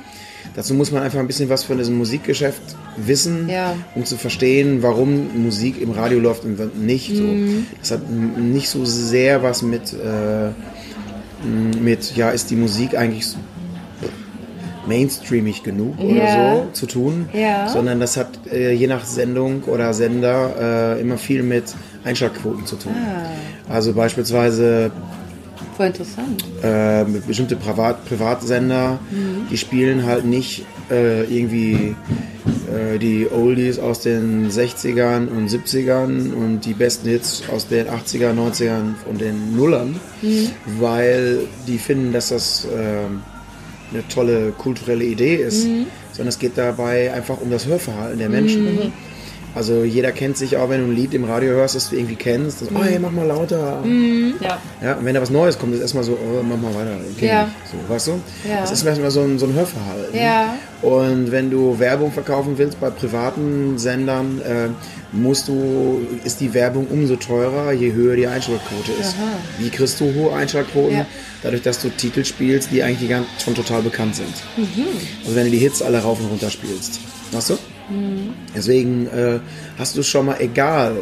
Dazu 0.55 0.75
muss 0.75 0.91
man 0.93 1.03
einfach 1.03 1.19
ein 1.21 1.27
bisschen 1.27 1.49
was 1.49 1.65
von 1.65 1.79
diesem 1.79 1.97
Musikgeschäft 1.97 2.61
wissen, 2.97 3.49
Ja. 3.49 3.75
um 3.95 4.05
zu 4.05 4.17
verstehen, 4.17 4.83
warum 4.83 5.43
Musik 5.43 5.81
im 5.81 5.91
Radio 5.91 6.19
läuft 6.21 6.45
und 6.45 6.81
nicht. 6.85 7.15
So. 7.17 7.23
Mhm. 7.23 7.67
Das 7.81 7.93
hat 7.93 8.11
nicht 8.11 8.69
so 8.69 8.85
sehr 8.85 9.43
was 9.43 9.63
mit, 9.63 9.93
äh, 9.95 10.51
mit, 11.81 12.15
ja, 12.17 12.31
ist 12.31 12.51
die 12.51 12.57
Musik 12.57 12.97
eigentlich 12.97 13.27
so 13.27 13.39
mainstreamig 14.87 15.63
genug 15.63 15.99
oder 15.99 16.15
Ja. 16.15 16.55
so 16.57 16.67
zu 16.73 16.87
tun, 16.87 17.29
Ja. 17.33 17.69
sondern 17.69 18.01
das 18.01 18.17
hat 18.19 18.29
äh, 18.53 18.73
je 18.73 18.87
nach 18.87 19.05
Sendung 19.07 19.63
oder 19.65 19.95
Sender 19.95 20.97
äh, 20.97 21.01
immer 21.01 21.17
viel 21.17 21.43
mit 21.43 21.65
Einschaltquoten 22.05 22.67
zu 22.67 22.77
tun. 22.77 22.93
Ah. 22.95 23.73
Also 23.73 23.95
beispielsweise 23.95 24.91
Voll 25.77 25.87
interessant. 25.87 26.45
äh, 26.63 27.05
bestimmte 27.27 27.57
Privat 27.57 28.05
Privatsender, 28.07 28.99
die 29.51 29.57
spielen 29.57 30.05
halt 30.05 30.25
nicht 30.25 30.65
äh, 30.91 31.25
irgendwie 31.25 31.97
äh, 32.73 32.99
die 32.99 33.27
Oldies 33.31 33.79
aus 33.79 34.01
den 34.01 34.51
60ern 34.51 35.29
und 35.29 35.49
70ern 35.49 36.33
und 36.33 36.61
die 36.65 36.75
besten 36.75 37.09
Hits 37.09 37.43
aus 37.53 37.67
den 37.69 37.87
80er, 37.89 38.33
90ern 38.35 38.95
und 39.09 39.21
den 39.21 39.57
Nullern, 39.57 40.01
weil 40.79 41.41
die 41.67 41.79
finden, 41.79 42.13
dass 42.13 42.29
das 42.29 42.67
ähm, 42.73 43.23
eine 43.93 44.07
tolle 44.09 44.53
kulturelle 44.53 45.05
Idee 45.05 45.37
ist, 45.37 45.63
sondern 46.13 46.29
es 46.29 46.39
geht 46.39 46.57
dabei 46.57 47.13
einfach 47.13 47.41
um 47.41 47.51
das 47.51 47.67
Hörverhalten 47.67 48.19
der 48.19 48.29
Menschen. 48.29 48.93
Also 49.55 49.85
jeder 49.85 50.11
kennt 50.11 50.37
sich 50.37 50.57
auch, 50.57 50.69
wenn 50.69 50.81
du 50.81 50.91
ein 50.91 50.97
Lied 50.97 51.15
im 51.15 51.25
Radio 51.25 51.51
hörst, 51.53 51.77
das 51.77 51.91
du 51.91 51.97
irgendwie 51.97 52.17
kennst, 52.17 52.61
das, 52.61 52.69
oh, 52.75 52.83
hey, 52.83 52.99
mach 52.99 53.13
mal 53.13 53.27
lauter. 53.27 53.85
Ja. 54.41 54.59
Ja, 54.83 54.95
und 54.95 55.05
wenn 55.05 55.15
da 55.15 55.23
was 55.23 55.31
Neues 55.31 55.59
kommt, 55.59 55.75
ist 55.75 55.81
erstmal 55.81 56.03
so, 56.03 56.13
oh, 56.13 56.43
mach 56.43 56.57
mal 56.57 56.75
weiter. 56.75 56.97
Ja. 57.21 57.49
So, 57.71 57.93
weißt 57.93 58.09
du? 58.09 58.21
Ja. 58.49 58.61
Das 58.61 58.73
ist 58.73 58.85
erstmal 58.85 59.11
so 59.13 59.21
ein, 59.21 59.39
so 59.39 59.47
ein 59.47 59.55
Hörverhalten. 59.55 60.19
Ja. 60.19 60.57
Und 60.83 61.31
wenn 61.31 61.51
du 61.51 61.79
Werbung 61.79 62.11
verkaufen 62.11 62.59
willst 62.59 62.81
bei 62.81 62.91
privaten 62.91 63.79
Sendern, 63.79 64.41
äh, 64.41 64.69
musst 65.13 65.47
du, 65.47 66.05
ist 66.25 66.41
die 66.41 66.53
Werbung 66.53 66.89
umso 66.89 67.17
teurer, 67.17 67.73
je 67.73 67.93
höher 67.93 68.17
die 68.17 68.27
Einschaltquote 68.27 68.93
ist. 69.01 69.15
Wie 69.59 69.71
kriegst 69.71 70.01
du 70.01 70.13
hohe 70.15 70.35
Einschaltquoten? 70.35 70.99
Ja. 70.99 71.07
Dadurch, 71.43 71.63
dass 71.63 71.81
du 71.81 71.91
Titel 71.91 72.25
spielst, 72.25 72.71
die 72.73 72.83
eigentlich 72.83 73.09
ganz, 73.09 73.27
schon 73.43 73.55
total 73.55 73.83
bekannt 73.83 74.17
sind. 74.17 74.35
Mhm. 74.57 74.87
Also 75.23 75.37
wenn 75.37 75.45
du 75.45 75.51
die 75.53 75.59
Hits 75.59 75.81
alle 75.81 76.03
rauf 76.03 76.19
und 76.19 76.27
runter 76.27 76.51
spielst. 76.51 77.01
Weißt 77.31 77.51
du? 77.51 77.59
Deswegen 78.55 79.07
äh, 79.09 79.41
hast 79.79 79.97
du 79.97 80.03
schon 80.03 80.27
mal, 80.27 80.37
egal, 80.41 80.97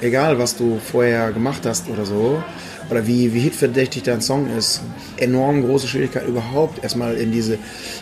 egal 0.00 0.38
was 0.38 0.56
du 0.56 0.78
vorher 0.92 1.32
gemacht 1.32 1.62
hast 1.66 1.88
oder 1.88 2.04
so, 2.04 2.42
oder 2.90 3.06
wie, 3.06 3.32
wie 3.32 3.40
hitverdächtig 3.40 4.02
dein 4.02 4.20
Song 4.20 4.46
ist, 4.58 4.82
enorm 5.16 5.64
große 5.64 5.86
Schwierigkeit 5.86 6.26
überhaupt 6.26 6.82
erstmal 6.82 7.14
in 7.16 7.32
diese, 7.32 7.58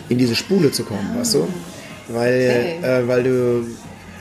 in 0.09 0.17
diese 0.17 0.35
Spule 0.35 0.71
zu 0.71 0.83
kommen, 0.83 1.09
weißt 1.17 1.35
du? 1.35 1.47
Weil, 2.09 2.77
Okay. 2.81 3.01
äh, 3.03 3.07
weil 3.07 3.23
du, 3.23 3.65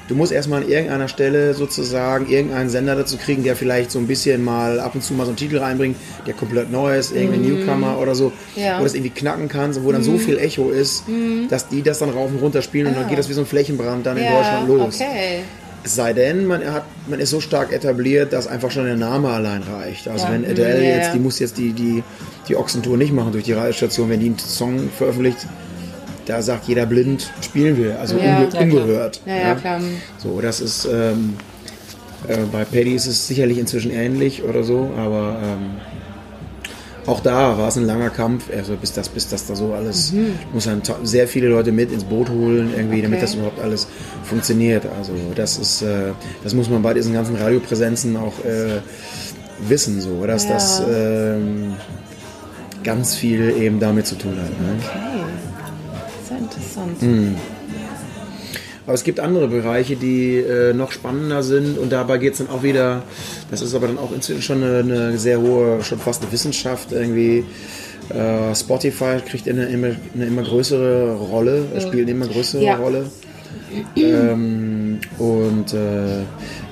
du 0.09 0.15
musst 0.15 0.33
erstmal 0.33 0.63
an 0.63 0.69
irgendeiner 0.69 1.09
Stelle 1.09 1.55
sozusagen 1.55 2.29
irgendeinen 2.29 2.69
Sender 2.71 2.97
dazu 2.97 3.17
kriegen, 3.17 3.45
der 3.45 3.57
vielleicht 3.57 3.91
so 3.91 3.99
ein 3.99 4.07
bisschen 4.07 4.45
mal 4.45 4.81
ab 4.81 4.95
und 4.95 5.03
zu 5.03 5.15
mal 5.15 5.25
so 5.25 5.31
einen 5.31 5.37
Titel 5.37 5.59
reinbringt, 5.59 5.97
der 6.27 6.35
komplett 6.35 6.71
neu 6.71 6.97
ist, 6.99 7.13
irgendein 7.13 7.43
Newcomer 7.43 7.99
oder 7.99 8.15
so, 8.15 8.27
Mhm. 8.57 8.63
Ja. 8.63 8.77
Mhm. 8.77 8.81
wo 8.81 8.85
das 8.85 8.95
irgendwie 8.95 9.11
knacken 9.11 9.49
kannst 9.49 9.79
und 9.79 9.85
wo 9.85 9.93
dann 9.93 10.03
so 10.03 10.19
viel 10.19 10.39
Echo 10.39 10.71
ist, 10.71 11.05
dass 11.49 11.69
die 11.69 11.83
das 11.83 11.99
dann 12.01 12.11
rauf 12.11 12.31
und 12.31 12.39
runter 12.41 12.63
spielen 12.63 12.87
und 12.89 12.97
dann 12.97 13.09
geht 13.09 13.19
das 13.19 13.29
wie 13.29 13.33
so 13.35 13.41
ein 13.41 13.47
Flächenbrand 13.47 14.05
dann 14.07 14.17
in 14.17 14.25
Deutschland 14.25 14.69
los. 14.69 14.99
Ah. 15.01 15.05
Okay. 15.05 15.39
Es 15.85 15.97
sei 15.97 16.13
denn, 16.13 16.47
man, 16.47 16.65
hat, 16.73 16.85
man 17.09 17.19
ist 17.19 17.31
so 17.31 17.41
stark 17.41 17.73
etabliert, 17.73 18.33
dass 18.33 18.47
einfach 18.47 18.71
schon 18.71 18.85
der 18.85 18.95
Name 18.97 19.29
allein 19.31 19.63
reicht. 19.65 20.07
Also 20.07 20.27
Ja. 20.27 20.33
wenn 20.33 20.45
Adele 20.45 20.77
Mhm, 20.79 20.83
ja, 20.85 20.89
jetzt, 20.97 21.07
ja. 21.09 21.13
die 21.15 21.19
muss 21.19 21.39
jetzt 21.41 21.59
die, 21.59 21.73
die, 21.73 22.05
die 22.49 22.55
Ochsentour 22.57 22.97
nicht 22.97 23.13
machen 23.13 23.33
durch 23.33 23.43
die 23.43 23.53
Radiostation, 23.53 24.09
wenn 24.09 24.21
die 24.21 24.27
einen 24.27 24.39
Song 24.39 24.89
veröffentlicht, 24.97 25.39
da 26.27 26.41
sagt 26.43 26.69
jeder 26.69 26.87
blind, 26.87 27.31
spielen 27.41 27.77
wir, 27.77 27.99
also 28.01 28.17
Ja. 28.17 28.39
unge 28.39 28.49
Ja, 28.53 28.61
ungehört. 28.61 29.21
Ja, 29.27 29.37
ja, 29.37 29.55
klar. 29.55 29.81
So, 30.19 30.41
das 30.41 30.61
ist, 30.61 30.87
ähm, 30.93 31.35
äh, 32.29 32.37
bei 32.53 32.65
Paddy 32.65 32.95
ist 32.95 33.07
es 33.07 33.27
sicherlich 33.27 33.59
inzwischen 33.59 33.91
ähnlich 33.91 34.43
oder 34.45 34.63
so, 34.63 34.91
aber 34.97 35.37
ähm, 35.43 35.71
auch 37.05 37.19
da 37.19 37.59
war 37.59 37.67
es 37.67 37.77
ein 37.77 37.85
langer 37.87 38.11
Kampf, 38.11 38.45
also 38.57 38.77
bis 38.77 38.93
das, 38.93 39.09
bis 39.09 39.27
das 39.27 39.47
da 39.47 39.57
so 39.57 39.73
alles, 39.75 40.13
muss 40.53 40.65
dann 40.67 40.85
ta- 40.85 41.01
sehr 41.03 41.27
viele 41.27 41.49
Leute 41.49 41.73
mit 41.73 41.91
ins 41.91 42.05
Boot 42.05 42.29
holen, 42.31 42.71
irgendwie, 42.77 43.03
damit 43.03 43.09
Mhm. 43.09 43.15
Okay. 43.15 43.21
das 43.23 43.35
überhaupt 43.35 43.61
alles 43.61 43.89
funktioniert. 44.23 44.85
Also 44.97 45.13
das 45.35 45.59
ist, 45.59 45.83
äh, 45.83 46.13
das 46.45 46.55
muss 46.55 46.71
man 46.71 46.81
bei 46.83 46.95
diesen 46.95 47.13
ganzen 47.13 47.35
Radiopräsenzen 47.35 48.17
auch 48.17 48.35
äh, 48.45 48.81
wissen, 49.69 50.01
so, 50.01 50.25
dass 50.27 50.45
Ja. 50.45 50.51
das 50.55 50.81
ähm, 50.89 51.75
ganz 52.85 53.17
viel 53.17 53.51
eben 53.61 53.81
damit 53.81 54.07
zu 54.07 54.15
tun 54.17 54.37
hat. 54.41 54.51
Ne? 54.61 54.77
Okay. 54.79 54.99
Sehr 56.33 56.39
interessant. 56.39 57.03
Mhm. 57.03 57.37
Aber 58.85 58.95
es 58.95 59.05
gibt 59.05 59.21
andere 59.21 59.47
Bereiche, 59.47 59.95
die 59.95 60.39
äh, 60.39 60.73
noch 60.73 60.91
spannender 60.91 61.43
sind 61.45 61.79
und 61.79 61.93
dabei 61.93 62.19
geht 62.19 62.33
es 62.33 62.39
dann 62.39 62.51
auch 62.51 62.65
wieder, 62.65 63.03
das 63.51 63.63
ist 63.63 63.75
aber 63.77 63.87
dann 63.87 63.99
auch 63.99 64.13
inzwischen 64.13 64.43
schon 64.43 64.65
eine, 64.65 64.79
eine 64.79 65.19
sehr 65.19 65.41
hohe, 65.41 65.85
schon 65.85 65.99
fast 66.01 66.23
eine 66.23 66.33
Wissenschaft 66.33 66.91
irgendwie. 66.91 67.45
Äh, 68.09 68.55
Spotify 68.57 69.19
kriegt 69.25 69.49
eine 69.49 69.67
immer, 69.67 69.91
eine 70.15 70.27
immer 70.27 70.43
größere 70.43 71.15
Rolle, 71.15 71.65
äh, 71.77 71.81
spielt 71.81 72.03
eine 72.03 72.11
immer 72.11 72.27
größere 72.27 72.65
Ja. 72.65 72.77
Rolle. 72.77 73.07
Ähm, 73.97 74.99
und 75.19 75.73
äh, 75.73 76.23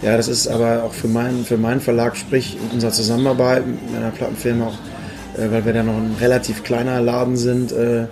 ja, 0.03 0.17
das 0.17 0.29
ist 0.29 0.49
aber 0.49 0.83
auch 0.83 0.93
für, 0.93 1.09
mein, 1.09 1.45
für 1.45 1.57
meinen 1.57 1.81
Verlag, 1.81 2.17
sprich 2.17 2.59
unserer 2.73 2.91
Zusammenarbeit 2.91 3.67
mit 3.67 3.93
meiner 3.93 4.11
Plattenfirma 4.11 4.67
auch, 4.67 5.39
äh, 5.39 5.51
weil 5.51 5.65
wir 5.65 5.73
da 5.73 5.83
noch 5.83 5.97
ein 5.97 6.17
relativ 6.21 6.65
kleiner 6.65 7.01
Laden 7.01 7.37
sind, 7.37 7.73
äh, 7.73 8.07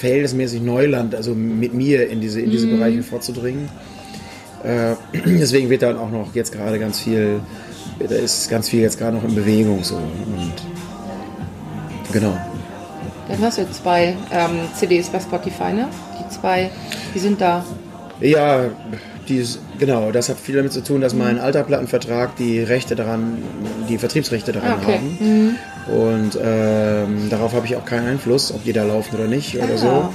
verhältnismäßig 0.00 0.62
Neuland, 0.62 1.14
also 1.14 1.34
mit 1.34 1.74
mir 1.74 2.08
in 2.08 2.20
diese, 2.20 2.40
in 2.40 2.50
diese 2.50 2.66
Bereiche 2.66 3.02
vorzudringen. 3.02 3.68
Äh, 4.64 4.94
deswegen 5.26 5.70
wird 5.70 5.82
da 5.82 5.96
auch 5.96 6.10
noch 6.10 6.34
jetzt 6.34 6.52
gerade 6.52 6.78
ganz 6.78 7.00
viel, 7.00 7.40
da 7.98 8.14
ist 8.14 8.48
ganz 8.50 8.68
viel 8.68 8.80
jetzt 8.80 8.98
gerade 8.98 9.16
noch 9.16 9.24
in 9.24 9.34
Bewegung 9.34 9.84
so. 9.84 9.96
Und 9.96 10.52
genau. 12.12 12.36
Dann 13.28 13.40
hast 13.42 13.58
du 13.58 13.70
zwei 13.70 14.16
ähm, 14.32 14.50
CDs 14.74 15.08
bei 15.08 15.20
Spotify, 15.20 15.72
ne? 15.72 15.88
Die 16.18 16.28
zwei, 16.34 16.70
die 17.14 17.18
sind 17.20 17.40
da. 17.40 17.64
Ja, 18.20 18.64
dies, 19.28 19.60
genau, 19.78 20.10
das 20.10 20.28
hat 20.28 20.38
viel 20.38 20.56
damit 20.56 20.72
zu 20.72 20.82
tun, 20.82 21.00
dass 21.00 21.14
mein 21.14 21.38
alter 21.38 21.62
Plattenvertrag 21.62 22.36
die 22.36 22.60
Rechte 22.60 22.96
daran, 22.96 23.38
die 23.88 23.98
Vertriebsrechte 23.98 24.52
daran 24.52 24.72
Ah, 24.72 24.78
okay. 24.82 24.94
haben. 24.96 25.56
Und 25.86 26.38
ähm, 26.42 27.28
darauf 27.30 27.52
habe 27.54 27.66
ich 27.66 27.76
auch 27.76 27.84
keinen 27.84 28.06
Einfluss, 28.06 28.52
ob 28.52 28.64
die 28.64 28.72
da 28.72 28.84
laufen 28.84 29.16
oder 29.16 29.26
nicht 29.26 29.56
oder 29.56 29.76
so. 29.76 29.88
Ah. 29.88 30.10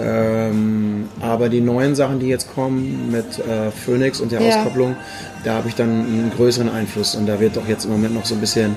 Ähm, 0.00 1.08
aber 1.20 1.48
die 1.48 1.60
neuen 1.60 1.94
Sachen, 1.94 2.18
die 2.18 2.28
jetzt 2.28 2.54
kommen 2.54 3.10
mit 3.10 3.38
äh, 3.38 3.70
Phoenix 3.70 4.20
und 4.20 4.32
der 4.32 4.40
Ja. 4.40 4.48
Auskopplung, 4.48 4.96
da 5.44 5.54
habe 5.54 5.68
ich 5.68 5.74
dann 5.74 5.88
einen 5.90 6.32
größeren 6.34 6.68
Einfluss 6.68 7.14
und 7.14 7.26
da 7.26 7.40
wird 7.40 7.56
doch 7.56 7.68
jetzt 7.68 7.84
im 7.84 7.90
Moment 7.90 8.14
noch 8.14 8.24
so 8.24 8.34
ein 8.34 8.40
bisschen 8.40 8.76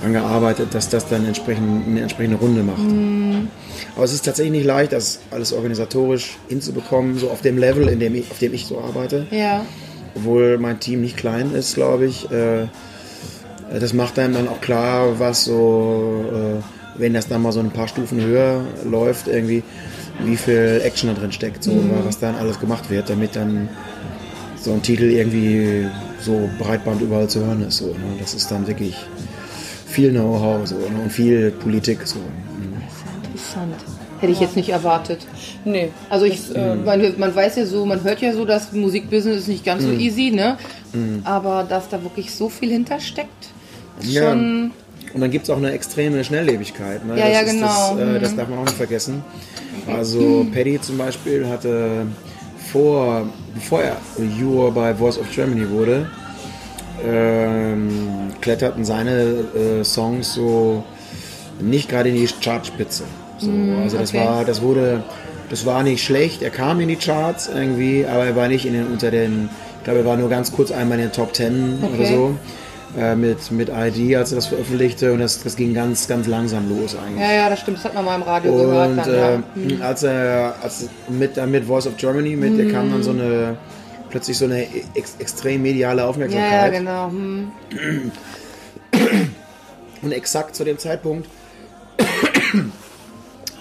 dran 0.00 0.12
gearbeitet, 0.12 0.74
dass 0.74 0.88
das 0.88 1.08
dann 1.08 1.26
entsprechend, 1.26 1.86
eine 1.86 2.00
entsprechende 2.00 2.38
Runde 2.38 2.62
macht. 2.62 2.82
Mhm. 2.82 3.48
Aber 3.94 4.04
es 4.04 4.12
ist 4.12 4.24
tatsächlich 4.24 4.52
nicht 4.52 4.66
leicht, 4.66 4.92
das 4.92 5.20
alles 5.30 5.52
organisatorisch 5.52 6.38
hinzubekommen, 6.48 7.18
so 7.18 7.30
auf 7.30 7.40
dem 7.40 7.58
Level, 7.58 7.88
in 7.88 8.00
dem 8.00 8.14
ich, 8.14 8.30
auf 8.30 8.38
dem 8.38 8.52
ich 8.52 8.66
so 8.66 8.78
arbeite. 8.80 9.26
Ja. 9.30 9.64
Obwohl 10.14 10.58
mein 10.58 10.80
Team 10.80 11.00
nicht 11.02 11.16
klein 11.16 11.54
ist, 11.54 11.74
glaube 11.74 12.06
ich. 12.06 12.30
Äh, 12.30 12.66
das 13.78 13.92
macht 13.92 14.18
einem 14.18 14.34
dann 14.34 14.48
auch 14.48 14.60
klar, 14.60 15.18
was 15.18 15.44
so, 15.44 16.24
äh, 16.32 17.00
wenn 17.00 17.14
das 17.14 17.28
dann 17.28 17.42
mal 17.42 17.52
so 17.52 17.60
ein 17.60 17.70
paar 17.70 17.88
Stufen 17.88 18.20
höher 18.20 18.64
läuft, 18.84 19.28
irgendwie, 19.28 19.62
wie 20.24 20.36
viel 20.36 20.80
Action 20.84 21.08
da 21.14 21.20
drin 21.20 21.32
steckt, 21.32 21.62
so, 21.62 21.72
was 22.04 22.18
dann 22.18 22.34
alles 22.34 22.58
gemacht 22.58 22.90
wird, 22.90 23.08
damit 23.08 23.36
dann 23.36 23.68
so 24.56 24.72
ein 24.72 24.82
Titel 24.82 25.04
irgendwie 25.04 25.86
so 26.20 26.50
breitband 26.58 27.00
überall 27.00 27.28
zu 27.28 27.40
hören 27.40 27.66
ist. 27.66 27.78
So, 27.78 27.86
ne? 27.86 28.16
Das 28.18 28.34
ist 28.34 28.50
dann 28.50 28.66
wirklich 28.66 28.94
viel 29.86 30.10
Know-how 30.10 30.66
so, 30.66 30.76
ne? 30.76 31.00
und 31.02 31.10
viel 31.10 31.50
Politik. 31.50 32.06
So. 32.06 32.18
Mhm. 32.18 32.82
Interessant. 33.24 33.74
Hätte 34.20 34.32
ich 34.32 34.40
jetzt 34.40 34.56
nicht 34.56 34.68
erwartet. 34.68 35.26
Nee. 35.64 35.88
Also 36.10 36.26
ich, 36.26 36.54
äh, 36.54 36.74
man, 36.74 37.18
man 37.18 37.34
weiß 37.34 37.56
ja 37.56 37.64
so, 37.64 37.86
man 37.86 38.04
hört 38.04 38.20
ja 38.20 38.34
so, 38.34 38.44
das 38.44 38.72
Musikbusiness 38.72 39.38
ist 39.38 39.48
nicht 39.48 39.64
ganz 39.64 39.82
so 39.82 39.92
easy, 39.92 40.30
ne? 40.30 40.58
Aber 41.24 41.64
dass 41.66 41.88
da 41.88 42.02
wirklich 42.02 42.34
so 42.34 42.48
viel 42.48 42.70
hintersteckt, 42.70 43.49
Ja. 44.04 44.30
schon. 44.30 44.72
Und 45.12 45.20
dann 45.20 45.30
gibt 45.30 45.44
es 45.44 45.50
auch 45.50 45.56
eine 45.56 45.72
extreme 45.72 46.22
Schnelllebigkeit. 46.22 47.04
Ne? 47.04 47.18
Ja, 47.18 47.26
das 47.26 47.34
ja, 47.34 47.42
genau. 47.42 47.96
Das, 47.96 48.16
äh, 48.16 48.20
das 48.20 48.36
darf 48.36 48.48
man 48.48 48.60
auch 48.60 48.64
nicht 48.64 48.76
vergessen. 48.76 49.24
Also 49.88 50.46
Paddy 50.52 50.80
zum 50.80 50.98
Beispiel 50.98 51.48
hatte 51.48 52.06
vor, 52.70 53.26
bevor 53.54 53.82
er 53.82 53.96
Juror 54.38 54.72
bei 54.72 54.94
Voice 54.94 55.18
of 55.18 55.26
Germany 55.34 55.68
wurde, 55.68 56.06
ähm, 57.04 57.88
kletterten 58.40 58.84
seine 58.84 59.44
äh, 59.80 59.84
Songs 59.84 60.34
so 60.34 60.84
nicht 61.60 61.88
gerade 61.88 62.10
in 62.10 62.14
die 62.14 62.28
Chartspitze. 62.42 63.04
So, 63.38 63.50
also 63.82 63.98
das 63.98 64.10
okay. 64.10 64.24
war, 64.24 64.44
das 64.44 64.62
wurde, 64.62 65.02
das 65.48 65.64
war 65.66 65.82
nicht 65.82 66.04
schlecht. 66.04 66.42
Er 66.42 66.50
kam 66.50 66.80
in 66.80 66.88
die 66.88 66.96
Charts 66.96 67.50
irgendwie, 67.52 68.04
aber 68.06 68.26
er 68.26 68.36
war 68.36 68.48
nicht 68.48 68.66
in 68.66 68.74
den, 68.74 68.86
unter 68.86 69.10
den 69.10 69.48
Ich 69.78 69.84
glaube, 69.84 70.00
er 70.00 70.04
war 70.04 70.16
nur 70.16 70.28
ganz 70.28 70.52
kurz 70.52 70.70
einmal 70.70 70.98
in 70.98 71.06
den 71.06 71.12
Top 71.12 71.32
Ten 71.32 71.78
oder 71.82 71.94
Okay. 71.94 72.14
so. 72.14 72.34
Äh, 72.98 73.14
mit, 73.14 73.52
mit 73.52 73.68
ID, 73.68 74.16
als 74.16 74.32
er 74.32 74.36
das 74.36 74.46
veröffentlichte. 74.46 75.12
Und 75.12 75.20
das, 75.20 75.42
das 75.42 75.54
ging 75.54 75.74
ganz, 75.74 76.08
ganz 76.08 76.26
langsam 76.26 76.68
los 76.68 76.96
eigentlich. 76.96 77.20
Ja, 77.20 77.32
ja, 77.32 77.48
das 77.50 77.60
stimmt. 77.60 77.78
Das 77.78 77.84
hat 77.84 77.94
man 77.94 78.04
mal 78.04 78.16
im 78.16 78.22
Radio 78.22 78.52
gehört. 78.52 78.90
Und 78.90 78.96
Dann, 78.98 79.14
ja. 79.14 79.42
Hm. 79.54 79.80
äh, 79.80 79.82
als 79.82 80.02
er 80.02 80.54
als 80.60 80.88
mit, 81.08 81.36
dann 81.36 81.50
mit 81.52 81.64
Voice 81.64 81.86
of 81.86 81.96
Germany, 81.96 82.34
mit, 82.34 82.58
der 82.58 82.68
kam 82.72 82.90
dann 82.90 83.02
so 83.02 83.10
eine 83.12 83.56
plötzlich 84.10 84.36
so 84.36 84.44
eine 84.46 84.66
ex, 84.94 85.14
extrem 85.20 85.62
mediale 85.62 86.04
Aufmerksamkeit. 86.04 86.72
ja, 86.72 86.78
genau. 86.78 87.10
Hm. 87.10 87.52
Und 90.02 90.12
exakt 90.12 90.56
zu 90.56 90.64
dem 90.64 90.78
Zeitpunkt, 90.78 91.28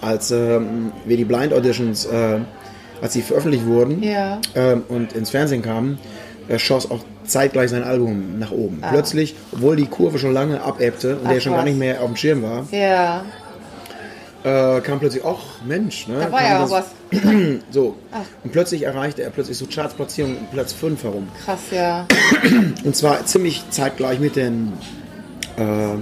als 0.02 0.32
ähm, 0.32 0.92
wir 1.06 1.18
die 1.18 1.26
Blind 1.26 1.54
Auditions, 1.54 2.06
äh, 2.06 2.40
als 3.02 3.14
sie 3.14 3.22
veröffentlicht 3.22 3.66
wurden 3.66 4.02
Ja. 4.02 4.40
ähm, 4.56 4.84
und 4.88 5.14
ins 5.14 5.30
Fernsehen 5.30 5.62
kamen, 5.62 6.00
äh, 6.50 6.60
schoss 6.60 6.90
auch 6.92 7.00
zeitgleich 7.26 7.70
sein 7.70 7.84
Album 7.84 8.38
nach 8.40 8.52
oben. 8.52 8.82
Plötzlich, 8.90 9.36
obwohl 9.54 9.76
die 9.78 9.86
Kurve 9.86 10.20
schon 10.20 10.34
lange 10.34 10.62
abebbte 10.62 11.16
und 11.18 11.22
Ah. 11.26 11.30
Ach, 11.30 11.34
der 11.34 11.40
schon 11.40 11.52
gar 11.54 11.60
was. 11.62 11.70
nicht 11.70 11.78
mehr 11.80 12.02
auf 12.02 12.08
dem 12.08 12.16
Schirm 12.18 12.42
war, 12.44 12.66
Ja. 12.72 13.24
äh, 14.44 14.82
kam 14.82 15.00
plötzlich, 15.00 15.24
ach 15.26 15.62
Mensch, 15.66 16.08
ne? 16.08 16.16
Da 16.22 16.32
war 16.32 16.42
ja 16.44 16.64
auch 16.66 16.70
was. 16.72 16.86
So. 17.72 17.96
Ach. 18.12 18.20
Und 18.44 18.52
plötzlich 18.52 18.84
erreichte 18.84 19.24
er 19.24 19.30
plötzlich 19.32 19.58
so 19.58 19.66
Chartsplatzierung 19.66 20.36
Platz 20.52 20.74
5 20.74 21.04
herum. 21.04 21.28
Krass, 21.44 21.60
ja. 21.72 22.06
Und 22.84 22.96
zwar 22.96 23.26
ziemlich 23.26 23.64
zeitgleich 23.72 24.20
mit 24.20 24.36
den, 24.36 24.74
äh, 25.58 25.96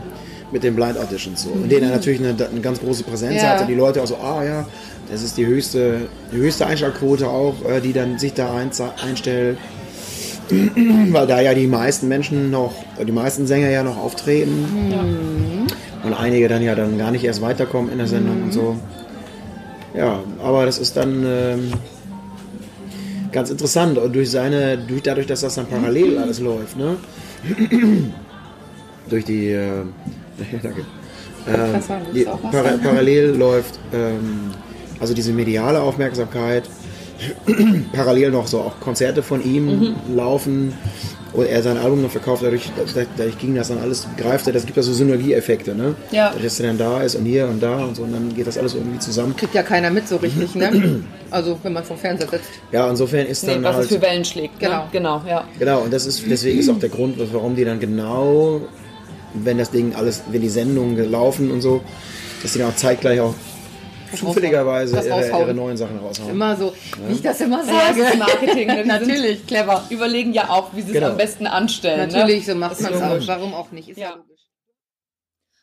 mit 0.51 0.63
den 0.63 0.75
Blind 0.75 0.97
Auditions 0.97 1.43
so. 1.43 1.51
In 1.51 1.69
denen 1.69 1.83
er 1.89 1.91
natürlich 1.95 2.19
eine, 2.19 2.29
eine 2.45 2.61
ganz 2.61 2.79
große 2.79 3.03
Präsenz 3.03 3.33
Mhm. 3.35 3.37
Ja. 3.39 3.49
hatte. 3.51 3.65
Die 3.65 3.75
Leute 3.75 4.01
auch 4.01 4.07
so, 4.07 4.17
ah 4.17 4.43
ja, 4.43 4.65
das 5.09 5.23
ist 5.23 5.37
die 5.37 5.45
höchste, 5.45 6.01
die 6.33 6.37
höchste 6.37 6.65
Einschaltquote 6.67 7.27
auch, 7.27 7.55
äh, 7.69 7.79
die 7.81 7.93
dann 7.93 8.19
sich 8.19 8.33
da 8.33 8.53
ein, 8.55 8.69
einstellt. 9.05 9.57
Weil 11.11 11.27
da 11.27 11.41
ja 11.41 11.53
die 11.53 11.67
meisten 11.67 12.07
Menschen 12.07 12.51
noch, 12.51 12.73
die 13.05 13.11
meisten 13.11 13.47
Sänger 13.47 13.69
ja 13.69 13.83
noch 13.83 13.97
auftreten. 13.97 14.65
Und 16.03 16.13
einige 16.13 16.47
dann 16.47 16.61
ja 16.61 16.75
dann 16.75 16.97
gar 16.97 17.11
nicht 17.11 17.23
erst 17.23 17.41
weiterkommen 17.41 17.91
in 17.91 17.97
der 17.97 18.07
Sendung 18.07 18.43
und 18.43 18.53
so. 18.53 18.77
Ja, 19.95 20.19
aber 20.43 20.65
das 20.65 20.77
ist 20.77 20.95
dann 20.95 21.25
ähm, 21.25 21.71
ganz 23.31 23.49
interessant 23.49 23.97
und 23.97 24.15
durch 24.15 24.29
seine, 24.29 24.77
durch, 24.77 25.01
dadurch, 25.01 25.27
dass 25.27 25.41
das 25.41 25.55
dann 25.55 25.65
parallel 25.65 26.17
alles 26.19 26.39
läuft, 26.39 26.77
ne? 26.77 26.97
durch 29.09 29.25
die, 29.25 29.49
äh, 29.49 29.83
danke. 30.63 30.85
Ähm, 31.47 31.81
die, 32.13 32.25
para 32.25 32.77
parallel 32.77 33.35
läuft 33.35 33.79
ähm, 33.93 34.51
also 34.99 35.13
diese 35.13 35.31
mediale 35.31 35.81
Aufmerksamkeit, 35.81 36.69
parallel 37.93 38.31
noch 38.31 38.47
so 38.47 38.59
auch 38.59 38.79
Konzerte 38.79 39.23
von 39.23 39.43
ihm 39.43 39.65
Mhm. 39.67 39.95
laufen 40.15 40.73
und 41.33 41.45
er 41.45 41.61
sein 41.61 41.77
Album 41.77 42.01
noch 42.01 42.09
verkauft, 42.11 42.41
dadurch, 42.43 42.71
dadurch, 43.17 43.37
ging 43.37 43.53
das 43.55 43.67
dann 43.67 43.79
alles, 43.79 44.07
greift 44.17 44.47
er, 44.47 44.53
das 44.53 44.65
gibt 44.65 44.77
da 44.77 44.81
so 44.81 44.93
Synergieeffekte, 44.93 45.75
ne? 45.75 45.93
Ja. 46.11 46.33
Dass 46.41 46.59
er 46.59 46.67
dann 46.67 46.77
da 46.77 47.01
ist 47.01 47.15
und 47.15 47.25
hier 47.25 47.47
und 47.47 47.61
da 47.61 47.83
und 47.83 47.95
so 47.95 48.03
und 48.03 48.13
dann 48.13 48.33
geht 48.33 48.47
das 48.47 48.57
alles 48.57 48.73
irgendwie 48.75 48.99
zusammen. 48.99 49.35
Kriegt 49.35 49.53
ja 49.53 49.61
keiner 49.63 49.89
mit 49.91 50.07
so 50.07 50.15
richtig, 50.17 50.55
ne? 50.55 51.01
Also, 51.29 51.59
wenn 51.61 51.73
man 51.73 51.83
vom 51.83 51.97
Fernseher 51.97 52.29
sitzt. 52.29 52.45
Ja, 52.71 52.89
insofern 52.89 53.25
ist 53.27 53.43
Nee, 53.45 53.55
dann 53.55 53.63
was 53.63 53.75
halt, 53.75 53.91
es 53.91 53.95
für 53.97 54.01
Wellen 54.01 54.23
schlägt. 54.23 54.59
Genau. 54.61 54.83
Ne? 54.83 54.89
Genau, 54.93 55.21
ja. 55.27 55.43
Genau, 55.59 55.81
und 55.81 55.91
das 55.91 56.05
ist 56.05 56.23
deswegen 56.29 56.57
ist 56.57 56.69
auch 56.69 56.79
der 56.79 56.87
Grund, 56.87 57.17
warum 57.33 57.53
die 57.57 57.65
dann 57.65 57.81
genau, 57.81 58.61
wenn 59.33 59.57
das 59.57 59.69
Ding 59.69 59.93
alles, 59.93 60.23
wenn 60.31 60.39
die 60.41 60.47
Sendungen 60.47 60.95
gelaufen 60.95 61.51
und 61.51 61.59
so, 61.59 61.81
dass 62.41 62.53
die 62.53 62.59
dann 62.59 62.69
auch 62.69 62.75
zeitgleich 62.77 63.19
auch 63.19 63.33
zufälligerweise 64.15 64.95
ihre, 64.97 65.27
ihre 65.27 65.53
neuen 65.53 65.77
Sachen 65.77 65.97
raushauen. 65.99 66.29
Immer 66.31 66.55
so, 66.55 66.73
wie 67.07 67.13
ich 67.13 67.21
das 67.21 67.41
immer 67.41 67.63
Ja, 67.65 67.73
das 67.89 67.97
sage. 67.97 68.01
ist 68.03 68.17
Marketing. 68.17 68.67
Ne? 68.67 68.85
Natürlich, 68.85 69.45
clever. 69.47 69.83
Überlegen 69.89 70.33
ja 70.33 70.49
auch, 70.49 70.73
wie 70.73 70.81
sie 70.81 70.87
es 70.89 70.93
Genau. 70.93 71.07
am 71.09 71.17
besten 71.17 71.47
anstellen. 71.47 72.09
Natürlich, 72.11 72.47
ne? 72.47 72.53
so 72.53 72.59
macht 72.59 72.81
man 72.81 72.93
es 72.93 73.01
auch. 73.01 73.27
Warum 73.27 73.53
auch 73.53 73.71
nicht? 73.71 73.89
Ist 73.89 73.97
ja, 73.97 74.09
Ja. 74.09 74.15
logisch. 74.15 74.41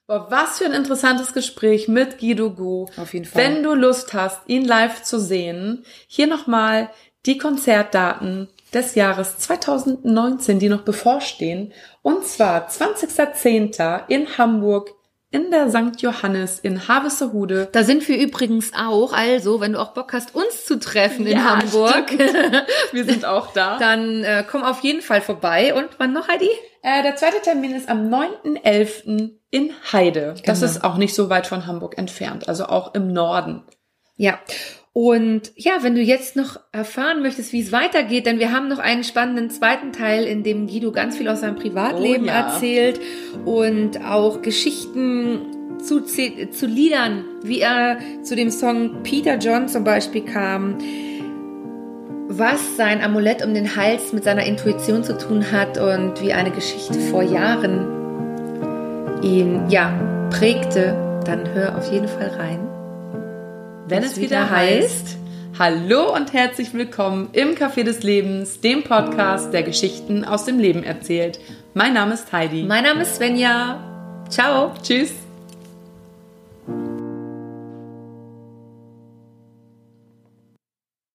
Boah, 0.07 0.27
was 0.31 0.59
für 0.59 0.67
ein 0.67 0.73
interessantes 0.75 1.33
Gespräch 1.33 1.89
mit 1.89 2.19
Guido 2.19 2.51
Gu. 2.51 2.87
Auf 2.99 3.15
jeden 3.15 3.25
Fall. 3.25 3.43
Wenn 3.43 3.63
du 3.63 3.75
Lust 3.75 4.13
hast, 4.13 4.41
ihn 4.49 4.65
live 4.65 5.03
zu 5.03 5.19
sehen, 5.19 5.85
hier 6.07 6.27
nochmal 6.27 6.91
die 7.25 7.39
Konzertdaten 7.39 8.49
des 8.75 8.97
Jahres 8.97 9.39
2019, 9.39 10.59
die 10.59 10.69
noch 10.69 10.83
bevorstehen. 10.83 11.73
Und 12.03 12.27
zwar 12.27 12.69
20.10. 12.69 14.03
in 14.09 14.37
Hamburg 14.37 14.91
in 15.35 15.51
der 15.51 15.69
St. 15.69 16.01
Johannes 16.01 16.59
in 16.61 16.87
Havesehude. 16.89 17.69
Da 17.73 17.83
sind 17.83 18.07
wir 18.09 18.17
übrigens 18.19 18.73
auch. 18.75 19.13
Also, 19.13 19.61
wenn 19.61 19.73
du 19.73 19.81
auch 19.81 19.93
Bock 19.93 20.13
hast, 20.13 20.35
uns 20.35 20.65
zu 20.65 20.79
treffen 20.79 21.27
in 21.27 21.37
Ja, 21.37 21.57
Hamburg, 21.61 22.11
Wir 22.93 23.05
sind 23.05 23.25
auch 23.25 23.53
da. 23.53 23.77
dann 23.79 24.23
äh, 24.25 24.45
komm 24.51 24.63
auf 24.63 24.81
jeden 24.81 25.03
Fall 25.03 25.21
vorbei. 25.21 25.75
Und 25.75 25.89
wann 25.99 26.13
noch, 26.13 26.29
Heidi? 26.29 26.49
Äh, 26.83 27.03
der 27.03 27.17
zweite 27.17 27.41
Termin 27.43 27.75
ist 27.75 27.89
am 27.89 28.09
9.11. 28.09 29.33
in 29.51 29.73
Heide. 29.93 30.35
Das 30.45 30.61
Genau. 30.61 30.71
ist 30.73 30.85
auch 30.85 30.97
nicht 30.97 31.15
so 31.15 31.29
weit 31.31 31.47
von 31.47 31.67
Hamburg 31.67 31.99
entfernt, 31.99 32.49
also 32.49 32.67
auch 32.67 32.95
im 32.95 33.09
Norden. 33.13 33.63
Ja. 34.17 34.39
Und 34.95 35.51
ja, 35.57 35.73
wenn 35.83 35.97
du 35.97 36.01
jetzt 36.01 36.37
noch 36.37 36.61
erfahren 36.71 37.21
möchtest, 37.21 37.53
wie 37.53 37.61
es 37.61 37.73
weitergeht, 37.73 38.27
denn 38.27 38.39
wir 38.39 38.53
haben 38.53 38.69
noch 38.69 38.79
einen 38.79 39.03
spannenden 39.03 39.51
zweiten 39.51 39.91
Teil, 39.91 40.23
in 40.23 40.45
dem 40.45 40.69
Guido 40.69 40.93
ganz 40.93 41.17
viel 41.17 41.29
aus 41.29 41.41
seinem 41.41 41.57
Privatleben 41.57 42.27
Oh 42.27 42.29
ja. 42.29 42.47
erzählt 42.53 43.01
und 43.45 44.01
auch 44.07 44.41
Geschichten 44.41 45.41
zu, 45.83 46.05
zu 46.05 46.67
Liedern, 46.67 47.25
wie 47.43 47.59
er 47.59 47.99
zu 48.23 48.37
dem 48.37 48.51
Song 48.51 49.03
Peter 49.03 49.37
John 49.37 49.67
zum 49.67 49.83
Beispiel 49.83 50.23
kam, 50.23 50.79
was 52.29 52.77
sein 52.77 53.03
Amulett 53.03 53.45
um 53.45 53.53
den 53.53 53.75
Hals 53.75 54.13
mit 54.13 54.23
seiner 54.23 54.45
Intuition 54.45 55.03
zu 55.03 55.19
tun 55.19 55.51
hat 55.51 55.77
und 55.77 56.23
wie 56.23 56.33
eine 56.33 56.53
Geschichte 56.53 57.01
vor 57.11 57.25
Jahren 57.25 57.85
ihn 59.23 59.69
ja 59.69 59.93
prägte, 60.31 60.97
dann 61.27 61.53
hör 61.53 61.77
auf 61.77 61.91
jeden 61.91 62.07
Fall 62.07 62.29
rein. 62.39 62.74
Wenn 63.87 64.03
es 64.03 64.19
wieder 64.19 64.49
heißt, 64.49 65.19
Hallo 65.59 66.15
und 66.15 66.33
herzlich 66.33 66.73
willkommen 66.73 67.29
im 67.33 67.55
Café 67.55 67.85
des 67.85 68.03
Lebens, 68.03 68.61
dem 68.61 68.83
Podcast, 68.83 69.53
der 69.53 69.63
Geschichten 69.63 70.25
aus 70.25 70.47
dem 70.47 70.59
Leben 70.59 70.83
erzählt. 70.83 71.39
Mein 71.75 71.93
Name 71.93 72.15
ist 72.15 72.33
Heidi. 72.33 72.63
Mein 72.63 72.85
Name 72.85 73.03
ist 73.03 73.17
Svenja. 73.17 74.25
Ciao. 74.31 74.73
Tschüss. 74.83 75.24